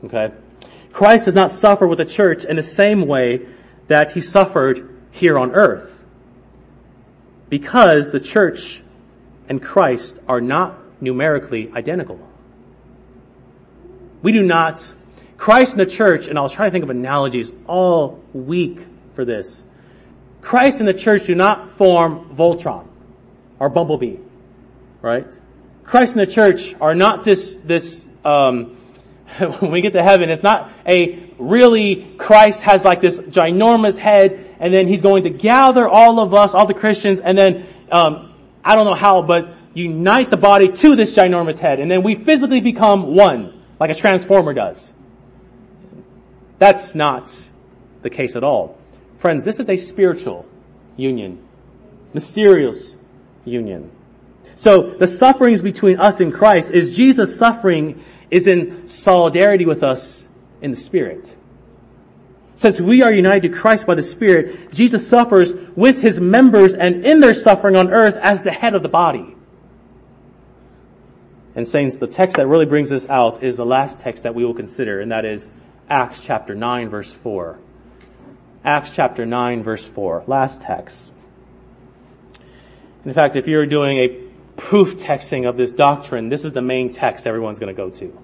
Okay? 0.04 0.32
Christ 0.97 1.26
does 1.26 1.34
not 1.34 1.51
suffer 1.51 1.86
with 1.86 1.99
the 1.99 2.07
church 2.07 2.47
in 2.47 2.57
the 2.57 2.62
same 2.62 3.07
way 3.07 3.47
that 3.86 4.12
he 4.12 4.22
suffered 4.22 4.99
here 5.11 5.38
on 5.38 5.55
earth. 5.55 6.03
Because 7.51 8.11
the 8.11 8.18
church 8.18 8.82
and 9.47 9.62
Christ 9.62 10.18
are 10.26 10.40
not 10.40 11.03
numerically 11.03 11.70
identical. 11.76 12.18
We 14.22 14.32
do 14.32 14.42
not, 14.42 14.94
Christ 15.36 15.72
and 15.72 15.80
the 15.80 15.92
church, 15.92 16.28
and 16.28 16.38
I 16.38 16.40
was 16.40 16.53
trying 16.53 16.68
to 16.68 16.72
think 16.72 16.84
of 16.84 16.88
analogies 16.88 17.53
all 17.66 18.24
week 18.32 18.78
for 19.14 19.26
this. 19.26 19.64
Christ 20.40 20.80
and 20.80 20.88
the 20.88 20.94
church 20.94 21.26
do 21.26 21.34
not 21.34 21.76
form 21.76 22.34
Voltron 22.34 22.86
or 23.59 23.68
Bumblebee, 23.68 24.16
right? 25.03 25.28
Christ 25.84 26.16
and 26.16 26.26
the 26.26 26.32
church 26.32 26.74
are 26.80 26.94
not 26.94 27.22
this, 27.22 27.59
this, 27.59 28.09
um, 28.24 28.78
when 29.39 29.70
we 29.70 29.81
get 29.81 29.93
to 29.95 30.03
heaven, 30.03 30.31
it's 30.31 30.43
not 30.43 30.70
a 30.87 31.31
really 31.39 32.14
Christ 32.18 32.62
has 32.62 32.85
like 32.85 33.01
this 33.01 33.18
ginormous 33.18 33.99
head 33.99 34.57
and 34.59 34.72
then 34.72 34.89
he's 34.89 35.03
going 35.03 35.24
to 35.24 35.31
gather 35.31 35.89
all 35.89 36.20
of 36.20 36.33
us, 36.33 36.55
all 36.55 36.66
the 36.66 36.74
Christians, 36.74 37.20
and 37.20 37.37
then, 37.37 37.66
um, 37.91 38.33
I 38.64 38.74
don't 38.74 38.87
know 38.87 38.95
how, 38.95 39.22
but 39.22 39.55
unite 39.74 40.31
the 40.31 40.37
body 40.37 40.68
to 40.68 40.97
this 40.97 41.14
ginormous 41.14 41.59
head 41.59 41.81
and 41.81 41.91
then 41.91 42.03
we 42.03 42.14
physically 42.14 42.61
become 42.61 43.14
one 43.14 43.62
like 43.79 43.91
a 43.91 43.95
transformer 43.95 44.55
does. 44.55 44.93
That's 46.59 46.95
not 46.95 47.31
the 48.03 48.11
case 48.11 48.37
at 48.37 48.45
all. 48.45 48.79
Friends, 49.16 49.45
this 49.45 49.59
is 49.59 49.68
a 49.68 49.77
spiritual 49.77 50.47
union. 50.97 51.47
Mysterious 52.14 52.95
union. 53.45 53.91
So 54.55 54.95
the 54.99 55.07
sufferings 55.07 55.61
between 55.61 56.01
us 56.01 56.20
and 56.20 56.33
Christ 56.33 56.70
is 56.70 56.97
Jesus' 56.97 57.37
suffering 57.37 58.03
is 58.31 58.47
in 58.47 58.89
solidarity 58.89 59.66
with 59.66 59.83
us 59.83 60.24
in 60.61 60.70
the 60.70 60.77
Spirit. 60.77 61.35
Since 62.55 62.81
we 62.81 63.03
are 63.03 63.12
united 63.12 63.43
to 63.43 63.49
Christ 63.51 63.87
by 63.87 63.95
the 63.95 64.03
Spirit, 64.03 64.72
Jesus 64.72 65.07
suffers 65.07 65.53
with 65.77 66.01
his 66.01 66.18
members 66.18 66.74
and 66.74 67.05
in 67.05 67.20
their 67.20 67.35
suffering 67.35 67.77
on 67.77 67.93
earth 67.93 68.16
as 68.16 68.43
the 68.43 68.51
head 68.51 68.74
of 68.74 68.83
the 68.83 68.89
body. 68.89 69.37
And 71.55 71.68
saints, 71.68 71.97
the 71.97 72.07
text 72.07 72.37
that 72.37 72.47
really 72.47 72.66
brings 72.66 72.91
this 72.91 73.09
out 73.09 73.43
is 73.43 73.57
the 73.57 73.66
last 73.66 74.01
text 74.01 74.22
that 74.22 74.35
we 74.35 74.45
will 74.45 74.55
consider, 74.55 75.01
and 75.01 75.12
that 75.12 75.24
is 75.24 75.51
Acts 75.89 76.20
chapter 76.20 76.55
9 76.55 76.89
verse 76.89 77.12
4. 77.12 77.59
Acts 78.64 78.91
chapter 78.91 79.24
9 79.24 79.62
verse 79.62 79.85
4. 79.85 80.24
Last 80.27 80.61
text. 80.61 81.12
In 83.05 83.14
fact, 83.14 83.37
if 83.37 83.47
you're 83.47 83.66
doing 83.66 83.99
a 83.99 84.26
proof 84.57 84.96
texting 84.96 85.48
of 85.48 85.57
this 85.57 85.72
doctrine, 85.72 86.28
this 86.28 86.44
is 86.44 86.52
the 86.52 86.62
main 86.62 86.90
text 86.90 87.26
everyone's 87.26 87.59
going 87.59 87.74
to 87.74 87.76
go 87.76 87.90
to. 87.90 88.18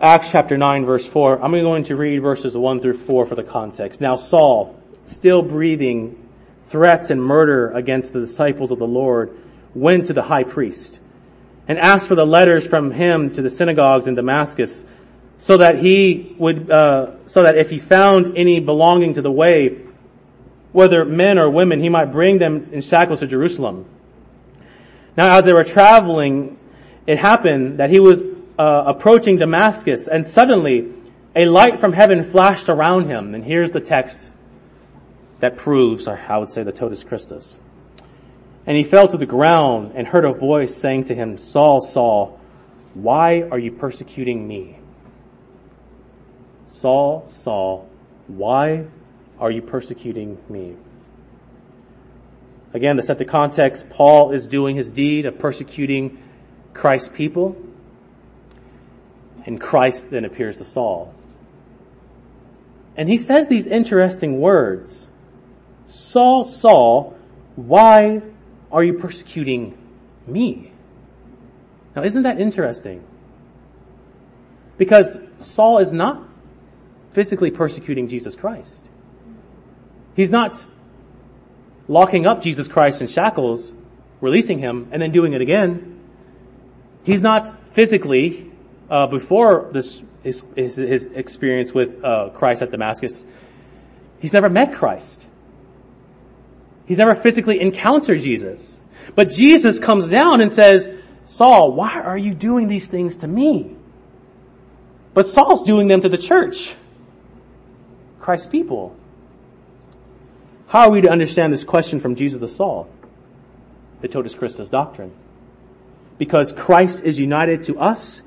Acts 0.00 0.30
chapter 0.30 0.58
9 0.58 0.84
verse 0.84 1.06
4. 1.06 1.42
I'm 1.42 1.52
going 1.52 1.84
to 1.84 1.96
read 1.96 2.20
verses 2.20 2.56
1 2.56 2.80
through 2.80 2.98
4 2.98 3.26
for 3.26 3.34
the 3.34 3.42
context. 3.42 4.00
Now 4.00 4.16
Saul, 4.16 4.78
still 5.04 5.42
breathing 5.42 6.28
threats 6.66 7.10
and 7.10 7.22
murder 7.22 7.70
against 7.70 8.12
the 8.12 8.20
disciples 8.20 8.70
of 8.70 8.78
the 8.78 8.86
Lord, 8.86 9.38
went 9.74 10.06
to 10.06 10.12
the 10.12 10.22
high 10.22 10.44
priest 10.44 11.00
and 11.68 11.78
asked 11.78 12.08
for 12.08 12.14
the 12.14 12.26
letters 12.26 12.66
from 12.66 12.90
him 12.90 13.30
to 13.32 13.42
the 13.42 13.50
synagogues 13.50 14.06
in 14.06 14.14
Damascus, 14.14 14.84
so 15.38 15.56
that 15.56 15.78
he 15.78 16.34
would, 16.38 16.70
uh, 16.70 17.12
so 17.26 17.42
that 17.42 17.56
if 17.56 17.70
he 17.70 17.78
found 17.78 18.36
any 18.36 18.60
belonging 18.60 19.14
to 19.14 19.22
the 19.22 19.30
way, 19.30 19.80
whether 20.72 21.04
men 21.04 21.38
or 21.38 21.50
women, 21.50 21.80
he 21.80 21.88
might 21.88 22.06
bring 22.12 22.38
them 22.38 22.68
in 22.72 22.80
shackles 22.80 23.20
to 23.20 23.26
Jerusalem. 23.26 23.86
Now, 25.16 25.38
as 25.38 25.44
they 25.44 25.52
were 25.52 25.64
traveling, 25.64 26.58
it 27.06 27.18
happened 27.18 27.78
that 27.78 27.90
he 27.90 28.00
was 28.00 28.20
uh, 28.58 28.84
approaching 28.86 29.36
Damascus, 29.36 30.08
and 30.08 30.26
suddenly 30.26 30.92
a 31.36 31.46
light 31.46 31.80
from 31.80 31.92
heaven 31.92 32.24
flashed 32.24 32.68
around 32.68 33.08
him. 33.08 33.34
And 33.34 33.44
here's 33.44 33.72
the 33.72 33.80
text 33.80 34.30
that 35.40 35.56
proves, 35.56 36.08
or 36.08 36.18
I 36.28 36.38
would 36.38 36.50
say, 36.50 36.62
the 36.62 36.72
totus 36.72 37.04
Christus. 37.04 37.58
And 38.66 38.76
he 38.76 38.84
fell 38.84 39.08
to 39.08 39.16
the 39.16 39.26
ground 39.26 39.92
and 39.94 40.06
heard 40.06 40.24
a 40.24 40.32
voice 40.32 40.74
saying 40.74 41.04
to 41.04 41.14
him, 41.14 41.36
Saul, 41.38 41.80
Saul, 41.80 42.40
why 42.94 43.42
are 43.42 43.58
you 43.58 43.72
persecuting 43.72 44.46
me? 44.46 44.78
Saul, 46.66 47.26
Saul, 47.28 47.88
why 48.26 48.86
are 49.38 49.50
you 49.50 49.60
persecuting 49.60 50.38
me? 50.48 50.76
Again, 52.74 52.96
to 52.96 53.02
set 53.02 53.18
the 53.18 53.24
context, 53.24 53.88
Paul 53.88 54.32
is 54.32 54.48
doing 54.48 54.74
his 54.74 54.90
deed 54.90 55.26
of 55.26 55.38
persecuting 55.38 56.20
Christ's 56.74 57.08
people, 57.08 57.56
and 59.46 59.60
Christ 59.60 60.10
then 60.10 60.24
appears 60.24 60.58
to 60.58 60.64
Saul. 60.64 61.14
And 62.96 63.08
he 63.08 63.16
says 63.16 63.46
these 63.46 63.68
interesting 63.68 64.40
words. 64.40 65.08
Saul, 65.86 66.42
Saul, 66.42 67.16
why 67.54 68.22
are 68.72 68.82
you 68.82 68.94
persecuting 68.94 69.78
me? 70.26 70.72
Now 71.94 72.02
isn't 72.02 72.24
that 72.24 72.40
interesting? 72.40 73.04
Because 74.78 75.16
Saul 75.36 75.78
is 75.78 75.92
not 75.92 76.28
physically 77.12 77.52
persecuting 77.52 78.08
Jesus 78.08 78.34
Christ. 78.34 78.84
He's 80.16 80.32
not 80.32 80.64
locking 81.88 82.26
up 82.26 82.42
Jesus 82.42 82.68
Christ 82.68 83.00
in 83.00 83.06
shackles, 83.06 83.74
releasing 84.20 84.58
him, 84.58 84.88
and 84.92 85.00
then 85.02 85.12
doing 85.12 85.32
it 85.32 85.40
again. 85.40 86.00
He's 87.04 87.22
not 87.22 87.72
physically, 87.72 88.50
uh, 88.90 89.06
before 89.06 89.70
this 89.72 90.02
his, 90.24 90.42
his, 90.56 90.76
his 90.76 91.04
experience 91.04 91.72
with 91.72 92.02
uh, 92.02 92.30
Christ 92.30 92.62
at 92.62 92.70
Damascus, 92.70 93.22
he's 94.18 94.32
never 94.32 94.48
met 94.48 94.74
Christ. 94.74 95.26
He's 96.86 96.98
never 96.98 97.14
physically 97.14 97.60
encountered 97.60 98.20
Jesus. 98.20 98.80
But 99.14 99.28
Jesus 99.30 99.78
comes 99.78 100.08
down 100.08 100.40
and 100.40 100.50
says, 100.50 100.90
Saul, 101.24 101.72
why 101.72 102.00
are 102.00 102.18
you 102.18 102.34
doing 102.34 102.68
these 102.68 102.88
things 102.88 103.16
to 103.16 103.28
me? 103.28 103.76
But 105.12 105.28
Saul's 105.28 105.62
doing 105.64 105.88
them 105.88 106.00
to 106.00 106.08
the 106.08 106.18
church. 106.18 106.74
Christ's 108.20 108.48
people. 108.48 108.96
How 110.74 110.88
are 110.88 110.90
we 110.90 111.02
to 111.02 111.08
understand 111.08 111.52
this 111.52 111.62
question 111.62 112.00
from 112.00 112.16
Jesus 112.16 112.40
to 112.40 112.48
Saul? 112.48 112.88
The 114.00 114.08
totus 114.08 114.34
Christus 114.34 114.68
doctrine. 114.68 115.12
Because 116.18 116.50
Christ 116.50 117.04
is 117.04 117.16
united 117.16 117.62
to 117.64 117.78
us, 117.78 118.22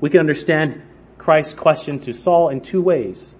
we 0.00 0.08
can 0.08 0.20
understand 0.20 0.82
Christ's 1.18 1.54
question 1.54 1.98
to 1.98 2.12
Saul 2.12 2.50
in 2.50 2.60
two 2.60 2.80
ways. 2.80 3.34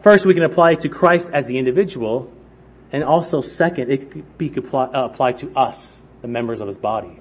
First, 0.00 0.24
we 0.24 0.32
can 0.32 0.44
apply 0.44 0.72
it 0.72 0.80
to 0.80 0.88
Christ 0.88 1.28
as 1.34 1.44
the 1.48 1.58
individual, 1.58 2.32
and 2.92 3.04
also, 3.04 3.42
second, 3.42 3.92
it 3.92 4.10
could 4.10 4.38
be 4.38 4.50
uh, 4.72 4.88
applied 4.94 5.36
to 5.38 5.54
us, 5.54 5.98
the 6.22 6.28
members 6.28 6.62
of 6.62 6.68
his 6.68 6.78
body. 6.78 7.20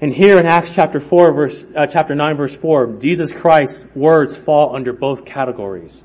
And 0.00 0.14
here 0.14 0.38
in 0.38 0.46
Acts 0.46 0.70
chapter 0.70 1.00
4 1.00 1.32
verse, 1.32 1.66
uh, 1.76 1.86
chapter 1.86 2.14
9 2.14 2.38
verse 2.38 2.56
4, 2.56 2.94
Jesus 2.94 3.30
Christ's 3.30 3.84
words 3.94 4.38
fall 4.38 4.74
under 4.74 4.94
both 4.94 5.26
categories. 5.26 6.02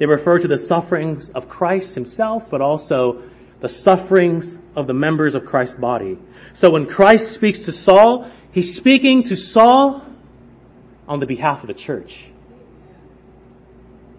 They 0.00 0.06
refer 0.06 0.38
to 0.38 0.48
the 0.48 0.56
sufferings 0.56 1.28
of 1.28 1.50
Christ 1.50 1.94
himself, 1.94 2.48
but 2.48 2.62
also 2.62 3.22
the 3.60 3.68
sufferings 3.68 4.56
of 4.74 4.86
the 4.86 4.94
members 4.94 5.34
of 5.34 5.44
Christ's 5.44 5.78
body. 5.78 6.16
So 6.54 6.70
when 6.70 6.86
Christ 6.86 7.32
speaks 7.32 7.60
to 7.60 7.72
Saul, 7.72 8.30
he's 8.50 8.74
speaking 8.74 9.24
to 9.24 9.36
Saul 9.36 10.02
on 11.06 11.20
the 11.20 11.26
behalf 11.26 11.62
of 11.62 11.66
the 11.66 11.74
church. 11.74 12.24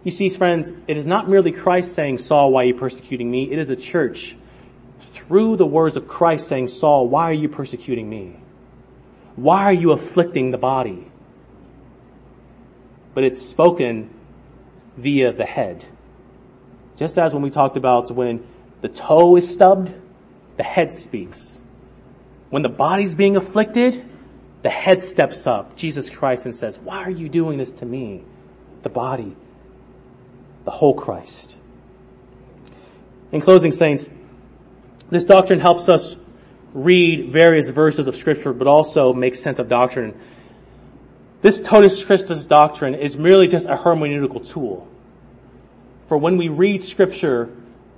You 0.04 0.12
see, 0.12 0.30
friends, 0.30 0.72
it 0.88 0.98
is 0.98 1.08
not 1.08 1.28
merely 1.28 1.52
Christ 1.52 1.96
saying, 1.96 2.20
Saul, 2.20 2.52
why 2.52 2.62
are 2.62 2.68
you 2.68 2.76
persecuting 2.76 3.32
me? 3.32 3.52
It 3.52 3.58
is 3.58 3.72
a 3.72 3.76
church 3.76 4.38
through 5.16 5.58
the 5.58 5.66
words 5.66 5.98
of 5.98 6.08
Christ 6.08 6.48
saying, 6.48 6.68
Saul, 6.68 7.08
why 7.08 7.24
are 7.24 7.34
you 7.34 7.50
persecuting 7.50 8.08
me? 8.08 8.40
Why 9.36 9.64
are 9.64 9.74
you 9.74 9.94
afflicting 9.94 10.52
the 10.52 10.60
body? 10.60 11.08
But 13.16 13.24
it's 13.24 13.42
spoken 13.42 14.12
via 14.98 15.34
the 15.34 15.46
head. 15.46 15.86
Just 16.98 17.18
as 17.18 17.34
when 17.34 17.42
we 17.42 17.50
talked 17.50 17.78
about 17.78 18.12
when 18.12 18.46
the 18.82 18.90
toe 18.90 19.36
is 19.36 19.52
stubbed, 19.52 19.92
the 20.58 20.64
head 20.64 20.94
speaks. 20.94 21.60
When 22.50 22.64
the 22.64 22.70
body's 22.70 23.16
being 23.16 23.38
afflicted, 23.38 24.06
the 24.62 24.70
head 24.70 25.04
steps 25.04 25.48
up, 25.48 25.76
Jesus 25.76 26.10
Christ, 26.10 26.46
and 26.46 26.56
says, 26.56 26.78
why 26.80 26.98
are 27.00 27.10
you 27.12 27.30
doing 27.30 27.58
this 27.58 27.72
to 27.74 27.86
me? 27.86 28.24
The 28.84 28.90
body 28.90 29.36
the 30.66 30.72
whole 30.72 30.94
Christ. 30.94 31.56
In 33.32 33.42
closing, 33.42 33.72
saints, 33.72 34.08
this 35.10 35.26
doctrine 35.26 35.60
helps 35.60 35.90
us 35.90 36.16
read 36.74 37.32
various 37.32 37.70
verses 37.70 38.08
of 38.08 38.16
scripture, 38.16 38.54
but 38.54 38.68
also 38.68 39.14
make 39.14 39.36
sense 39.36 39.60
of 39.60 39.68
doctrine. 39.68 40.20
This 41.42 41.60
totus 41.60 42.04
Christus 42.04 42.46
doctrine 42.46 42.94
is 42.94 43.18
merely 43.18 43.48
just 43.48 43.68
a 43.68 43.76
hermeneutical 43.76 44.48
tool. 44.48 44.88
For 46.08 46.18
when 46.18 46.38
we 46.38 46.50
read 46.50 46.84
scripture, 46.84 47.50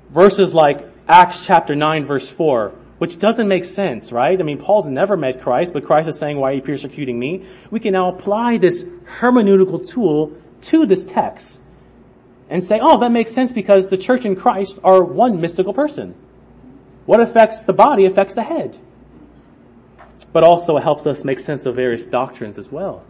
verses 0.10 0.54
like 0.54 0.88
Acts 1.08 1.46
chapter 1.46 1.76
9 1.76 2.06
verse 2.06 2.30
4, 2.30 2.74
which 3.00 3.20
doesn't 3.20 3.50
make 3.50 3.66
sense, 3.66 4.14
right? 4.14 4.40
I 4.40 4.44
mean, 4.44 4.60
Paul's 4.60 4.86
never 4.86 5.18
met 5.18 5.42
Christ, 5.42 5.74
but 5.74 5.84
Christ 5.84 6.08
is 6.08 6.18
saying, 6.18 6.38
why 6.38 6.52
are 6.52 6.54
you 6.54 6.62
persecuting 6.62 7.20
me? 7.20 7.46
We 7.70 7.82
can 7.82 7.92
now 7.92 8.08
apply 8.08 8.60
this 8.60 8.86
hermeneutical 9.20 9.90
tool 9.90 10.38
to 10.62 10.86
this 10.86 11.04
text 11.04 11.60
and 12.50 12.64
say, 12.64 12.80
oh, 12.82 13.00
that 13.00 13.12
makes 13.12 13.34
sense 13.34 13.52
because 13.52 13.90
the 13.90 13.98
church 13.98 14.24
and 14.24 14.40
Christ 14.40 14.80
are 14.86 15.04
one 15.04 15.42
mystical 15.42 15.74
person. 15.74 16.16
What 17.06 17.20
affects 17.20 17.64
the 17.64 17.74
body 17.74 18.06
affects 18.06 18.36
the 18.36 18.44
head. 18.44 18.78
But 20.32 20.46
also 20.46 20.78
it 20.78 20.84
helps 20.84 21.06
us 21.06 21.26
make 21.26 21.42
sense 21.42 21.66
of 21.66 21.76
various 21.76 22.06
doctrines 22.06 22.58
as 22.58 22.72
well. 22.72 23.04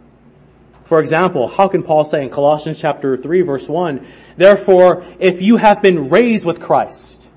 For 0.84 1.00
example, 1.00 1.48
how 1.48 1.68
can 1.68 1.82
Paul 1.82 2.04
say 2.04 2.22
in 2.22 2.30
Colossians 2.30 2.78
chapter 2.78 3.16
3 3.16 3.42
verse 3.42 3.68
1, 3.68 4.06
therefore, 4.36 5.04
if 5.18 5.40
you 5.40 5.56
have 5.56 5.80
been 5.80 6.10
raised 6.10 6.44
with 6.44 6.60
Christ, 6.60 7.28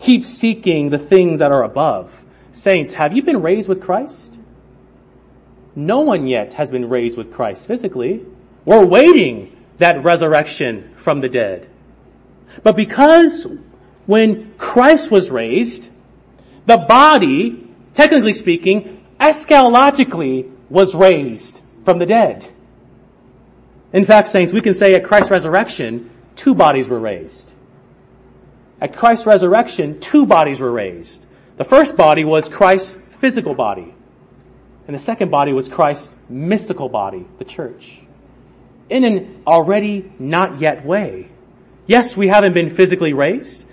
keep 0.00 0.26
seeking 0.26 0.90
the 0.90 0.98
things 0.98 1.38
that 1.38 1.52
are 1.52 1.62
above. 1.62 2.24
Saints, 2.52 2.92
have 2.94 3.14
you 3.14 3.22
been 3.22 3.42
raised 3.42 3.68
with 3.68 3.80
Christ? 3.80 4.36
No 5.76 6.00
one 6.00 6.26
yet 6.26 6.54
has 6.54 6.70
been 6.70 6.88
raised 6.88 7.16
with 7.16 7.32
Christ 7.32 7.66
physically. 7.66 8.24
We're 8.64 8.84
waiting 8.84 9.56
that 9.78 10.04
resurrection 10.04 10.94
from 10.96 11.20
the 11.20 11.28
dead. 11.28 11.68
But 12.62 12.76
because 12.76 13.46
when 14.06 14.54
Christ 14.56 15.10
was 15.10 15.30
raised, 15.30 15.88
the 16.66 16.78
body, 16.78 17.68
technically 17.94 18.34
speaking, 18.34 19.04
eschatologically 19.20 20.50
was 20.70 20.94
raised 20.94 21.60
from 21.84 21.98
the 21.98 22.06
dead. 22.06 22.50
In 23.92 24.04
fact, 24.04 24.28
saints, 24.28 24.52
we 24.52 24.60
can 24.60 24.74
say 24.74 24.94
at 24.94 25.04
Christ's 25.04 25.30
resurrection, 25.30 26.10
two 26.34 26.54
bodies 26.54 26.88
were 26.88 26.98
raised. 26.98 27.52
At 28.80 28.96
Christ's 28.96 29.26
resurrection, 29.26 30.00
two 30.00 30.26
bodies 30.26 30.60
were 30.60 30.72
raised. 30.72 31.26
The 31.56 31.64
first 31.64 31.96
body 31.96 32.24
was 32.24 32.48
Christ's 32.48 32.98
physical 33.20 33.54
body. 33.54 33.94
And 34.86 34.94
the 34.94 35.00
second 35.00 35.30
body 35.30 35.52
was 35.52 35.68
Christ's 35.68 36.14
mystical 36.28 36.88
body, 36.88 37.24
the 37.38 37.44
church. 37.44 38.00
In 38.90 39.04
an 39.04 39.42
already 39.46 40.12
not 40.18 40.60
yet 40.60 40.84
way. 40.84 41.28
Yes, 41.86 42.16
we 42.16 42.28
haven't 42.28 42.54
been 42.54 42.70
physically 42.70 43.12
raised, 43.12 43.64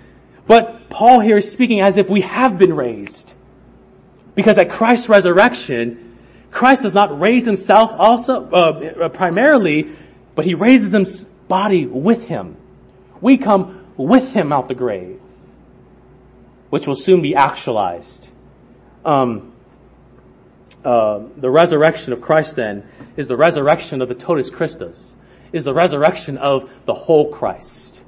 but 0.46 0.88
Paul 0.88 1.20
here 1.20 1.38
is 1.38 1.50
speaking 1.50 1.80
as 1.80 1.96
if 1.96 2.08
we 2.08 2.20
have 2.22 2.58
been 2.58 2.74
raised. 2.74 3.32
Because 4.34 4.56
at 4.58 4.70
Christ's 4.70 5.08
resurrection, 5.08 6.11
Christ 6.52 6.82
does 6.82 6.94
not 6.94 7.18
raise 7.18 7.44
himself 7.44 7.90
also, 7.98 8.48
uh, 8.50 9.08
primarily, 9.08 9.90
but 10.34 10.44
he 10.44 10.54
raises 10.54 10.92
his 10.92 11.24
body 11.48 11.86
with 11.86 12.26
him. 12.26 12.56
We 13.20 13.38
come 13.38 13.86
with 13.96 14.30
him 14.30 14.52
out 14.52 14.68
the 14.68 14.74
grave, 14.74 15.20
which 16.70 16.86
will 16.86 16.94
soon 16.94 17.22
be 17.22 17.34
actualized. 17.34 18.28
Um, 19.04 19.52
uh, 20.84 21.22
the 21.36 21.50
resurrection 21.50 22.12
of 22.12 22.20
Christ 22.20 22.56
then 22.56 22.86
is 23.16 23.28
the 23.28 23.36
resurrection 23.36 24.02
of 24.02 24.08
the 24.08 24.14
totus 24.14 24.50
Christus, 24.50 25.16
is 25.52 25.64
the 25.64 25.74
resurrection 25.74 26.36
of 26.38 26.70
the 26.84 26.94
whole 26.94 27.32
Christ, 27.32 28.00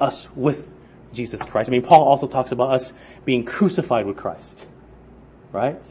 us 0.00 0.28
with 0.34 0.74
Jesus 1.12 1.42
Christ. 1.42 1.70
I 1.70 1.72
mean, 1.72 1.82
Paul 1.82 2.04
also 2.04 2.26
talks 2.26 2.52
about 2.52 2.74
us 2.74 2.92
being 3.24 3.44
crucified 3.44 4.04
with 4.04 4.16
Christ, 4.16 4.66
right? 5.52 5.82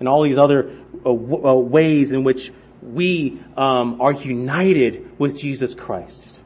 And 0.00 0.08
all 0.08 0.22
these 0.22 0.38
other 0.38 0.70
uh, 0.70 1.04
w- 1.04 1.46
uh, 1.46 1.54
ways 1.54 2.10
in 2.10 2.24
which 2.24 2.52
we 2.82 3.40
um, 3.56 4.00
are 4.00 4.12
united 4.12 5.18
with 5.18 5.38
Jesus 5.38 5.74
Christ. 5.74 6.40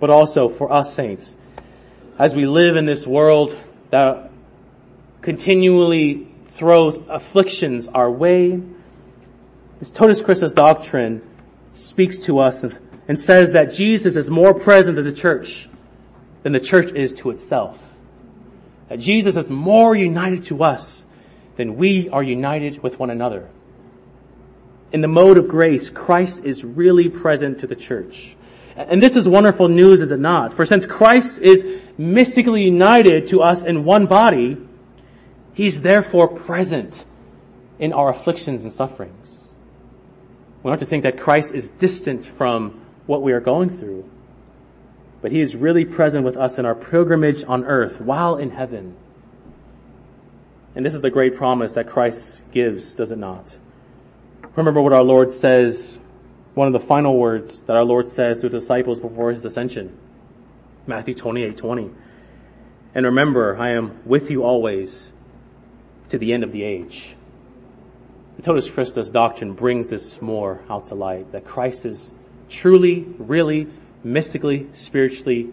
But 0.00 0.10
also 0.10 0.48
for 0.48 0.72
us 0.72 0.94
saints, 0.94 1.36
as 2.18 2.34
we 2.34 2.46
live 2.46 2.76
in 2.76 2.84
this 2.84 3.06
world 3.06 3.56
that 3.90 4.30
continually 5.20 6.28
throws 6.50 6.98
afflictions 7.08 7.88
our 7.88 8.10
way, 8.10 8.60
this 9.78 9.90
Totus 9.90 10.20
Christus 10.20 10.52
doctrine 10.52 11.22
speaks 11.70 12.18
to 12.20 12.40
us 12.40 12.64
and 13.08 13.20
says 13.20 13.52
that 13.52 13.72
Jesus 13.72 14.16
is 14.16 14.28
more 14.28 14.54
present 14.54 14.96
to 14.96 15.02
the 15.02 15.12
church 15.12 15.68
than 16.42 16.52
the 16.52 16.60
church 16.60 16.92
is 16.92 17.12
to 17.14 17.30
itself. 17.30 17.80
That 18.88 18.98
Jesus 18.98 19.36
is 19.36 19.48
more 19.48 19.94
united 19.94 20.44
to 20.44 20.64
us 20.64 21.04
then 21.62 21.76
we 21.76 22.08
are 22.08 22.24
united 22.24 22.82
with 22.82 22.98
one 22.98 23.08
another. 23.08 23.48
In 24.90 25.00
the 25.00 25.06
mode 25.06 25.38
of 25.38 25.46
grace, 25.46 25.90
Christ 25.90 26.44
is 26.44 26.64
really 26.64 27.08
present 27.08 27.60
to 27.60 27.68
the 27.68 27.76
church. 27.76 28.34
And 28.74 29.00
this 29.00 29.14
is 29.14 29.28
wonderful 29.28 29.68
news, 29.68 30.00
is 30.00 30.10
it 30.10 30.18
not? 30.18 30.52
For 30.52 30.66
since 30.66 30.86
Christ 30.86 31.38
is 31.38 31.64
mystically 31.96 32.64
united 32.64 33.28
to 33.28 33.42
us 33.42 33.62
in 33.62 33.84
one 33.84 34.06
body, 34.06 34.56
He's 35.54 35.82
therefore 35.82 36.26
present 36.26 37.04
in 37.78 37.92
our 37.92 38.08
afflictions 38.08 38.62
and 38.62 38.72
sufferings. 38.72 39.38
We 40.62 40.68
don't 40.68 40.72
have 40.72 40.80
to 40.80 40.86
think 40.86 41.04
that 41.04 41.20
Christ 41.20 41.54
is 41.54 41.68
distant 41.68 42.24
from 42.24 42.82
what 43.06 43.22
we 43.22 43.32
are 43.32 43.40
going 43.40 43.78
through. 43.78 44.10
But 45.20 45.30
He 45.30 45.40
is 45.40 45.54
really 45.54 45.84
present 45.84 46.24
with 46.24 46.36
us 46.36 46.58
in 46.58 46.66
our 46.66 46.74
pilgrimage 46.74 47.44
on 47.46 47.64
earth 47.66 48.00
while 48.00 48.36
in 48.36 48.50
heaven. 48.50 48.96
And 50.74 50.84
this 50.84 50.94
is 50.94 51.02
the 51.02 51.10
great 51.10 51.36
promise 51.36 51.74
that 51.74 51.88
Christ 51.88 52.40
gives, 52.50 52.94
does 52.94 53.10
it 53.10 53.18
not? 53.18 53.58
Remember 54.56 54.80
what 54.80 54.92
our 54.92 55.02
Lord 55.02 55.32
says, 55.32 55.98
one 56.54 56.66
of 56.66 56.72
the 56.72 56.80
final 56.86 57.16
words 57.16 57.60
that 57.62 57.76
our 57.76 57.84
Lord 57.84 58.08
says 58.08 58.40
to 58.40 58.48
the 58.48 58.60
disciples 58.60 59.00
before 59.00 59.32
his 59.32 59.44
ascension. 59.44 59.96
Matthew 60.86 61.14
28, 61.14 61.56
20. 61.56 61.90
And 62.94 63.06
remember, 63.06 63.56
I 63.56 63.70
am 63.70 64.00
with 64.04 64.30
you 64.30 64.44
always 64.44 65.12
to 66.10 66.18
the 66.18 66.32
end 66.32 66.44
of 66.44 66.52
the 66.52 66.62
age. 66.62 67.16
The 68.36 68.42
Totus 68.42 68.68
Christus 68.68 69.10
doctrine 69.10 69.52
brings 69.52 69.88
this 69.88 70.20
more 70.20 70.60
out 70.68 70.86
to 70.86 70.94
light, 70.94 71.32
that 71.32 71.44
Christ 71.44 71.86
is 71.86 72.12
truly, 72.48 73.06
really, 73.18 73.68
mystically, 74.04 74.68
spiritually 74.72 75.50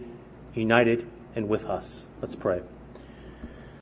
united 0.54 1.06
and 1.34 1.48
with 1.48 1.64
us. 1.64 2.04
Let's 2.20 2.34
pray. 2.34 2.60